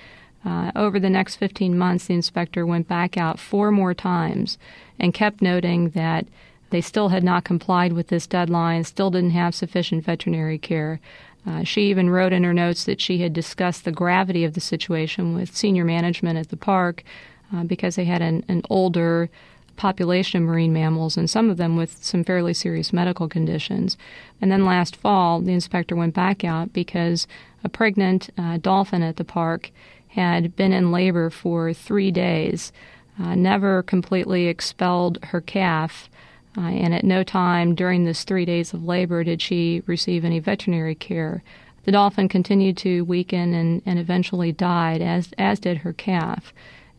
Uh, 0.44 0.70
over 0.76 1.00
the 1.00 1.10
next 1.10 1.36
15 1.36 1.76
months, 1.76 2.06
the 2.06 2.14
inspector 2.14 2.64
went 2.64 2.86
back 2.86 3.16
out 3.16 3.40
four 3.40 3.70
more 3.70 3.94
times 3.94 4.58
and 4.98 5.12
kept 5.12 5.42
noting 5.42 5.90
that 5.90 6.26
they 6.70 6.80
still 6.80 7.08
had 7.08 7.24
not 7.24 7.44
complied 7.44 7.92
with 7.92 8.08
this 8.08 8.26
deadline, 8.26 8.84
still 8.84 9.10
didn't 9.10 9.30
have 9.30 9.54
sufficient 9.54 10.04
veterinary 10.04 10.58
care. 10.58 11.00
Uh, 11.46 11.62
she 11.62 11.82
even 11.82 12.10
wrote 12.10 12.32
in 12.32 12.44
her 12.44 12.54
notes 12.54 12.84
that 12.84 13.00
she 13.00 13.18
had 13.18 13.32
discussed 13.32 13.84
the 13.84 13.92
gravity 13.92 14.44
of 14.44 14.54
the 14.54 14.60
situation 14.60 15.34
with 15.34 15.56
senior 15.56 15.84
management 15.84 16.38
at 16.38 16.48
the 16.48 16.56
park 16.56 17.04
uh, 17.54 17.62
because 17.62 17.94
they 17.94 18.04
had 18.04 18.20
an, 18.20 18.44
an 18.48 18.62
older 18.68 19.30
population 19.76 20.42
of 20.42 20.48
marine 20.48 20.72
mammals 20.72 21.16
and 21.16 21.28
some 21.30 21.50
of 21.50 21.58
them 21.58 21.76
with 21.76 22.02
some 22.02 22.24
fairly 22.24 22.54
serious 22.54 22.92
medical 22.92 23.28
conditions. 23.28 23.96
And 24.40 24.50
then 24.50 24.64
last 24.64 24.96
fall, 24.96 25.40
the 25.40 25.52
inspector 25.52 25.94
went 25.94 26.14
back 26.14 26.44
out 26.44 26.72
because 26.72 27.26
a 27.62 27.68
pregnant 27.68 28.30
uh, 28.36 28.56
dolphin 28.58 29.02
at 29.02 29.16
the 29.16 29.24
park 29.24 29.70
had 30.08 30.56
been 30.56 30.72
in 30.72 30.90
labor 30.90 31.30
for 31.30 31.72
three 31.72 32.10
days, 32.10 32.72
uh, 33.22 33.34
never 33.34 33.82
completely 33.82 34.46
expelled 34.46 35.18
her 35.24 35.40
calf, 35.40 36.08
uh, 36.56 36.60
and 36.60 36.94
at 36.94 37.04
no 37.04 37.22
time 37.22 37.74
during 37.74 38.04
this 38.04 38.24
three 38.24 38.44
days 38.44 38.72
of 38.72 38.84
labor 38.84 39.24
did 39.24 39.42
she 39.42 39.82
receive 39.86 40.24
any 40.24 40.38
veterinary 40.38 40.94
care. 40.94 41.42
The 41.84 41.92
dolphin 41.92 42.28
continued 42.28 42.76
to 42.78 43.02
weaken 43.02 43.54
and, 43.54 43.82
and 43.86 43.98
eventually 43.98 44.52
died, 44.52 45.00
as, 45.00 45.32
as 45.38 45.60
did 45.60 45.78
her 45.78 45.92
calf. 45.92 46.52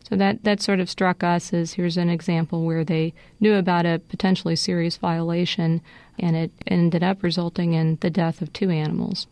So 0.08 0.16
that, 0.16 0.44
that 0.44 0.62
sort 0.62 0.80
of 0.80 0.88
struck 0.88 1.22
us 1.22 1.52
as 1.52 1.74
here's 1.74 1.98
an 1.98 2.08
example 2.08 2.64
where 2.64 2.84
they 2.84 3.12
knew 3.40 3.54
about 3.54 3.84
a 3.84 4.00
potentially 4.08 4.56
serious 4.56 4.96
violation 4.96 5.82
and 6.18 6.34
it 6.34 6.50
ended 6.66 7.02
up 7.02 7.22
resulting 7.22 7.74
in 7.74 7.98
the 8.00 8.08
death 8.08 8.40
of 8.40 8.52
two 8.52 8.70
animals. 8.70 9.26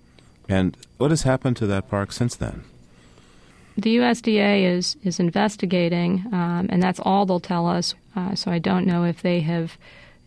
And 0.49 0.77
what 0.99 1.11
has 1.11 1.23
happened 1.23 1.57
to 1.59 1.67
that 1.67 1.89
park 1.89 2.13
since 2.13 2.37
then? 2.37 2.65
The 3.79 3.97
USDA 3.97 4.65
is 4.65 4.97
is 5.05 5.21
investigating, 5.21 6.25
um, 6.33 6.67
and 6.71 6.83
that's 6.83 7.01
all 7.01 7.27
they'll 7.27 7.41
tell 7.41 7.67
us. 7.67 7.95
Uh, 8.15 8.35
so 8.35 8.51
I 8.51 8.59
don't 8.59 8.87
know 8.87 9.05
if 9.05 9.21
they 9.21 9.41
have 9.41 9.77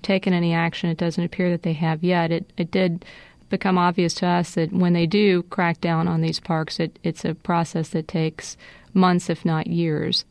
taken 0.02 0.34
any 0.34 0.54
action. 0.54 0.89
It 0.89 0.97
doesn't 0.97 1.24
appear 1.24 1.50
that 1.52 1.64
they 1.64 1.74
have 1.74 2.04
yet. 2.04 2.32
It, 2.32 2.52
it 2.58 2.72
did 2.72 3.06
become 3.50 3.78
obvious 3.78 4.14
to 4.16 4.28
us 4.28 4.56
that 4.56 4.72
when 4.72 4.93
they 4.93 5.06
do 5.06 5.43
crack 5.43 5.82
down 5.82 6.08
on 6.08 6.22
these 6.22 6.39
parks, 6.39 6.80
it, 6.80 7.00
it's 7.04 7.26
a 7.26 7.36
process 7.36 7.89
that 7.89 8.08
takes 8.08 8.58
months, 8.93 9.30
if 9.30 9.43
not 9.43 9.68
years. 9.68 10.26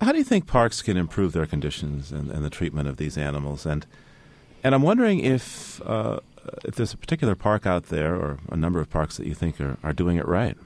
How 0.00 0.12
do 0.12 0.18
you 0.18 0.24
think 0.24 0.46
parks 0.46 0.82
can 0.82 0.96
improve 0.96 1.32
their 1.32 1.46
conditions 1.46 2.12
and, 2.12 2.30
and 2.30 2.44
the 2.44 2.50
treatment 2.50 2.88
of 2.88 2.98
these 2.98 3.16
animals? 3.16 3.64
And 3.64 3.86
and 4.62 4.74
I'm 4.74 4.82
wondering 4.82 5.20
if 5.20 5.80
uh, 5.86 6.18
if 6.64 6.74
there's 6.74 6.92
a 6.92 6.96
particular 6.96 7.34
park 7.34 7.66
out 7.66 7.84
there 7.84 8.14
or 8.14 8.38
a 8.50 8.56
number 8.56 8.80
of 8.80 8.90
parks 8.90 9.16
that 9.16 9.26
you 9.26 9.34
think 9.34 9.60
are, 9.60 9.78
are 9.82 9.92
doing 9.92 10.16
it 10.16 10.26
right. 10.26 10.56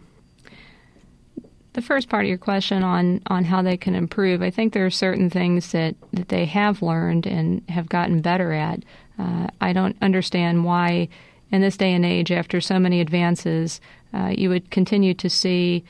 The 1.73 1.83
first 1.83 2.09
part 2.09 2.25
of 2.25 2.29
your 2.29 2.39
question 2.39 2.83
on, 2.83 3.23
on 3.29 3.45
how 3.45 3.63
they 3.63 3.77
can 3.77 3.95
improve, 3.95 4.43
I 4.43 4.51
think 4.51 4.73
there 4.73 4.87
are 4.87 4.91
certain 4.91 5.31
things 5.31 5.73
that, 5.73 5.95
that 6.13 6.29
they 6.29 6.45
have 6.47 6.83
learned 6.83 7.27
and 7.27 7.63
have 7.69 7.89
gotten 7.89 8.21
better 8.21 8.53
at. 8.53 8.83
Uh, 9.19 9.49
I 9.61 9.73
don't 9.73 9.97
understand 10.03 10.65
why, 10.65 11.09
in 11.53 11.61
this 11.61 11.77
day 11.77 11.93
and 11.93 12.05
age, 12.05 12.33
after 12.33 12.61
so 12.61 12.79
many 12.79 13.01
advances, 13.01 13.81
uh, 14.13 14.33
you 14.37 14.49
would 14.49 14.71
continue 14.71 15.15
to 15.15 15.31
see 15.31 15.85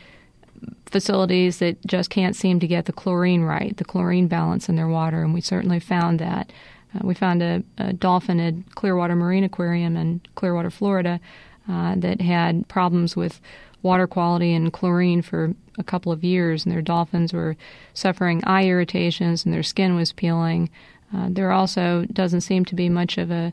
facilities 0.87 1.59
that 1.59 1.85
just 1.87 2.11
can't 2.11 2.37
seem 2.37 2.61
to 2.61 2.67
get 2.67 2.85
the 2.85 2.93
chlorine 2.93 3.43
right, 3.43 3.77
the 3.77 3.85
chlorine 3.85 4.29
balance 4.29 4.69
in 4.69 4.77
their 4.77 4.89
water, 4.89 5.23
and 5.23 5.33
we 5.33 5.41
certainly 5.41 5.81
found 5.81 6.19
that. 6.19 6.53
Uh, 6.95 7.01
we 7.05 7.15
found 7.15 7.43
a, 7.43 7.63
a, 7.79 7.93
dolphin 7.93 8.41
at 8.41 8.75
Clearwater 8.75 9.15
Marine 9.15 9.45
Aquarium 9.45 9.97
in 9.97 10.21
Clearwater, 10.35 10.71
Florida, 10.71 11.21
uh, 11.69 11.95
that 11.97 12.21
had 12.21 12.67
problems 12.69 13.17
with 13.17 13.41
water 13.83 14.07
quality 14.07 14.53
and 14.53 14.73
chlorine 14.73 15.23
for 15.23 15.55
a 15.79 15.85
couple 15.85 16.13
of 16.13 16.25
years, 16.25 16.65
and 16.65 16.73
their 16.73 16.83
dolphins 16.83 17.33
were 17.33 17.57
suffering 17.95 18.43
eye 18.45 18.67
irritations 18.67 19.45
and 19.45 19.55
their 19.55 19.63
skin 19.63 19.95
was 19.95 20.13
peeling. 20.13 20.71
Uh, 21.15 21.29
there 21.31 21.51
also 21.51 22.07
doesn't 22.13 22.43
seem 22.43 22.65
to 22.65 22.75
be 22.75 22.89
much 22.89 23.19
of 23.19 23.31
a 23.31 23.53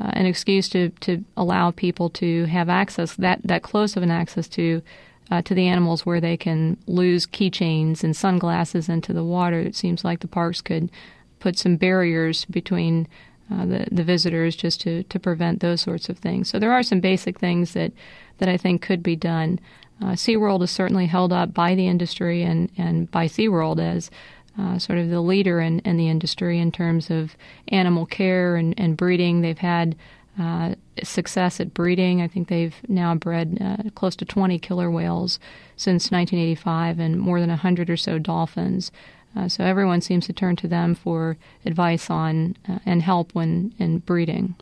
uh, 0.00 0.10
an 0.14 0.26
excuse 0.26 0.68
to, 0.68 0.88
to 1.00 1.24
allow 1.36 1.70
people 1.70 2.10
to 2.10 2.46
have 2.46 2.68
access 2.68 3.14
that 3.14 3.40
that 3.44 3.62
close 3.62 3.96
of 3.96 4.02
an 4.02 4.10
access 4.10 4.48
to 4.48 4.82
uh, 5.30 5.40
to 5.42 5.54
the 5.54 5.68
animals 5.68 6.04
where 6.04 6.20
they 6.20 6.36
can 6.36 6.76
lose 6.86 7.26
keychains 7.26 8.02
and 8.04 8.16
sunglasses 8.16 8.88
into 8.88 9.12
the 9.12 9.24
water. 9.24 9.60
It 9.60 9.76
seems 9.76 10.04
like 10.04 10.20
the 10.20 10.28
parks 10.28 10.60
could 10.60 10.90
put 11.38 11.58
some 11.58 11.76
barriers 11.76 12.44
between 12.46 13.06
uh, 13.52 13.66
the 13.66 13.86
the 13.90 14.04
visitors 14.04 14.56
just 14.56 14.80
to 14.82 15.02
to 15.04 15.18
prevent 15.18 15.60
those 15.60 15.80
sorts 15.80 16.08
of 16.08 16.18
things. 16.18 16.48
So 16.48 16.58
there 16.58 16.72
are 16.72 16.82
some 16.82 17.00
basic 17.00 17.38
things 17.38 17.72
that 17.74 17.92
that 18.38 18.48
I 18.48 18.56
think 18.56 18.82
could 18.82 19.02
be 19.02 19.16
done. 19.16 19.60
Uh, 20.02 20.12
SeaWorld 20.12 20.62
is 20.62 20.70
certainly 20.70 21.06
held 21.06 21.32
up 21.32 21.54
by 21.54 21.74
the 21.74 21.86
industry 21.86 22.42
and, 22.42 22.70
and 22.76 23.10
by 23.10 23.26
SeaWorld 23.26 23.80
as 23.80 24.10
uh, 24.58 24.78
sort 24.78 24.98
of 24.98 25.08
the 25.08 25.20
leader 25.20 25.60
in, 25.60 25.80
in 25.80 25.96
the 25.96 26.08
industry 26.08 26.58
in 26.58 26.72
terms 26.72 27.10
of 27.10 27.36
animal 27.68 28.06
care 28.06 28.56
and, 28.56 28.74
and 28.78 28.96
breeding. 28.96 29.40
They've 29.40 29.56
had 29.56 29.96
uh, 30.38 30.74
success 31.02 31.60
at 31.60 31.74
breeding. 31.74 32.20
I 32.20 32.28
think 32.28 32.48
they've 32.48 32.74
now 32.88 33.14
bred 33.14 33.58
uh, 33.60 33.90
close 33.94 34.16
to 34.16 34.24
20 34.24 34.58
killer 34.58 34.90
whales 34.90 35.38
since 35.76 36.10
1985 36.10 36.98
and 36.98 37.18
more 37.18 37.40
than 37.40 37.50
100 37.50 37.88
or 37.88 37.96
so 37.96 38.18
dolphins. 38.18 38.90
Uh, 39.36 39.48
so 39.48 39.64
everyone 39.64 40.00
seems 40.00 40.26
to 40.26 40.32
turn 40.32 40.56
to 40.56 40.68
them 40.68 40.94
for 40.94 41.36
advice 41.64 42.08
on 42.08 42.56
uh, 42.68 42.78
and 42.86 43.02
help 43.02 43.34
when 43.34 43.74
in 43.78 43.98
breeding. 43.98 44.54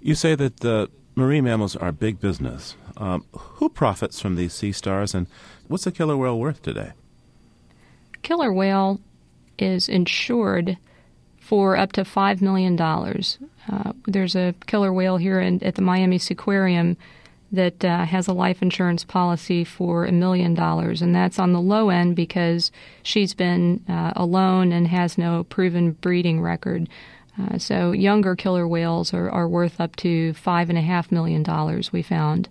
You 0.00 0.14
say 0.14 0.34
that 0.34 0.58
the 0.58 0.90
marine 1.14 1.44
mammals 1.44 1.74
are 1.76 1.92
big 1.92 2.20
business. 2.20 2.76
Um, 2.96 3.24
who 3.32 3.68
profits 3.68 4.20
from 4.20 4.34
these 4.34 4.52
sea 4.52 4.72
stars, 4.72 5.14
and 5.14 5.28
what's 5.68 5.86
a 5.86 5.92
killer 5.92 6.16
whale 6.16 6.38
worth 6.38 6.62
today? 6.62 6.92
Killer 8.22 8.52
whale 8.52 9.00
is 9.58 9.88
insured 9.88 10.78
for 11.40 11.76
up 11.76 11.92
to 11.92 12.02
$5 12.02 12.40
million. 12.42 12.78
Uh, 12.80 13.92
there's 14.06 14.36
a 14.36 14.54
killer 14.66 14.92
whale 14.92 15.16
here 15.16 15.40
in, 15.40 15.62
at 15.62 15.76
the 15.76 15.82
Miami 15.82 16.18
Seaquarium 16.18 16.96
that 17.50 17.84
uh, 17.84 18.04
has 18.04 18.28
a 18.28 18.32
life 18.32 18.60
insurance 18.60 19.04
policy 19.04 19.64
for 19.64 20.04
a 20.04 20.12
million 20.12 20.54
dollars, 20.54 21.00
and 21.00 21.14
that's 21.14 21.38
on 21.38 21.52
the 21.52 21.60
low 21.60 21.88
end 21.88 22.14
because 22.14 22.70
she's 23.02 23.34
been 23.34 23.82
uh, 23.88 24.12
alone 24.14 24.72
and 24.72 24.88
has 24.88 25.16
no 25.16 25.44
proven 25.44 25.92
breeding 25.92 26.40
record. 26.40 26.88
Uh, 27.40 27.56
so 27.56 27.92
younger 27.92 28.34
killer 28.34 28.66
whales 28.66 29.14
are, 29.14 29.30
are 29.30 29.48
worth 29.48 29.80
up 29.80 29.96
to 29.96 30.34
five 30.34 30.68
and 30.68 30.78
a 30.78 30.82
half 30.82 31.10
million 31.10 31.42
dollars. 31.42 31.92
We 31.92 32.02
found 32.02 32.48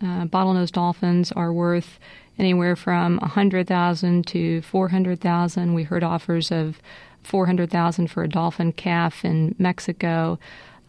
uh, 0.00 0.26
bottlenose 0.26 0.70
dolphins 0.70 1.32
are 1.32 1.52
worth 1.52 1.98
anywhere 2.38 2.76
from 2.76 3.18
a 3.20 3.28
hundred 3.28 3.66
thousand 3.66 4.26
to 4.28 4.62
four 4.62 4.90
hundred 4.90 5.20
thousand. 5.20 5.74
We 5.74 5.82
heard 5.82 6.04
offers 6.04 6.52
of 6.52 6.80
four 7.24 7.46
hundred 7.46 7.70
thousand 7.70 8.08
for 8.08 8.22
a 8.22 8.28
dolphin 8.28 8.72
calf 8.72 9.24
in 9.24 9.54
Mexico. 9.58 10.38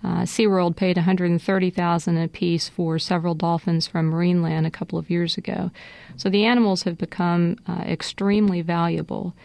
Uh, 0.04 0.22
SeaWorld 0.22 0.76
paid 0.76 0.96
130,000 0.96 2.18
a 2.18 2.28
piece 2.28 2.70
for 2.70 2.98
several 2.98 3.36
dolphins 3.36 3.86
from 3.86 4.12
Marineland 4.12 4.66
a 4.66 4.72
couple 4.72 4.98
of 4.98 5.10
years 5.10 5.38
ago. 5.38 5.72
So 6.16 6.30
the 6.30 6.46
animals 6.46 6.84
have 6.84 6.98
become 6.98 7.58
uh, 7.68 7.84
extremely 7.86 8.62
valuable 8.62 9.36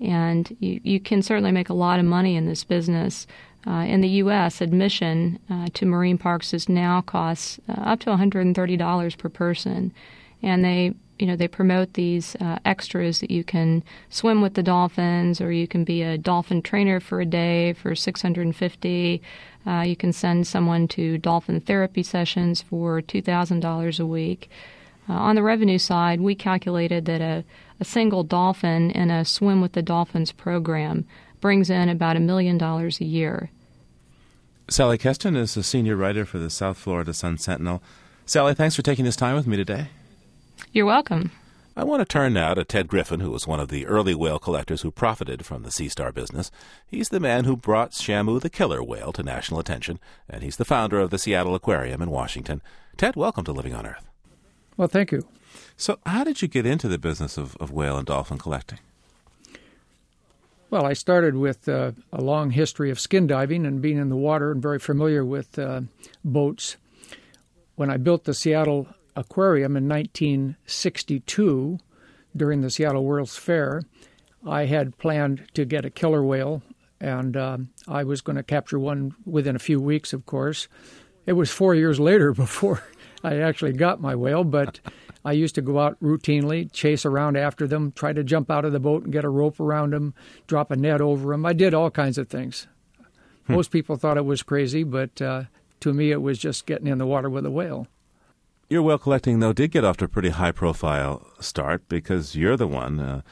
and 0.00 0.56
you, 0.60 0.80
you 0.82 1.00
can 1.00 1.22
certainly 1.22 1.52
make 1.52 1.68
a 1.68 1.74
lot 1.74 1.98
of 1.98 2.06
money 2.06 2.36
in 2.36 2.46
this 2.46 2.64
business. 2.64 3.26
Uh, 3.66 3.84
in 3.86 4.00
the 4.00 4.08
U.S., 4.08 4.62
admission 4.62 5.38
uh, 5.50 5.68
to 5.74 5.84
marine 5.84 6.16
parks 6.16 6.54
is 6.54 6.68
now 6.68 7.02
costs 7.02 7.60
uh, 7.68 7.72
up 7.72 8.00
to 8.00 8.10
$130 8.10 9.18
per 9.18 9.28
person, 9.28 9.92
and 10.42 10.64
they 10.64 10.94
you 11.20 11.26
know 11.26 11.36
they 11.36 11.48
promote 11.48 11.94
these 11.94 12.36
uh, 12.36 12.58
extras 12.64 13.20
that 13.20 13.30
you 13.30 13.44
can 13.44 13.82
swim 14.08 14.40
with 14.40 14.54
the 14.54 14.62
dolphins, 14.62 15.40
or 15.40 15.52
you 15.52 15.68
can 15.68 15.84
be 15.84 16.02
a 16.02 16.18
dolphin 16.18 16.62
trainer 16.62 17.00
for 17.00 17.20
a 17.20 17.26
day 17.26 17.72
for 17.74 17.94
650. 17.94 19.22
Uh, 19.66 19.80
you 19.80 19.96
can 19.96 20.12
send 20.12 20.46
someone 20.46 20.88
to 20.88 21.18
dolphin 21.18 21.60
therapy 21.60 22.02
sessions 22.02 22.62
for 22.62 23.02
$2,000 23.02 24.00
a 24.00 24.06
week. 24.06 24.50
Uh, 25.08 25.12
on 25.12 25.34
the 25.34 25.42
revenue 25.42 25.78
side, 25.78 26.20
we 26.20 26.34
calculated 26.34 27.04
that 27.04 27.20
a 27.20 27.44
a 27.80 27.84
single 27.84 28.22
dolphin 28.22 28.90
in 28.90 29.10
a 29.10 29.24
Swim 29.24 29.60
with 29.60 29.72
the 29.72 29.82
Dolphins 29.82 30.32
program 30.32 31.06
brings 31.40 31.70
in 31.70 31.88
about 31.88 32.16
a 32.16 32.20
million 32.20 32.58
dollars 32.58 33.00
a 33.00 33.06
year. 33.06 33.50
Sally 34.68 34.98
Kestin 34.98 35.36
is 35.36 35.56
a 35.56 35.62
senior 35.62 35.96
writer 35.96 36.24
for 36.24 36.38
the 36.38 36.50
South 36.50 36.76
Florida 36.76 37.14
Sun 37.14 37.38
Sentinel. 37.38 37.82
Sally, 38.26 38.54
thanks 38.54 38.76
for 38.76 38.82
taking 38.82 39.04
this 39.04 39.16
time 39.16 39.34
with 39.34 39.46
me 39.46 39.56
today. 39.56 39.88
You're 40.72 40.86
welcome. 40.86 41.32
I 41.76 41.84
want 41.84 42.00
to 42.00 42.04
turn 42.04 42.34
now 42.34 42.54
to 42.54 42.64
Ted 42.64 42.88
Griffin, 42.88 43.20
who 43.20 43.30
was 43.30 43.46
one 43.46 43.60
of 43.60 43.68
the 43.68 43.86
early 43.86 44.14
whale 44.14 44.38
collectors 44.38 44.82
who 44.82 44.90
profited 44.90 45.46
from 45.46 45.62
the 45.62 45.70
Sea 45.70 45.88
Star 45.88 46.12
business. 46.12 46.50
He's 46.86 47.08
the 47.08 47.20
man 47.20 47.44
who 47.44 47.56
brought 47.56 47.92
Shamu 47.92 48.40
the 48.40 48.50
killer 48.50 48.82
whale 48.82 49.12
to 49.12 49.22
national 49.22 49.60
attention, 49.60 49.98
and 50.28 50.42
he's 50.42 50.56
the 50.56 50.64
founder 50.64 50.98
of 50.98 51.10
the 51.10 51.18
Seattle 51.18 51.54
Aquarium 51.54 52.02
in 52.02 52.10
Washington. 52.10 52.60
Ted, 52.96 53.16
welcome 53.16 53.44
to 53.44 53.52
Living 53.52 53.74
on 53.74 53.86
Earth. 53.86 54.06
Well, 54.76 54.88
thank 54.88 55.12
you. 55.12 55.26
So, 55.76 55.98
how 56.04 56.24
did 56.24 56.42
you 56.42 56.48
get 56.48 56.66
into 56.66 56.88
the 56.88 56.98
business 56.98 57.38
of, 57.38 57.56
of 57.56 57.70
whale 57.70 57.96
and 57.96 58.06
dolphin 58.06 58.38
collecting? 58.38 58.78
Well, 60.70 60.84
I 60.84 60.92
started 60.92 61.36
with 61.36 61.68
uh, 61.68 61.92
a 62.12 62.20
long 62.20 62.50
history 62.50 62.90
of 62.90 63.00
skin 63.00 63.26
diving 63.26 63.64
and 63.64 63.80
being 63.80 63.98
in 63.98 64.08
the 64.08 64.16
water 64.16 64.52
and 64.52 64.60
very 64.60 64.78
familiar 64.78 65.24
with 65.24 65.58
uh, 65.58 65.82
boats. 66.24 66.76
When 67.76 67.90
I 67.90 67.96
built 67.96 68.24
the 68.24 68.34
Seattle 68.34 68.86
Aquarium 69.16 69.76
in 69.76 69.88
1962 69.88 71.78
during 72.36 72.60
the 72.60 72.70
Seattle 72.70 73.04
World's 73.04 73.36
Fair, 73.36 73.82
I 74.46 74.66
had 74.66 74.98
planned 74.98 75.46
to 75.54 75.64
get 75.64 75.84
a 75.84 75.90
killer 75.90 76.24
whale, 76.24 76.62
and 77.00 77.36
uh, 77.36 77.58
I 77.88 78.04
was 78.04 78.20
going 78.20 78.36
to 78.36 78.42
capture 78.42 78.78
one 78.78 79.14
within 79.24 79.56
a 79.56 79.60
few 79.60 79.80
weeks, 79.80 80.12
of 80.12 80.26
course. 80.26 80.68
It 81.26 81.32
was 81.34 81.50
four 81.50 81.74
years 81.74 82.00
later 82.00 82.32
before 82.34 82.82
I 83.22 83.36
actually 83.36 83.72
got 83.72 84.00
my 84.00 84.14
whale, 84.14 84.44
but 84.44 84.80
I 85.24 85.32
used 85.32 85.54
to 85.56 85.62
go 85.62 85.78
out 85.78 86.00
routinely, 86.00 86.72
chase 86.72 87.04
around 87.04 87.36
after 87.36 87.66
them, 87.66 87.92
try 87.92 88.12
to 88.12 88.24
jump 88.24 88.50
out 88.50 88.64
of 88.64 88.72
the 88.72 88.80
boat 88.80 89.04
and 89.04 89.12
get 89.12 89.24
a 89.24 89.28
rope 89.28 89.60
around 89.60 89.92
them, 89.92 90.14
drop 90.46 90.70
a 90.70 90.76
net 90.76 91.00
over 91.00 91.32
them. 91.32 91.44
I 91.44 91.52
did 91.52 91.74
all 91.74 91.90
kinds 91.90 92.16
of 92.16 92.28
things. 92.28 92.66
Hmm. 93.46 93.54
Most 93.54 93.70
people 93.70 93.96
thought 93.96 94.16
it 94.16 94.24
was 94.24 94.42
crazy, 94.42 94.82
but 94.82 95.20
uh, 95.20 95.44
to 95.80 95.92
me, 95.92 96.10
it 96.10 96.22
was 96.22 96.38
just 96.38 96.64
getting 96.64 96.86
in 96.86 96.98
the 96.98 97.06
water 97.06 97.28
with 97.28 97.44
a 97.44 97.50
whale. 97.50 97.86
Your 98.70 98.82
whale 98.82 98.98
collecting, 98.98 99.40
though, 99.40 99.52
did 99.52 99.72
get 99.72 99.84
off 99.84 99.96
to 99.96 100.04
a 100.04 100.08
pretty 100.08 100.28
high 100.28 100.52
profile 100.52 101.26
start 101.40 101.88
because 101.88 102.36
you're 102.36 102.56
the 102.56 102.68
one, 102.68 103.00
uh, 103.00 103.22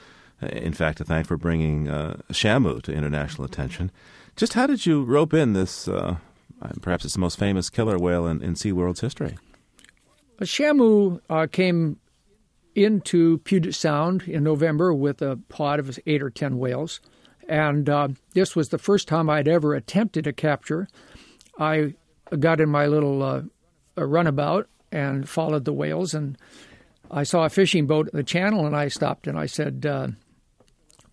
in 0.42 0.72
fact, 0.72 0.98
to 0.98 1.04
thank 1.04 1.28
for 1.28 1.36
bringing 1.36 1.88
uh, 1.88 2.16
Shamu 2.32 2.82
to 2.82 2.92
international 2.92 3.44
attention. 3.44 3.92
Just 4.34 4.54
how 4.54 4.66
did 4.66 4.84
you 4.84 5.04
rope 5.04 5.32
in 5.32 5.52
this, 5.52 5.86
uh, 5.86 6.16
perhaps 6.82 7.04
it's 7.04 7.14
the 7.14 7.20
most 7.20 7.38
famous 7.38 7.70
killer 7.70 7.96
whale 7.96 8.26
in, 8.26 8.42
in 8.42 8.54
SeaWorld's 8.54 9.00
history? 9.00 9.38
Shamu 10.40 11.20
uh, 11.30 11.46
came 11.46 12.00
into 12.74 13.38
Puget 13.38 13.76
Sound 13.76 14.22
in 14.22 14.42
November 14.42 14.92
with 14.92 15.22
a 15.22 15.38
pod 15.48 15.78
of 15.78 16.00
eight 16.04 16.20
or 16.20 16.30
ten 16.30 16.58
whales, 16.58 17.00
and 17.48 17.88
uh, 17.88 18.08
this 18.34 18.56
was 18.56 18.70
the 18.70 18.78
first 18.78 19.06
time 19.06 19.30
I'd 19.30 19.46
ever 19.46 19.76
attempted 19.76 20.26
a 20.26 20.32
capture. 20.32 20.88
I 21.60 21.94
got 22.40 22.60
in 22.60 22.68
my 22.68 22.86
little 22.86 23.22
uh, 23.22 23.42
runabout 23.96 24.68
and 24.90 25.28
followed 25.28 25.64
the 25.64 25.72
whales, 25.72 26.14
and 26.14 26.36
I 27.10 27.22
saw 27.22 27.44
a 27.44 27.50
fishing 27.50 27.86
boat 27.86 28.08
in 28.12 28.16
the 28.16 28.22
channel, 28.22 28.66
and 28.66 28.76
I 28.76 28.88
stopped 28.88 29.26
and 29.26 29.38
I 29.38 29.46
said, 29.46 29.86
uh, 29.86 30.08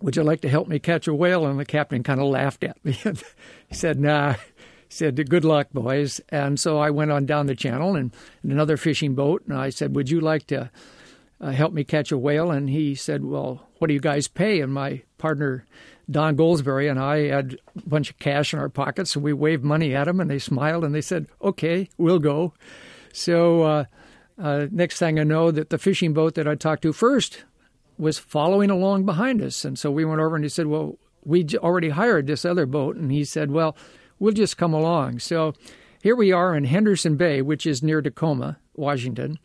"Would 0.02 0.16
you 0.16 0.24
like 0.24 0.42
to 0.42 0.50
help 0.50 0.68
me 0.68 0.80
catch 0.80 1.08
a 1.08 1.14
whale?" 1.14 1.46
And 1.46 1.60
the 1.60 1.66
captain 1.66 2.04
kind 2.04 2.20
of 2.20 2.28
laughed 2.28 2.64
at 2.64 2.84
me. 2.84 2.92
he 3.68 3.76
said, 3.76 4.00
"Nah." 4.00 4.36
said, 4.96 5.30
Good 5.30 5.46
luck, 5.46 5.72
boys. 5.72 6.22
And 6.30 6.60
so 6.60 6.80
I 6.80 6.90
went 6.90 7.12
on 7.12 7.26
down 7.26 7.48
the 7.48 7.56
channel 7.56 7.96
and 7.96 8.14
in 8.44 8.52
another 8.52 8.78
fishing 8.78 9.14
boat, 9.14 9.44
and 9.48 9.58
I 9.58 9.70
said, 9.70 9.96
Would 9.96 10.10
you 10.10 10.22
like 10.22 10.48
to 10.48 10.72
uh, 11.42 11.52
help 11.52 11.74
me 11.74 11.84
catch 11.84 12.12
a 12.12 12.18
whale? 12.18 12.52
And 12.52 12.70
he 12.70 12.96
said, 12.96 13.24
Well, 13.24 13.68
what 13.78 13.88
do 13.88 13.94
you 13.94 14.00
guys 14.00 14.28
pay? 14.28 14.62
And 14.62 14.74
my 14.74 15.04
partner, 15.18 15.66
Don 16.10 16.38
Goldsberry, 16.38 16.90
and 16.90 17.00
I 17.00 17.28
had 17.28 17.60
a 17.76 17.90
bunch 17.90 18.10
of 18.10 18.20
cash 18.20 18.54
in 18.54 18.60
our 18.60 18.70
pockets, 18.70 19.12
so 19.12 19.20
we 19.20 19.34
waved 19.34 19.64
money 19.64 19.94
at 19.94 20.06
them, 20.06 20.20
and 20.20 20.30
they 20.30 20.40
smiled 20.40 20.84
and 20.84 20.96
they 20.96 21.02
said, 21.02 21.28
Okay, 21.42 21.90
we'll 21.98 22.20
go. 22.20 22.54
So 23.16 23.64
uh, 23.64 23.86
Uh, 24.38 24.68
next 24.70 25.00
thing 25.00 25.18
I 25.18 25.24
know, 25.24 25.50
that 25.50 25.70
the 25.70 25.78
fishing 25.78 26.14
boat 26.14 26.36
that 26.36 26.46
I 26.46 26.56
talked 26.56 26.82
to 26.82 26.92
first 26.92 27.46
was 27.98 28.20
following 28.20 28.70
along 28.70 29.06
behind 29.06 29.42
us, 29.42 29.64
and 29.64 29.80
so 29.80 29.90
we 29.90 30.04
went 30.04 30.20
over 30.20 30.36
and 30.36 30.44
he 30.44 30.50
said, 30.50 30.68
"Well, 30.68 30.98
we 31.24 31.46
already 31.56 31.90
hired 31.90 32.28
this 32.28 32.44
other 32.44 32.66
boat," 32.66 32.98
and 32.98 33.12
he 33.14 33.24
said, 33.24 33.52
"Well, 33.52 33.78
we'll 34.20 34.34
just 34.34 34.58
come 34.58 34.74
along." 34.74 35.20
So 35.20 35.54
here 36.04 36.18
we 36.18 36.34
are 36.34 36.54
in 36.54 36.66
Henderson 36.66 37.16
Bay, 37.16 37.42
which 37.42 37.66
is 37.66 37.82
near 37.82 38.02
Tacoma, 38.02 38.58
Washington, 38.76 39.40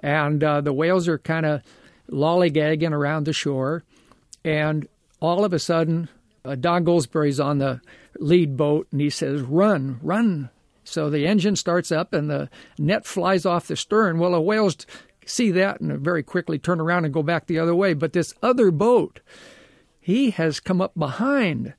and 0.00 0.44
uh, 0.44 0.60
the 0.60 0.74
whales 0.74 1.08
are 1.08 1.18
kind 1.18 1.46
of 1.46 1.62
lollygagging 2.10 2.92
around 2.92 3.24
the 3.24 3.32
shore, 3.32 3.82
and 4.44 4.86
all 5.20 5.42
of 5.46 5.54
a 5.54 5.58
sudden, 5.58 6.10
uh, 6.44 6.54
Don 6.54 6.84
Goldsberry's 6.84 7.40
on 7.40 7.56
the 7.56 7.80
lead 8.18 8.58
boat, 8.58 8.88
and 8.92 9.00
he 9.00 9.08
says, 9.08 9.40
"Run, 9.40 9.98
run!" 10.02 10.50
So 10.84 11.10
the 11.10 11.26
engine 11.26 11.56
starts 11.56 11.90
up, 11.90 12.12
and 12.12 12.30
the 12.30 12.48
net 12.78 13.06
flies 13.06 13.46
off 13.46 13.66
the 13.66 13.76
stern. 13.76 14.18
Well, 14.18 14.32
the 14.32 14.40
whales 14.40 14.76
see 15.26 15.50
that 15.52 15.80
and 15.80 16.00
very 16.00 16.22
quickly 16.22 16.58
turn 16.58 16.80
around 16.80 17.04
and 17.04 17.14
go 17.14 17.22
back 17.22 17.46
the 17.46 17.58
other 17.58 17.74
way. 17.74 17.94
But 17.94 18.12
this 18.12 18.34
other 18.42 18.70
boat, 18.70 19.20
he 20.00 20.30
has 20.30 20.60
come 20.60 20.80
up 20.80 20.92
behind 20.96 21.74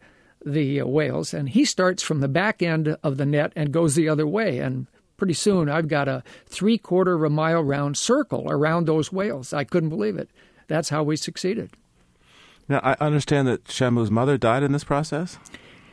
the 0.46 0.82
whales, 0.82 1.34
and 1.34 1.50
he 1.50 1.66
starts 1.66 2.04
from 2.04 2.20
the 2.20 2.28
back 2.28 2.62
end 2.62 2.98
of 3.04 3.18
the 3.18 3.26
net 3.26 3.52
and 3.56 3.72
goes 3.72 3.96
the 3.96 4.10
other 4.10 4.28
way. 4.28 4.60
And 4.60 4.88
pretty 5.18 5.34
soon, 5.34 5.70
I've 5.70 5.88
got 5.88 6.08
a 6.08 6.24
three 6.46 6.78
quarter 6.78 7.16
of 7.16 7.24
a 7.24 7.30
mile 7.30 7.64
round 7.64 7.98
circle 7.98 8.46
around 8.50 8.86
those 8.86 9.12
whales. 9.12 9.54
I 9.54 9.64
couldn't 9.64 9.90
believe 9.90 10.18
it. 10.18 10.30
That's 10.68 10.90
how 10.90 11.04
we 11.04 11.16
succeeded. 11.16 11.72
Now, 12.68 12.80
I 12.84 12.96
understand 13.00 13.48
that 13.48 13.66
Shamu's 13.66 14.10
mother 14.10 14.38
died 14.38 14.64
in 14.64 14.72
this 14.72 14.84
process? 14.84 15.38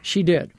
She 0.00 0.22
did. 0.22 0.52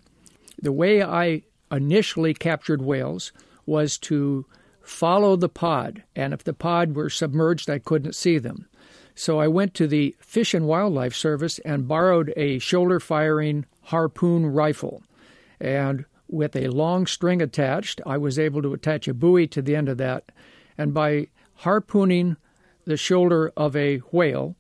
The 0.62 0.72
way 0.72 1.02
I 1.04 1.42
initially 1.74 2.34
captured 2.34 2.82
whales 2.82 3.32
was 3.66 3.98
to 3.98 4.46
follow 4.82 5.36
the 5.36 5.50
pod, 5.50 6.04
and 6.16 6.34
if 6.34 6.44
the 6.44 6.54
pod 6.54 6.96
were 6.96 7.10
submerged, 7.10 7.70
I 7.70 7.80
couldn't 7.80 8.16
see 8.16 8.38
them. 8.38 8.68
So 9.16 9.40
I 9.40 9.48
went 9.48 9.74
to 9.76 9.88
the 9.88 10.16
Fish 10.20 10.54
and 10.54 10.68
Wildlife 10.68 11.16
Service 11.16 11.60
and 11.60 11.88
borrowed 11.88 12.34
a 12.36 12.60
shoulder 12.60 13.00
firing 13.00 13.66
harpoon 13.84 14.48
rifle. 14.48 15.04
And 15.60 16.06
with 16.28 16.56
a 16.56 16.70
long 16.70 17.06
string 17.06 17.42
attached, 17.42 18.02
I 18.06 18.18
was 18.18 18.40
able 18.40 18.62
to 18.64 18.74
attach 18.74 19.08
a 19.08 19.14
buoy 19.14 19.48
to 19.48 19.62
the 19.62 19.76
end 19.76 19.88
of 19.88 19.98
that. 19.98 20.32
And 20.78 20.94
by 20.94 21.28
harpooning 21.58 22.38
the 22.86 22.98
shoulder 22.98 23.54
of 23.56 23.76
a 23.76 23.98
whale, 24.12 24.56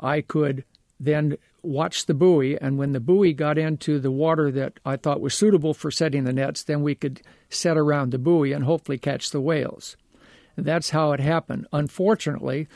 I 0.00 0.22
could 0.22 0.64
then 1.00 1.38
watch 1.62 2.06
the 2.06 2.14
buoy. 2.14 2.56
And 2.60 2.78
when 2.78 2.92
the 2.92 3.00
buoy 3.00 3.32
got 3.32 3.58
into 3.58 3.98
the 3.98 4.10
water 4.10 4.52
that 4.52 4.78
I 4.84 4.96
thought 4.96 5.20
was 5.20 5.34
suitable 5.34 5.74
for 5.74 5.90
setting 5.90 6.24
the 6.24 6.32
nets, 6.32 6.62
then 6.62 6.82
we 6.82 6.94
could 6.94 7.22
set 7.48 7.76
around 7.76 8.10
the 8.10 8.18
buoy 8.18 8.52
and 8.52 8.64
hopefully 8.64 8.98
catch 8.98 9.30
the 9.30 9.40
whales. 9.40 9.96
And 10.56 10.66
that's 10.66 10.90
how 10.90 11.12
it 11.12 11.20
happened. 11.20 11.66
Unfortunately, 11.72 12.68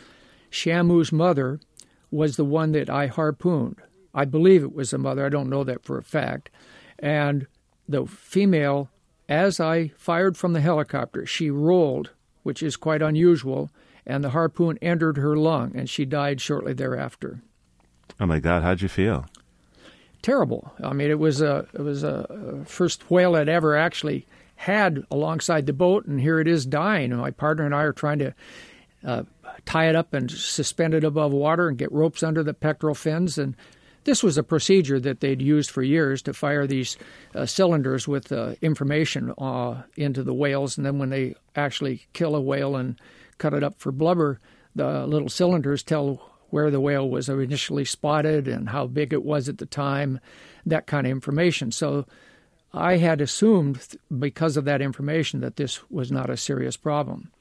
Shamu's 0.51 1.13
mother 1.13 1.61
was 2.11 2.37
the 2.37 2.45
one 2.45 2.73
that 2.73 2.89
I 2.89 3.09
harpooned. 3.09 3.77
I 4.15 4.25
believe 4.25 4.63
it 4.63 4.75
was 4.75 4.91
the 4.91 4.99
mother. 4.99 5.27
I 5.27 5.29
don't 5.29 5.51
know 5.51 5.65
that 5.65 5.85
for 5.85 5.99
a 5.99 6.03
fact. 6.03 6.49
And 6.99 7.47
the 7.89 8.07
female, 8.07 8.89
as 9.29 9.61
I 9.61 9.89
fired 9.97 10.37
from 10.37 10.53
the 10.53 10.61
helicopter, 10.61 11.27
she 11.27 11.51
rolled, 11.51 12.11
which 12.43 12.63
is 12.63 12.77
quite 12.77 13.03
unusual, 13.03 13.71
and 14.07 14.23
the 14.23 14.31
harpoon 14.31 14.79
entered 14.81 15.17
her 15.17 15.37
lung, 15.37 15.73
and 15.75 15.91
she 15.91 16.05
died 16.05 16.41
shortly 16.41 16.73
thereafter. 16.73 17.43
Oh 18.21 18.27
my 18.27 18.39
God! 18.39 18.63
How'd 18.63 18.83
you 18.83 18.89
feel? 18.89 19.27
Terrible. 20.23 20.73
I 20.83 20.93
mean, 20.93 21.11
it 21.11 21.19
was 21.19 21.43
a 21.43 21.67
it 21.75 21.81
was 21.81 22.03
a 22.03 22.65
first 22.67 23.11
whale 23.11 23.37
I'd 23.37 23.49
ever 23.49 23.77
actually 23.77 24.27
had 24.57 25.05
alongside 25.11 25.67
the 25.67 25.73
boat, 25.73 26.07
and 26.07 26.21
here 26.21 26.41
it 26.41 26.49
is 26.49 26.65
dying. 26.65 27.13
And 27.13 27.21
my 27.21 27.31
partner 27.31 27.65
and 27.67 27.75
I 27.75 27.83
are 27.83 27.93
trying 27.93 28.21
to 28.21 28.35
uh, 29.05 29.23
tie 29.67 29.89
it 29.89 29.97
up 29.97 30.15
and 30.15 30.31
suspend 30.31 30.95
it 30.95 31.05
above 31.05 31.33
water 31.33 31.69
and 31.69 31.79
get 31.79 31.93
ropes 31.93 32.23
under 32.23 32.43
the 32.43 32.55
pectoral 32.55 32.95
fins. 32.95 33.37
And 33.37 33.57
this 34.05 34.23
was 34.23 34.39
a 34.39 34.43
procedure 34.43 35.01
that 35.01 35.21
they'd 35.21 35.43
used 35.43 35.71
for 35.71 35.83
years 35.83 36.23
to 36.23 36.33
fire 36.33 36.67
these 36.67 36.97
uh, 37.35 37.47
cylinders 37.47 38.07
with 38.07 38.33
uh, 38.33 38.55
information 38.63 39.33
uh, 39.39 39.83
into 39.97 40.23
the 40.23 40.35
whales. 40.35 40.77
And 40.77 40.87
then 40.87 40.99
when 40.99 41.11
they 41.11 41.35
actually 41.57 42.07
kill 42.13 42.35
a 42.35 42.41
whale 42.41 42.77
and 42.77 42.99
cut 43.39 43.55
it 43.55 43.65
up 43.65 43.79
for 43.79 43.93
blubber, 43.93 44.41
the 44.75 45.07
little 45.07 45.29
cylinders 45.29 45.83
tell 45.83 46.31
where 46.55 46.71
the 46.71 46.81
whale 46.81 47.11
was 47.11 47.29
initially 47.29 47.85
spotted 47.85 48.47
and 48.47 48.69
how 48.69 48.87
big 48.87 49.13
it 49.13 49.25
was 49.25 49.49
at 49.49 49.59
the 49.59 49.67
time, 49.67 50.21
that 50.65 50.87
kind 50.87 51.05
of 51.05 51.11
information. 51.11 51.73
So 51.73 52.07
I 52.73 52.99
had 52.99 53.21
assumed, 53.21 53.97
because 54.17 54.57
of 54.57 54.65
that 54.65 54.81
information, 54.81 55.41
that 55.41 55.57
this 55.57 55.91
was 55.91 56.13
not 56.13 56.31
a 56.31 56.37
serious 56.37 56.77
problem. 56.77 57.33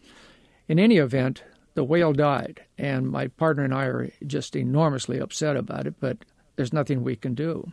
In 0.68 0.80
any 0.80 0.98
event, 0.98 1.44
the 1.76 1.84
whale 1.84 2.12
died, 2.12 2.64
and 2.76 3.08
my 3.08 3.28
partner 3.28 3.64
and 3.64 3.72
I 3.72 3.86
are 3.86 4.10
just 4.26 4.56
enormously 4.56 5.20
upset 5.20 5.58
about 5.58 5.86
it, 5.86 5.94
but 6.00 6.18
there's 6.56 6.74
nothing 6.74 7.04
we 7.04 7.16
can 7.16 7.36
do. 7.36 7.72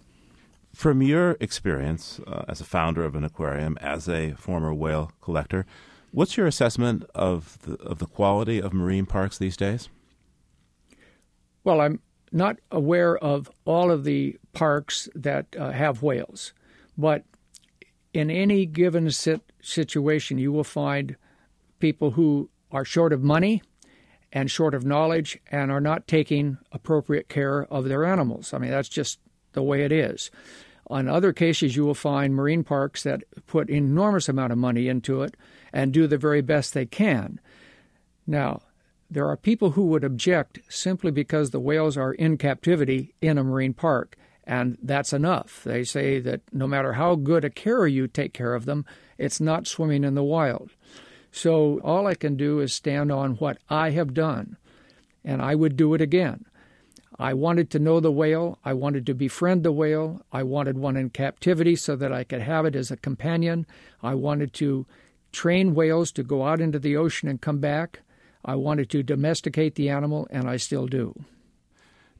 From 0.75 1.01
your 1.01 1.39
experience 1.41 2.21
uh, 2.27 2.45
as 2.49 2.61
a 2.61 2.65
founder 2.65 3.03
of 3.03 3.15
an 3.15 3.25
aquarium, 3.25 3.79
as 3.81 4.11
a 4.11 4.33
former 4.33 4.75
whale 4.75 5.11
collector, 5.23 5.65
what's 6.13 6.37
your 6.37 6.47
assessment 6.47 7.05
of 7.15 7.59
the, 7.63 7.77
of 7.77 7.99
the 7.99 8.07
quality 8.07 8.61
of 8.61 8.75
marine 8.75 9.07
parks 9.07 9.39
these 9.39 9.57
days? 9.57 9.89
Well, 11.65 11.81
I'm 11.81 12.01
not 12.33 12.57
aware 12.71 13.17
of 13.19 13.51
all 13.65 13.91
of 13.91 14.05
the 14.05 14.37
parks 14.53 15.09
that 15.15 15.47
uh, 15.59 15.73
have 15.73 16.03
whales, 16.03 16.53
but 16.97 17.25
in 18.13 18.31
any 18.31 18.67
given 18.67 19.11
sit- 19.11 19.53
situation, 19.61 20.39
you 20.39 20.53
will 20.53 20.65
find 20.65 21.17
people 21.79 22.13
who 22.13 22.51
are 22.71 22.85
short 22.85 23.13
of 23.13 23.23
money 23.23 23.63
and 24.33 24.51
short 24.51 24.75
of 24.75 24.85
knowledge 24.85 25.39
and 25.51 25.71
are 25.71 25.81
not 25.81 26.07
taking 26.07 26.59
appropriate 26.73 27.29
care 27.29 27.65
of 27.65 27.85
their 27.87 28.05
animals. 28.05 28.55
I 28.55 28.59
mean, 28.59 28.71
that's 28.71 28.89
just 28.89 29.19
the 29.53 29.63
way 29.63 29.83
it 29.83 29.93
is. 29.93 30.31
On 30.87 31.09
other 31.09 31.33
cases, 31.33 31.77
you 31.77 31.85
will 31.85 31.95
find 31.95 32.35
marine 32.35 32.65
parks 32.65 33.03
that 33.05 33.23
put 33.47 33.71
enormous 33.71 34.29
amount 34.29 34.53
of 34.53 34.59
money 34.59 34.89
into 34.89 35.23
it 35.23 35.37
and 35.73 35.93
do 35.93 36.07
the 36.07 36.19
very 36.19 36.43
best 36.43 36.75
they 36.75 36.87
can. 36.87 37.41
Now, 38.27 38.63
there 39.11 39.27
are 39.27 39.37
people 39.37 39.73
who 39.73 39.87
would 39.87 40.05
object 40.05 40.61
simply 40.69 41.11
because 41.11 41.51
the 41.51 41.61
whales 41.61 41.97
are 41.97 42.13
in 42.13 42.39
captivity 42.39 43.15
in 43.21 43.39
a 43.39 43.45
marine 43.45 43.75
park, 43.75 44.17
and 44.45 44.79
that's 44.83 45.13
enough. 45.13 45.63
They 45.65 45.83
say 45.83 46.21
that 46.21 46.43
no 46.53 46.67
matter 46.67 46.93
how 46.93 47.17
good 47.17 47.45
a 47.45 47.51
care 47.51 47.87
you 47.87 48.07
take 48.07 48.33
care 48.33 48.55
of 48.55 48.67
them, 48.67 48.85
it's 49.19 49.41
not 49.41 49.67
swimming 49.67 50.05
in 50.05 50.15
the 50.15 50.23
wild. 50.23 50.71
So 51.33 51.81
all 51.81 52.07
I 52.07 52.15
can 52.15 52.37
do 52.37 52.61
is 52.61 52.73
stand 52.73 53.11
on 53.11 53.35
what 53.37 53.59
I 53.69 53.91
have 53.91 54.15
done, 54.15 54.57
and 55.25 55.43
I 55.43 55.55
would 55.55 55.77
do 55.77 55.95
it 55.95 56.01
again. 56.01 56.45
I 57.19 57.35
wanted 57.35 57.69
to 57.71 57.79
know 57.79 58.01
the 58.01 58.11
whale. 58.11 58.59
I 58.65 58.73
wanted 58.73 59.05
to 59.07 59.15
befriend 59.15 59.63
the 59.63 59.73
whale. 59.73 60.23
I 60.33 60.43
wanted 60.43 60.79
one 60.79 60.97
in 60.97 61.11
captivity 61.11 61.77
so 61.77 61.95
that 61.97 62.13
I 62.13 62.25
could 62.25 62.41
have 62.41 62.65
it 62.65 62.75
as 62.75 62.91
a 62.91 62.97
companion. 62.97 63.67
I 64.03 64.15
wanted 64.15 64.55
to 64.55 64.87
train 65.31 65.75
whales 65.75 66.13
to 66.13 66.23
go 66.23 66.47
out 66.47 66.61
into 66.61 66.79
the 66.79 66.97
ocean 66.97 67.29
and 67.29 67.41
come 67.41 67.59
back. 67.59 68.01
I 68.45 68.55
wanted 68.55 68.91
to 68.91 69.03
domesticate 69.03 69.75
the 69.75 69.89
animal, 69.89 70.27
and 70.31 70.49
I 70.49 70.57
still 70.57 70.87
do. 70.87 71.25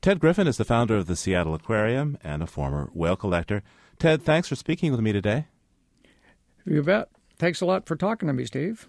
Ted 0.01 0.21
Griffin 0.21 0.47
is 0.47 0.57
the 0.57 0.65
founder 0.65 0.97
of 0.97 1.07
the 1.07 1.17
Seattle 1.17 1.55
Aquarium 1.55 2.17
and 2.25 2.43
a 2.43 2.47
former 2.47 2.91
whale 2.95 3.17
collector. 3.17 3.63
Ted, 3.99 4.23
thanks 4.23 4.49
for 4.49 4.57
speaking 4.57 4.93
with 4.93 5.01
me 5.01 5.13
today. 5.13 5.47
You 6.65 6.83
bet. 6.83 7.09
Thanks 7.37 7.61
a 7.61 7.67
lot 7.67 7.87
for 7.87 7.97
talking 7.97 8.27
to 8.27 8.33
me, 8.33 8.45
Steve. 8.45 8.87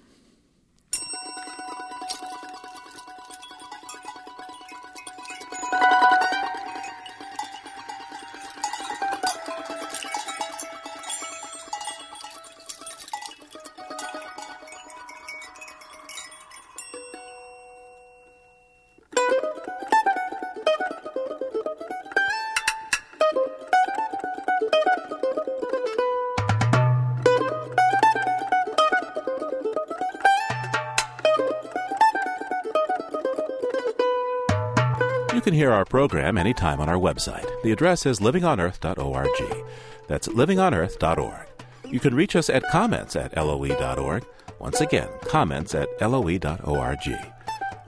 Hear 35.62 35.72
our 35.72 35.86
program 35.86 36.40
anytime 36.40 36.82
on 36.82 36.90
our 36.90 36.98
website. 36.98 37.48
The 37.62 37.72
address 37.72 38.08
is 38.08 38.20
livingonearth.org. 38.20 39.66
That's 40.08 40.28
livingonearth.org. 40.28 41.48
You 41.88 42.00
can 42.00 42.16
reach 42.16 42.36
us 42.36 42.50
at 42.50 42.64
comments 42.72 43.16
at 43.16 43.38
loe.org. 43.38 44.26
Once 44.58 44.82
again, 44.82 45.08
comments 45.22 45.76
at 45.76 45.88
loe.org. 46.02 47.16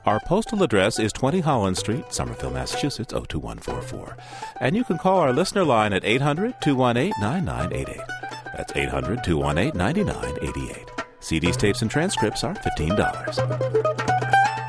Our 0.05 0.19
postal 0.19 0.61
address 0.61 0.99
is 0.99 1.11
20 1.13 1.39
Holland 1.39 1.80
Street, 1.80 2.13
Somerville, 2.13 2.51
Massachusetts, 2.51 3.11
02144. 3.11 4.17
And 4.59 4.76
you 4.76 4.84
can 4.84 4.99
call 4.99 5.21
our 5.21 5.34
listener 5.34 5.63
line 5.63 5.93
at 5.93 6.05
800 6.05 6.61
218 6.61 7.19
9988. 7.19 8.07
That's 8.55 8.74
800 8.76 9.24
218 9.24 9.76
9988. 9.76 10.91
CDs, 11.21 11.57
tapes, 11.57 11.82
and 11.82 11.89
transcripts 11.89 12.43
are 12.43 12.53
$15. 12.53 14.62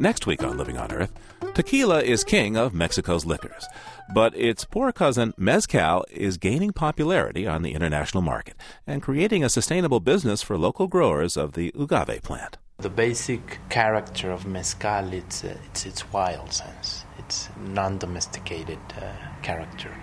Next 0.00 0.26
week 0.26 0.42
on 0.42 0.56
Living 0.56 0.78
on 0.78 0.90
Earth, 0.92 1.12
tequila 1.52 2.00
is 2.00 2.24
king 2.24 2.56
of 2.56 2.72
Mexico's 2.72 3.26
liquors, 3.26 3.66
but 4.14 4.34
its 4.34 4.64
poor 4.64 4.92
cousin 4.92 5.34
mezcal 5.36 6.06
is 6.10 6.38
gaining 6.38 6.72
popularity 6.72 7.46
on 7.46 7.60
the 7.60 7.74
international 7.74 8.22
market 8.22 8.54
and 8.86 9.02
creating 9.02 9.44
a 9.44 9.50
sustainable 9.50 10.00
business 10.00 10.40
for 10.40 10.56
local 10.56 10.86
growers 10.86 11.36
of 11.36 11.52
the 11.52 11.70
agave 11.78 12.22
plant. 12.22 12.56
The 12.78 12.88
basic 12.88 13.58
character 13.68 14.30
of 14.30 14.46
mezcal 14.46 15.12
it's 15.12 15.44
uh, 15.44 15.58
it's 15.66 15.84
its 15.84 16.10
wild 16.10 16.50
sense. 16.50 17.04
It's 17.18 17.50
non-domesticated 17.58 18.78
uh, 18.96 19.12
character. 19.42 19.94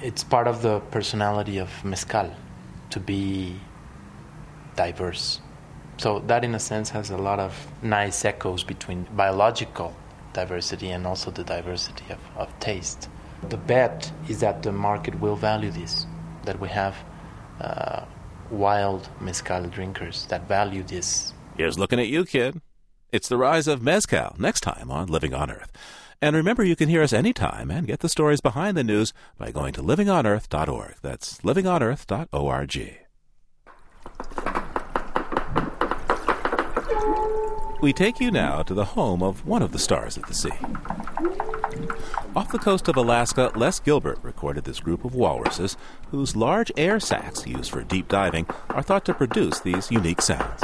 It's 0.00 0.24
part 0.24 0.46
of 0.46 0.62
the 0.62 0.80
personality 0.90 1.58
of 1.58 1.68
mezcal 1.84 2.34
to 2.88 2.98
be 2.98 3.60
diverse 4.74 5.42
so 6.00 6.20
that, 6.20 6.44
in 6.44 6.54
a 6.54 6.58
sense, 6.58 6.88
has 6.88 7.10
a 7.10 7.16
lot 7.18 7.38
of 7.38 7.52
nice 7.82 8.24
echoes 8.24 8.64
between 8.64 9.06
biological 9.12 9.94
diversity 10.32 10.88
and 10.88 11.06
also 11.06 11.30
the 11.30 11.44
diversity 11.44 12.04
of, 12.08 12.18
of 12.38 12.58
taste. 12.58 13.10
The 13.50 13.58
bet 13.58 14.10
is 14.26 14.40
that 14.40 14.62
the 14.62 14.72
market 14.72 15.20
will 15.20 15.36
value 15.36 15.70
this, 15.70 16.06
that 16.44 16.58
we 16.58 16.70
have 16.70 16.96
uh, 17.60 18.06
wild 18.50 19.10
mezcal 19.20 19.66
drinkers 19.66 20.24
that 20.30 20.48
value 20.48 20.82
this. 20.82 21.34
Here's 21.58 21.78
looking 21.78 22.00
at 22.00 22.08
you, 22.08 22.24
kid. 22.24 22.62
It's 23.12 23.28
the 23.28 23.36
rise 23.36 23.68
of 23.68 23.82
mezcal 23.82 24.36
next 24.38 24.62
time 24.62 24.90
on 24.90 25.08
Living 25.08 25.34
on 25.34 25.50
Earth. 25.50 25.70
And 26.22 26.34
remember, 26.34 26.64
you 26.64 26.76
can 26.76 26.88
hear 26.88 27.02
us 27.02 27.12
anytime 27.12 27.70
and 27.70 27.86
get 27.86 28.00
the 28.00 28.08
stories 28.08 28.40
behind 28.40 28.74
the 28.74 28.84
news 28.84 29.12
by 29.36 29.50
going 29.50 29.74
to 29.74 29.82
livingonearth.org. 29.82 30.94
That's 31.02 31.40
livingonearth.org. 31.42 33.00
We 37.82 37.94
take 37.94 38.20
you 38.20 38.30
now 38.30 38.62
to 38.64 38.74
the 38.74 38.84
home 38.84 39.22
of 39.22 39.46
one 39.46 39.62
of 39.62 39.72
the 39.72 39.78
stars 39.78 40.18
of 40.18 40.24
the 40.24 40.34
sea. 40.34 40.50
Off 42.36 42.52
the 42.52 42.58
coast 42.58 42.88
of 42.88 42.96
Alaska, 42.96 43.50
Les 43.56 43.80
Gilbert 43.80 44.18
recorded 44.22 44.64
this 44.64 44.80
group 44.80 45.02
of 45.02 45.14
walruses 45.14 45.78
whose 46.10 46.36
large 46.36 46.70
air 46.76 47.00
sacs 47.00 47.46
used 47.46 47.70
for 47.70 47.82
deep 47.82 48.06
diving 48.08 48.46
are 48.68 48.82
thought 48.82 49.06
to 49.06 49.14
produce 49.14 49.60
these 49.60 49.90
unique 49.90 50.20
sounds. 50.20 50.62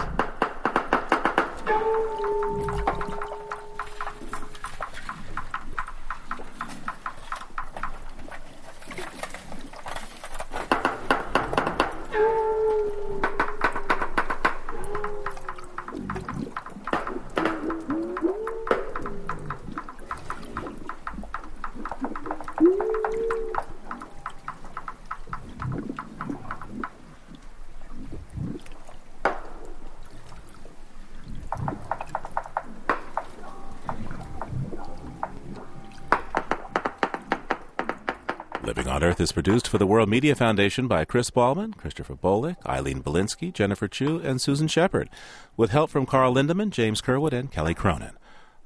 Living 38.62 38.88
on 38.88 39.00
Earth 39.16 39.22
is 39.22 39.32
produced 39.32 39.66
for 39.66 39.78
the 39.78 39.86
World 39.86 40.10
Media 40.10 40.34
Foundation 40.34 40.88
by 40.88 41.06
Chris 41.06 41.30
Ballman, 41.30 41.72
Christopher 41.72 42.14
Bolick, 42.14 42.56
Eileen 42.66 43.02
Belinsky, 43.02 43.50
Jennifer 43.50 43.88
Chu, 43.88 44.18
and 44.18 44.42
Susan 44.42 44.68
Shepard, 44.68 45.08
with 45.56 45.70
help 45.70 45.88
from 45.88 46.04
Carl 46.04 46.34
Lindemann, 46.34 46.68
James 46.68 47.00
Curwood, 47.00 47.32
and 47.32 47.50
Kelly 47.50 47.72
Cronin. 47.72 48.18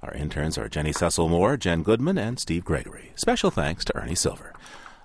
Our 0.03 0.13
interns 0.13 0.59
are 0.59 0.69
Jenny 0.69 0.91
Cecil 0.91 1.29
Moore, 1.29 1.57
Jen 1.57 1.85
Goodman, 1.85 2.19
and 2.19 2.41
Steve 2.41 2.65
Gregory. 2.65 3.13
Special 3.15 3.53
thanks 3.53 3.85
to 3.85 3.97
Ernie 3.97 4.17
Silver. 4.17 4.53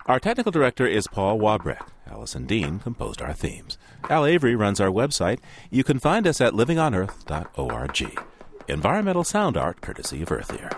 Our 0.08 0.20
technical 0.20 0.52
director 0.52 0.88
is 0.88 1.06
Paul 1.06 1.38
Wabreck. 1.38 1.90
Allison 2.08 2.48
Dean 2.48 2.80
composed 2.80 3.22
our 3.22 3.34
themes. 3.34 3.78
Al 4.10 4.26
Avery 4.26 4.56
runs 4.56 4.82
our 4.82 4.90
website. 4.90 5.38
You 5.70 5.84
can 5.84 6.00
find 6.00 6.26
us 6.26 6.42
at 6.42 6.54
livingonearth.org. 6.54 8.20
Environmental 8.68 9.24
sound 9.24 9.58
art 9.58 9.80
courtesy 9.82 10.24
of 10.24 10.32
Earth 10.32 10.52
Ear. 10.60 10.72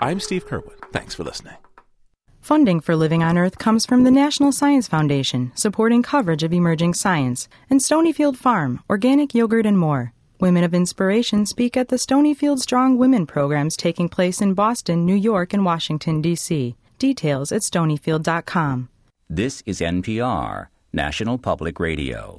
I'm 0.00 0.18
Steve 0.18 0.48
Curwood. 0.48 0.90
Thanks 0.90 1.14
for 1.14 1.22
listening. 1.22 1.58
Funding 2.46 2.78
for 2.78 2.94
Living 2.94 3.24
on 3.24 3.36
Earth 3.36 3.58
comes 3.58 3.84
from 3.84 4.04
the 4.04 4.10
National 4.12 4.52
Science 4.52 4.86
Foundation, 4.86 5.50
supporting 5.56 6.00
coverage 6.00 6.44
of 6.44 6.52
emerging 6.52 6.94
science, 6.94 7.48
and 7.68 7.80
Stonyfield 7.80 8.36
Farm, 8.36 8.84
organic 8.88 9.34
yogurt 9.34 9.66
and 9.66 9.76
more. 9.76 10.12
Women 10.38 10.62
of 10.62 10.72
Inspiration 10.72 11.44
speak 11.44 11.76
at 11.76 11.88
the 11.88 11.96
Stonyfield 11.96 12.60
Strong 12.60 12.98
Women 12.98 13.26
programs 13.26 13.76
taking 13.76 14.08
place 14.08 14.40
in 14.40 14.54
Boston, 14.54 15.04
New 15.04 15.16
York, 15.16 15.54
and 15.54 15.64
Washington, 15.64 16.22
D.C. 16.22 16.76
Details 17.00 17.50
at 17.50 17.62
stonyfield.com. 17.62 18.90
This 19.28 19.64
is 19.66 19.80
NPR, 19.80 20.68
National 20.92 21.38
Public 21.38 21.80
Radio. 21.80 22.34